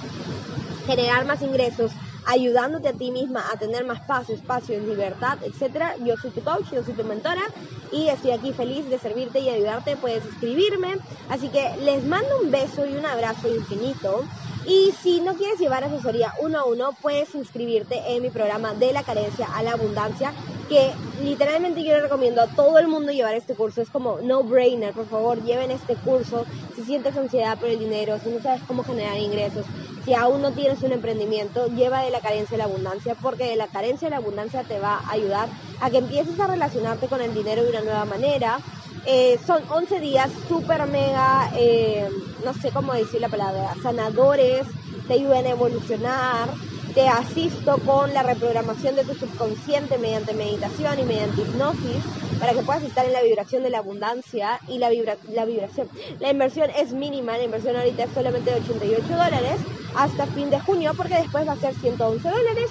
generar 0.87 1.27
más 1.27 1.43
ingresos, 1.43 2.01
ayudándote 2.31 2.89
a 2.89 2.93
ti 2.95 3.11
misma 3.11 3.43
a 3.53 3.57
tener 3.57 3.85
más 3.85 4.01
paz, 4.07 4.31
espacio, 4.31 4.79
libertad, 4.81 5.39
etcétera. 5.43 5.95
Yo 5.99 6.17
soy 6.17 6.33
tu 6.33 6.43
coach, 6.43 6.69
yo 6.71 6.83
soy 6.85 6.95
tu 6.95 7.05
mentora 7.05 7.43
y 7.91 8.09
estoy 8.09 8.31
aquí 8.31 8.53
feliz 8.55 8.89
de 8.89 8.99
servirte 8.99 9.41
y 9.41 9.49
ayudarte. 9.51 9.97
Puedes 9.97 10.25
escribirme. 10.25 10.95
Así 11.29 11.51
que 11.51 11.67
les 11.79 12.05
mando 12.07 12.29
un 12.45 12.51
beso 12.51 12.87
y 12.87 12.97
un 12.97 13.05
abrazo 13.07 13.49
infinito. 13.49 14.29
Y 14.63 14.93
si 14.93 15.21
no 15.23 15.35
quieres 15.35 15.59
llevar 15.59 15.85
asesoría 15.85 16.33
uno 16.39 16.61
a 16.61 16.67
uno, 16.69 16.99
puedes 17.01 17.35
inscribirte 17.35 17.97
en 18.15 18.23
mi 18.23 18.31
programa 18.31 18.75
de 18.75 18.93
la 18.93 19.03
carencia 19.05 19.49
a 19.53 19.63
la 19.63 19.73
abundancia, 19.73 20.35
que 20.71 20.93
literalmente 21.21 21.83
yo 21.83 21.93
le 21.93 22.03
recomiendo 22.03 22.41
a 22.41 22.47
todo 22.47 22.79
el 22.79 22.87
mundo 22.87 23.11
llevar 23.11 23.35
este 23.35 23.57
curso. 23.57 23.83
Es 23.83 23.91
como 23.91 24.21
no 24.21 24.45
brainer, 24.45 24.95
por 24.95 25.09
favor, 25.09 25.43
lleven 25.43 25.73
este 25.73 25.97
curso. 25.97 26.47
Si 26.77 26.85
sientes 26.85 27.17
ansiedad 27.17 27.59
por 27.59 27.69
el 27.69 27.81
dinero, 27.81 28.21
si 28.23 28.31
no 28.31 28.41
sabes 28.41 28.63
cómo 28.69 28.85
generar 28.85 29.19
ingresos, 29.19 29.67
si 30.05 30.15
aún 30.15 30.41
no 30.41 30.53
tienes 30.53 30.81
un 30.85 30.93
emprendimiento, 30.93 31.67
lleva 31.67 32.03
de 32.05 32.13
la 32.13 32.21
carencia 32.21 32.55
a 32.55 32.59
la 32.59 32.65
abundancia, 32.65 33.17
porque 33.17 33.51
de 33.51 33.57
la 33.57 33.67
carencia 33.67 34.07
a 34.07 34.13
la 34.13 34.19
abundancia 34.19 34.63
te 34.63 34.79
va 34.79 34.99
a 34.99 35.13
ayudar 35.13 35.49
a 35.81 35.91
que 35.91 35.99
empieces 35.99 36.39
a 36.39 36.47
relacionarte 36.47 37.09
con 37.09 37.21
el 37.21 37.35
dinero 37.35 37.65
de 37.65 37.71
una 37.71 37.83
nueva 37.83 38.05
manera. 38.05 38.61
Eh, 39.07 39.41
son 39.45 39.65
11 39.69 39.99
días 39.99 40.31
súper 40.47 40.87
mega, 40.87 41.51
eh, 41.57 42.09
no 42.45 42.55
sé 42.55 42.71
cómo 42.71 42.93
decir 42.93 43.21
la 43.21 43.29
palabra, 43.29 43.75
sanadores, 43.83 44.67
te 45.09 45.15
ayudan 45.15 45.47
a 45.47 45.51
evolucionar, 45.51 46.49
te 46.95 47.09
asisto 47.09 47.79
con 47.85 48.13
la 48.13 48.23
reprogramación 48.23 48.97
de 48.97 49.05
tu 49.05 49.15
subconsciente 49.15 49.99
mediante 49.99 50.35
meditación 50.35 50.99
y 50.99 51.05
mediante 51.05 51.43
hipnosis 51.43 52.11
para 52.39 52.53
que 52.53 52.63
puedas 52.63 52.83
estar 52.83 53.05
en 53.07 53.13
la 53.13 53.23
vibración 53.23 53.63
de 53.63 53.71
la 53.71 53.79
abundancia 53.79 54.61
y 54.67 54.79
la, 54.79 54.91
la 55.23 55.45
vibración. 55.45 55.89
La 56.19 56.31
inversión 56.31 56.71
es 56.77 56.93
mínima, 56.93 57.37
la 57.37 57.45
inversión 57.45 57.77
ahorita 57.77 58.05
es 58.05 58.13
solamente 58.13 58.51
de 58.51 58.57
88 58.57 59.07
dólares 59.09 59.61
hasta 59.93 60.27
fin 60.27 60.51
de 60.51 60.61
junio 60.61 60.93
porque 60.97 61.17
después 61.17 61.47
va 61.47 61.53
a 61.53 61.57
ser 61.57 61.75
111 61.75 62.29
dólares 62.29 62.71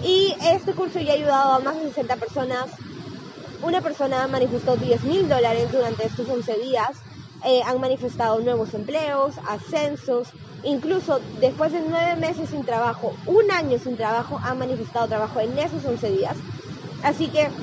y 0.00 0.34
este 0.40 0.74
curso 0.74 0.98
ya 1.00 1.12
ha 1.12 1.16
ayudado 1.16 1.52
a 1.52 1.60
más 1.60 1.76
de 1.76 1.88
60 1.88 2.16
personas. 2.16 2.64
Una 3.60 3.82
persona 3.82 4.26
manifestó 4.28 4.76
10 4.76 5.04
mil 5.04 5.28
dólares 5.28 5.70
durante 5.70 6.06
estos 6.06 6.28
11 6.28 6.58
días. 6.58 7.09
Eh, 7.44 7.62
han 7.66 7.80
manifestado 7.80 8.40
nuevos 8.40 8.74
empleos, 8.74 9.36
ascensos, 9.44 10.34
Incluso 10.62 11.26
después 11.32 11.72
de 11.72 11.80
nueve 11.80 12.16
meses 12.18 12.50
sin 12.50 12.66
trabajo, 12.66 13.20
un 13.24 13.50
año 13.50 13.78
sin 13.78 13.96
trabajo, 13.96 14.38
han 14.42 14.58
manifestado 14.58 15.08
trabajo 15.08 15.40
en 15.40 15.56
esos 15.58 15.86
11 15.86 16.10
días. 16.10 16.44
Así 17.00 17.30
que 17.30 17.54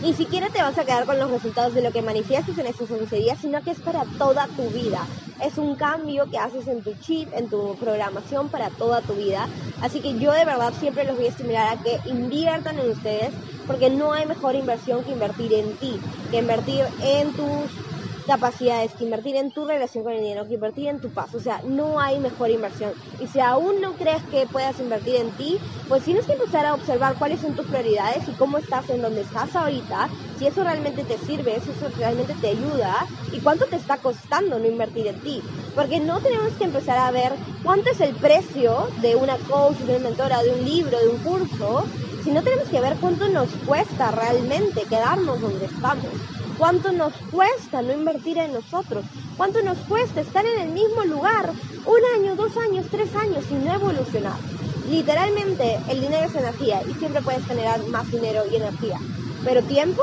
ni 0.00 0.14
siquiera 0.14 0.48
te 0.50 0.62
vas 0.62 0.78
a 0.78 0.84
quedar 0.84 1.04
con 1.06 1.18
los 1.18 1.30
resultados 1.30 1.74
de 1.74 1.82
lo 1.82 1.92
que 1.92 2.02
manifiestas 2.02 2.56
en 2.58 2.66
esos 2.66 2.90
11 2.90 3.16
días, 3.16 3.38
sino 3.40 3.62
que 3.62 3.70
es 3.72 3.82
para 3.82 4.06
toda 4.18 4.48
tu 4.56 4.70
vida. 4.72 5.10
Es 5.38 5.58
un 5.58 5.76
cambio 5.76 6.28
que 6.30 6.38
haces 6.38 6.66
en 6.68 6.82
tu 6.82 6.94
chip, 6.96 7.28
en 7.32 7.48
tu 7.50 7.76
programación 7.78 8.50
para 8.50 8.70
toda 8.70 9.02
tu 9.02 9.16
vida. 9.16 9.50
Así 9.78 10.00
que 10.00 10.18
yo 10.18 10.32
de 10.32 10.44
verdad 10.46 10.72
siempre 10.72 11.04
los 11.04 11.16
voy 11.16 11.26
a 11.26 11.28
estimular 11.30 11.68
a 11.68 11.80
que 11.82 12.00
inviertan 12.04 12.78
en 12.78 12.88
ustedes, 12.90 13.38
porque 13.66 13.90
no 13.90 14.12
hay 14.14 14.26
mejor 14.26 14.56
inversión 14.56 15.04
que 15.04 15.12
invertir 15.12 15.52
en 15.52 15.76
ti, 15.76 16.02
que 16.30 16.38
invertir 16.38 16.86
en 16.98 17.34
tus 17.34 17.82
capacidades, 18.30 18.94
que 18.94 19.04
invertir 19.04 19.36
en 19.36 19.52
tu 19.52 19.66
relación 19.66 20.04
con 20.04 20.12
el 20.12 20.20
dinero, 20.20 20.46
que 20.46 20.54
invertir 20.54 20.88
en 20.88 21.00
tu 21.00 21.12
paz. 21.12 21.34
O 21.34 21.40
sea, 21.40 21.60
no 21.64 22.00
hay 22.00 22.20
mejor 22.20 22.50
inversión. 22.50 22.96
Y 23.18 23.28
si 23.28 23.40
aún 23.40 23.80
no 23.80 23.96
crees 23.96 24.22
que 24.30 24.46
puedas 24.46 24.78
invertir 24.80 25.16
en 25.16 25.34
ti, 25.34 25.60
pues 25.86 26.04
tienes 26.04 26.26
que 26.26 26.32
empezar 26.34 26.64
a 26.66 26.74
observar 26.74 27.16
cuáles 27.18 27.40
son 27.40 27.54
tus 27.54 27.66
prioridades 27.66 28.28
y 28.28 28.36
cómo 28.36 28.58
estás 28.58 28.88
en 28.90 29.02
donde 29.02 29.22
estás 29.22 29.54
ahorita, 29.56 30.10
si 30.32 30.46
eso 30.46 30.62
realmente 30.64 31.04
te 31.04 31.18
sirve, 31.18 31.60
si 31.60 31.72
eso 31.72 31.88
realmente 31.96 32.36
te 32.36 32.48
ayuda 32.48 33.08
y 33.30 33.40
cuánto 33.42 33.66
te 33.68 33.76
está 33.76 33.98
costando 34.00 34.58
no 34.58 34.66
invertir 34.66 35.06
en 35.08 35.20
ti. 35.20 35.46
Porque 35.74 36.00
no 36.00 36.20
tenemos 36.20 36.56
que 36.56 36.64
empezar 36.64 36.98
a 36.98 37.10
ver 37.10 37.40
cuánto 37.60 37.90
es 37.92 38.00
el 38.00 38.18
precio 38.18 38.92
de 38.94 39.16
una 39.16 39.40
coach, 39.40 39.78
de 39.80 39.84
una 39.96 39.98
mentora, 40.08 40.42
de 40.42 40.52
un 40.52 40.64
libro, 40.64 41.00
de 41.00 41.08
un 41.08 41.20
curso, 41.20 41.88
sino 42.18 42.42
tenemos 42.42 42.68
que 42.70 42.80
ver 42.80 42.98
cuánto 43.00 43.28
nos 43.28 43.56
cuesta 43.58 44.10
realmente 44.10 44.86
quedarnos 44.88 45.40
donde 45.40 45.66
estamos. 45.66 46.30
¿Cuánto 46.60 46.92
nos 46.92 47.14
cuesta 47.30 47.80
no 47.80 47.90
invertir 47.90 48.36
en 48.36 48.52
nosotros? 48.52 49.06
¿Cuánto 49.34 49.62
nos 49.62 49.78
cuesta 49.82 50.20
estar 50.20 50.44
en 50.44 50.66
el 50.66 50.74
mismo 50.74 51.04
lugar 51.06 51.54
un 51.86 52.00
año, 52.18 52.36
dos 52.36 52.52
años, 52.68 52.90
tres 52.90 53.16
años 53.16 53.50
y 53.50 53.54
no 53.54 53.72
evolucionar? 53.72 54.36
Literalmente 54.82 55.80
el 55.88 56.02
dinero 56.02 56.26
es 56.26 56.34
energía 56.34 56.82
y 56.86 56.92
siempre 56.96 57.22
puedes 57.22 57.46
generar 57.46 57.82
más 57.86 58.10
dinero 58.10 58.42
y 58.44 58.56
energía. 58.56 58.98
Pero 59.42 59.64
tiempo 59.64 60.02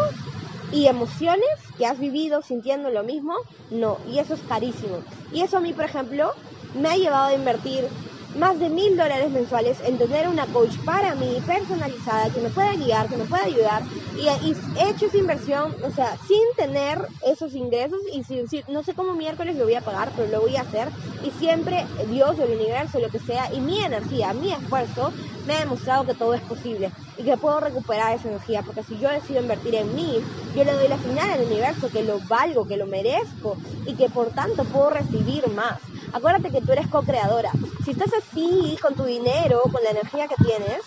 y 0.71 0.87
emociones 0.87 1.47
que 1.77 1.85
has 1.85 1.99
vivido 1.99 2.41
sintiendo 2.41 2.89
lo 2.89 3.03
mismo, 3.03 3.35
no. 3.69 3.99
Y 4.03 4.17
eso 4.17 4.33
es 4.33 4.43
carísimo. 4.43 5.03
Y 5.29 5.43
eso 5.43 5.57
a 5.57 5.61
mí, 5.61 5.75
por 5.75 5.85
ejemplo, 5.85 6.31
me 6.73 6.89
ha 6.89 6.95
llevado 6.95 7.27
a 7.27 7.33
invertir 7.35 7.91
más 8.37 8.59
de 8.59 8.69
mil 8.69 8.95
dólares 8.97 9.31
mensuales 9.31 9.79
en 9.81 9.97
tener 9.97 10.27
una 10.29 10.47
coach 10.47 10.77
para 10.83 11.15
mí 11.15 11.41
personalizada 11.45 12.29
que 12.31 12.41
me 12.41 12.51
pueda 12.51 12.73
guiar, 12.75 13.09
que 13.09 13.17
me 13.17 13.25
pueda 13.27 13.43
ayudar 13.43 13.85
y, 14.13 14.27
he 14.29 14.89
hecho 14.89 15.07
esa 15.07 15.17
inversión, 15.17 15.73
o 15.81 15.89
sea, 15.91 16.17
sin 16.17 16.41
tener 16.55 16.99
esos 17.21 17.53
ingresos 17.55 17.99
y 18.13 18.23
sin 18.23 18.43
decir, 18.43 18.63
no 18.67 18.83
sé 18.83 18.93
cómo 18.93 19.13
miércoles 19.15 19.55
lo 19.55 19.63
voy 19.65 19.75
a 19.75 19.81
pagar, 19.81 20.13
pero 20.15 20.27
lo 20.29 20.41
voy 20.41 20.55
a 20.55 20.61
hacer 20.61 20.91
y 21.19 21.31
siempre 21.31 21.87
Dios, 22.07 22.39
el 22.39 22.51
universo, 22.51 22.99
lo 22.99 23.09
que 23.09 23.19
sea 23.19 23.47
y 23.51 23.61
mi 23.61 23.79
energía, 23.81 24.33
mi 24.33 24.51
esfuerzo 24.51 25.13
me 25.43 25.55
ha 25.55 25.59
demostrado 25.59 26.05
que 26.05 26.15
todo 26.15 26.33
es 26.33 26.43
posible 26.43 26.93
y 27.15 27.25
que 27.25 27.37
puedo 27.37 27.59
recuperar 27.59 28.13
esa 28.15 28.27
energía 28.29 28.63
porque 28.63 28.83
si 28.83 28.99
yo 28.99 29.09
decido 29.09 29.41
invertir 29.41 29.75
en 29.75 29.93
mí, 29.93 30.23
yo 30.51 30.63
le 30.63 30.73
doy 30.73 30.87
la 30.87 30.99
señal 30.99 31.29
al 31.31 31.41
universo 31.45 31.89
que 31.91 32.03
lo 32.03 32.21
valgo, 32.21 32.65
que 32.67 32.77
lo 32.77 32.87
merezco 32.87 33.59
y 33.83 33.95
que 33.95 34.09
por 34.09 34.31
tanto 34.31 34.67
puedo 34.69 34.89
recibir 34.89 35.47
más. 35.49 35.96
Acuérdate 36.13 36.51
que 36.51 36.61
tú 36.61 36.71
eres 36.71 36.87
co-creadora. 36.87 37.51
Si 37.83 37.91
estás 37.91 38.09
así 38.13 38.77
con 38.81 38.95
tu 38.95 39.03
dinero, 39.03 39.61
con 39.71 39.83
la 39.83 39.91
energía 39.91 40.27
que 40.27 40.35
tienes, 40.43 40.81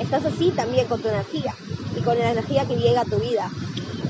estás 0.00 0.24
así 0.24 0.52
también 0.56 0.86
con 0.88 1.00
tu 1.00 1.08
energía 1.08 1.54
y 1.94 2.02
con 2.02 2.18
la 2.18 2.30
energía 2.30 2.66
que 2.66 2.76
llega 2.76 3.02
a 3.02 3.04
tu 3.04 3.18
vida. 3.18 3.50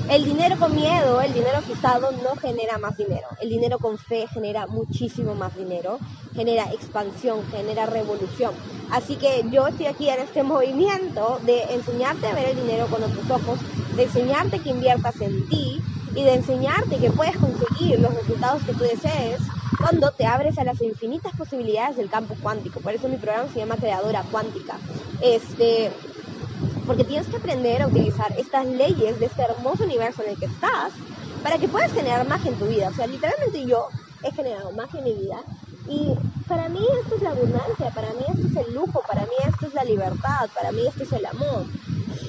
El 0.09 0.25
dinero 0.25 0.57
con 0.59 0.73
miedo, 0.75 1.21
el 1.21 1.33
dinero 1.33 1.59
asustado 1.59 2.11
no 2.11 2.35
genera 2.35 2.77
más 2.77 2.97
dinero. 2.97 3.27
El 3.41 3.49
dinero 3.49 3.79
con 3.79 3.97
fe 3.97 4.27
genera 4.33 4.67
muchísimo 4.67 5.33
más 5.35 5.55
dinero, 5.55 5.97
genera 6.35 6.65
expansión, 6.73 7.47
genera 7.49 7.85
revolución. 7.85 8.53
Así 8.91 9.17
que 9.17 9.43
yo 9.51 9.65
estoy 9.67 9.85
aquí 9.87 10.09
en 10.09 10.19
este 10.19 10.43
movimiento 10.43 11.39
de 11.45 11.61
enseñarte 11.73 12.27
a 12.27 12.35
ver 12.35 12.49
el 12.49 12.55
dinero 12.57 12.87
con 12.89 13.01
otros 13.03 13.29
ojos, 13.29 13.59
de 13.95 14.03
enseñarte 14.03 14.59
que 14.61 14.69
inviertas 14.71 15.21
en 15.21 15.47
ti 15.47 15.79
y 16.15 16.23
de 16.23 16.33
enseñarte 16.33 16.99
que 16.99 17.11
puedes 17.11 17.37
conseguir 17.37 17.99
los 17.99 18.13
resultados 18.13 18.63
que 18.65 18.73
tú 18.73 18.83
desees 18.83 19.39
cuando 19.77 20.11
te 20.11 20.25
abres 20.25 20.57
a 20.57 20.63
las 20.63 20.81
infinitas 20.81 21.35
posibilidades 21.35 21.97
del 21.97 22.09
campo 22.09 22.35
cuántico. 22.41 22.79
Por 22.79 22.93
eso 22.93 23.07
mi 23.07 23.17
programa 23.17 23.49
se 23.51 23.59
llama 23.59 23.77
Creadora 23.77 24.23
Cuántica. 24.31 24.77
Este, 25.21 25.91
porque 26.85 27.03
tienes 27.03 27.27
que 27.27 27.37
aprender 27.37 27.81
a 27.81 27.87
utilizar 27.87 28.33
estas 28.37 28.65
leyes 28.65 29.19
de 29.19 29.25
este 29.25 29.41
hermoso 29.41 29.83
universo 29.83 30.23
en 30.23 30.31
el 30.31 30.37
que 30.37 30.45
estás 30.45 30.91
para 31.41 31.57
que 31.57 31.67
puedas 31.67 31.91
generar 31.91 32.27
magia 32.27 32.51
en 32.51 32.59
tu 32.59 32.65
vida. 32.65 32.89
O 32.89 32.93
sea, 32.93 33.07
literalmente 33.07 33.65
yo 33.65 33.87
he 34.23 34.31
generado 34.31 34.71
magia 34.71 34.99
en 34.99 35.05
mi 35.05 35.13
vida 35.13 35.41
y 35.89 36.13
para 36.47 36.69
mí 36.69 36.85
esto 37.01 37.15
es 37.15 37.21
la 37.21 37.31
abundancia, 37.31 37.89
para 37.93 38.13
mí 38.13 38.23
esto 38.27 38.47
es 38.47 38.67
el 38.67 38.73
lujo, 38.73 39.01
para 39.07 39.21
mí 39.23 39.33
esto 39.45 39.67
es 39.67 39.73
la 39.73 39.83
libertad, 39.83 40.49
para 40.53 40.71
mí 40.71 40.85
esto 40.87 41.03
es 41.03 41.11
el 41.11 41.25
amor. 41.25 41.65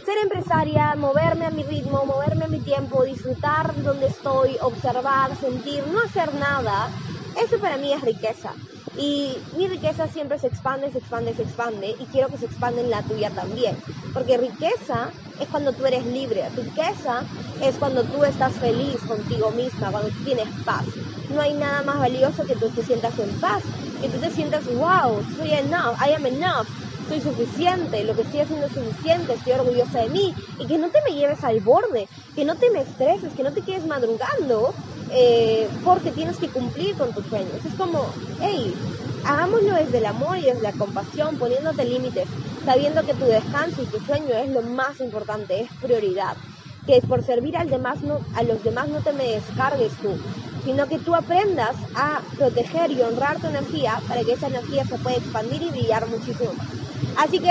Ser 0.04 0.18
empresaria, 0.22 0.94
moverme 0.96 1.46
a 1.46 1.50
mi 1.50 1.62
ritmo, 1.62 2.04
moverme 2.04 2.44
a 2.44 2.48
mi 2.48 2.60
tiempo, 2.60 3.04
disfrutar 3.04 3.74
donde 3.82 4.06
estoy, 4.06 4.56
observar, 4.60 5.36
sentir, 5.36 5.86
no 5.86 6.00
hacer 6.00 6.34
nada, 6.34 6.88
eso 7.34 7.56
para 7.60 7.78
mí 7.78 7.92
es 7.92 8.00
riqueza. 8.00 8.56
Y 8.96 9.46
mi 9.50 9.68
riqueza 9.68 10.08
siempre 10.08 10.38
se 10.38 10.46
expande, 10.46 10.90
se 10.92 10.98
expande, 10.98 11.34
se 11.34 11.42
expande 11.42 11.94
y 11.98 12.08
quiero 12.08 12.30
que 12.30 12.38
se 12.38 12.46
expande 12.46 12.82
en 12.82 12.90
la 12.90 13.02
tuya 13.02 13.30
también. 13.30 13.82
Porque 14.12 14.36
riqueza 14.38 15.14
es 15.36 15.48
cuando 15.48 15.74
tú 15.74 15.84
eres 15.86 16.04
libre, 16.04 16.48
riqueza 16.54 17.26
es 17.58 17.78
cuando 17.78 18.08
tú 18.08 18.24
estás 18.24 18.58
feliz 18.58 19.04
contigo 19.04 19.52
misma, 19.52 19.90
cuando 19.90 20.12
tú 20.12 20.20
tienes 20.22 20.50
paz. 20.64 20.98
No 21.28 21.40
hay 21.40 21.54
nada 21.54 21.82
más 21.82 21.98
valioso 21.98 22.44
que 22.46 22.56
tú 22.56 22.70
te 22.72 22.82
sientas 22.82 23.18
en 23.18 23.36
paz, 23.36 23.72
que 23.98 24.08
tú 24.08 24.20
te 24.20 24.30
sientas, 24.30 24.66
wow, 24.66 25.24
soy 25.24 25.54
enough, 25.54 25.96
I 26.06 26.12
am 26.14 26.26
enough, 26.26 26.68
soy 27.00 27.20
suficiente, 27.20 28.04
lo 28.04 28.14
que 28.14 28.22
estoy 28.22 28.40
haciendo 28.40 28.66
es 28.66 28.72
suficiente, 28.74 29.32
estoy 29.34 29.52
orgullosa 29.54 30.00
de 30.00 30.10
mí 30.10 30.34
y 30.58 30.66
que 30.66 30.78
no 30.78 30.90
te 30.90 30.98
me 31.08 31.14
lleves 31.16 31.42
al 31.44 31.60
borde, 31.60 32.08
que 32.34 32.44
no 32.44 32.56
te 32.56 32.66
me 32.72 32.80
estreses, 32.80 33.34
que 33.34 33.42
no 33.42 33.52
te 33.52 33.62
quedes 33.62 33.84
madrugando 33.86 34.76
eh, 35.14 35.70
porque 35.82 36.12
tienes 36.12 36.38
que 36.38 36.50
cumplir 36.50 36.96
con 36.96 37.12
tus 37.14 37.26
sueños. 37.28 37.64
Es 37.64 37.74
como, 37.76 38.16
hey, 38.38 38.80
hagámoslo 39.22 39.74
desde 39.76 39.98
el 39.98 40.06
amor 40.06 40.38
y 40.38 40.46
desde 40.46 40.62
la 40.62 40.74
compasión, 40.74 41.38
poniéndote 41.38 41.84
límites, 41.84 42.30
sabiendo 42.64 43.04
que 43.04 43.14
tu 43.14 43.26
descanso 43.26 43.82
y 43.82 43.88
tu 43.88 44.00
sueño 44.00 44.36
es 44.36 44.48
lo 44.50 44.62
más 44.62 45.00
importante, 45.00 45.60
es 45.62 45.70
prioridad. 45.80 46.38
Que 46.86 47.02
por 47.02 47.22
servir 47.24 47.56
al 47.56 47.70
demás 47.70 48.02
no, 48.02 48.20
a 48.32 48.42
los 48.42 48.62
demás 48.62 48.88
no 48.88 49.02
te 49.02 49.12
me 49.14 49.24
descargues 49.32 50.00
tú, 50.00 50.22
sino 50.58 50.86
que 50.88 50.98
tú 51.00 51.14
aprendas 51.14 51.78
a 51.94 52.22
proteger 52.36 52.90
y 52.92 53.02
honrar 53.02 53.40
tu 53.40 53.48
energía 53.48 54.02
para 54.06 54.24
que 54.24 54.32
esa 54.34 54.48
energía 54.48 54.84
se 54.84 54.98
pueda 54.98 55.16
expandir 55.16 55.62
y 55.62 55.70
brillar 55.70 56.08
muchísimo 56.08 56.54
más. 56.54 56.82
Así 57.14 57.40
que 57.40 57.50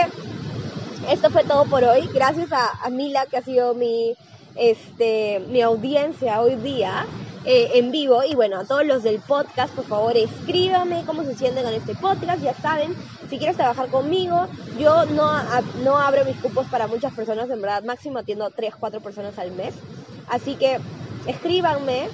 esto 1.01 1.31
fue 1.31 1.45
todo 1.45 1.67
por 1.67 1.83
hoy. 1.83 2.09
Gracias 2.13 2.51
a, 2.51 2.71
a 2.81 2.89
Mila, 2.89 3.27
que 3.27 3.37
ha 3.37 3.41
sido 3.43 3.75
mi, 3.75 4.15
este, 4.53 5.39
mi 5.49 5.61
audiencia 5.61 6.41
hoy 6.41 6.55
día. 6.57 7.05
Eh, 7.43 7.77
en 7.79 7.91
vivo. 7.91 8.23
Y 8.23 8.35
bueno, 8.35 8.59
a 8.59 8.65
todos 8.65 8.85
los 8.85 9.03
del 9.03 9.21
podcast, 9.23 9.73
por 9.75 9.85
favor, 9.85 10.15
escríbame 10.17 11.03
cómo 11.05 11.23
se 11.25 11.35
sienten 11.35 11.63
con 11.65 11.73
este 11.73 11.95
podcast. 11.95 12.41
Ya 12.41 12.53
saben, 12.55 12.95
si 13.25 13.37
quieres 13.37 13.57
trabajar 13.57 13.89
conmigo, 13.89 14.47
yo 14.71 15.05
no, 15.07 15.29
no 15.73 15.99
abro 15.99 16.23
mis 16.25 16.39
cupos 16.39 16.69
para 16.69 16.87
muchas 16.87 17.13
personas, 17.13 17.49
en 17.49 17.61
verdad, 17.61 17.83
máximo 17.83 18.19
atiendo 18.19 18.49
3, 18.51 18.75
4 18.79 19.01
personas 19.01 19.37
al 19.37 19.51
mes. 19.51 19.83
Así 20.25 20.57
que 20.57 20.79
escríbanme. 21.25 22.11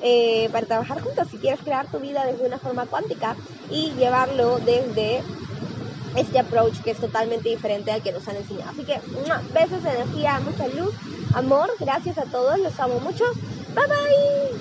Eh, 0.00 0.50
para 0.52 0.66
trabajar 0.66 1.00
juntos 1.00 1.28
si 1.30 1.40
quieres 1.40 1.62
crear 1.62 1.88
tu 1.88 2.00
vida 2.00 2.26
desde 2.26 2.46
una 2.46 2.60
forma 2.60 2.86
cuántica 2.86 3.38
y 3.66 3.94
llevarlo 3.96 4.60
desde 4.60 5.26
este 6.14 6.38
approach 6.38 6.80
que 6.82 6.90
es 6.90 6.98
totalmente 7.00 7.48
diferente 7.50 7.92
al 7.92 8.02
que 8.02 8.12
nos 8.12 8.26
han 8.28 8.36
enseñado. 8.36 8.70
Así 8.72 8.84
que 8.84 9.02
besos, 9.48 9.84
energía, 9.84 10.40
mucha 10.40 10.68
luz, 10.68 10.96
amor, 11.32 11.70
gracias 11.78 12.18
a 12.18 12.26
todos, 12.26 12.58
los 12.60 12.78
amo 12.80 13.00
mucho. 13.00 13.24
Bye-bye. 13.76 14.58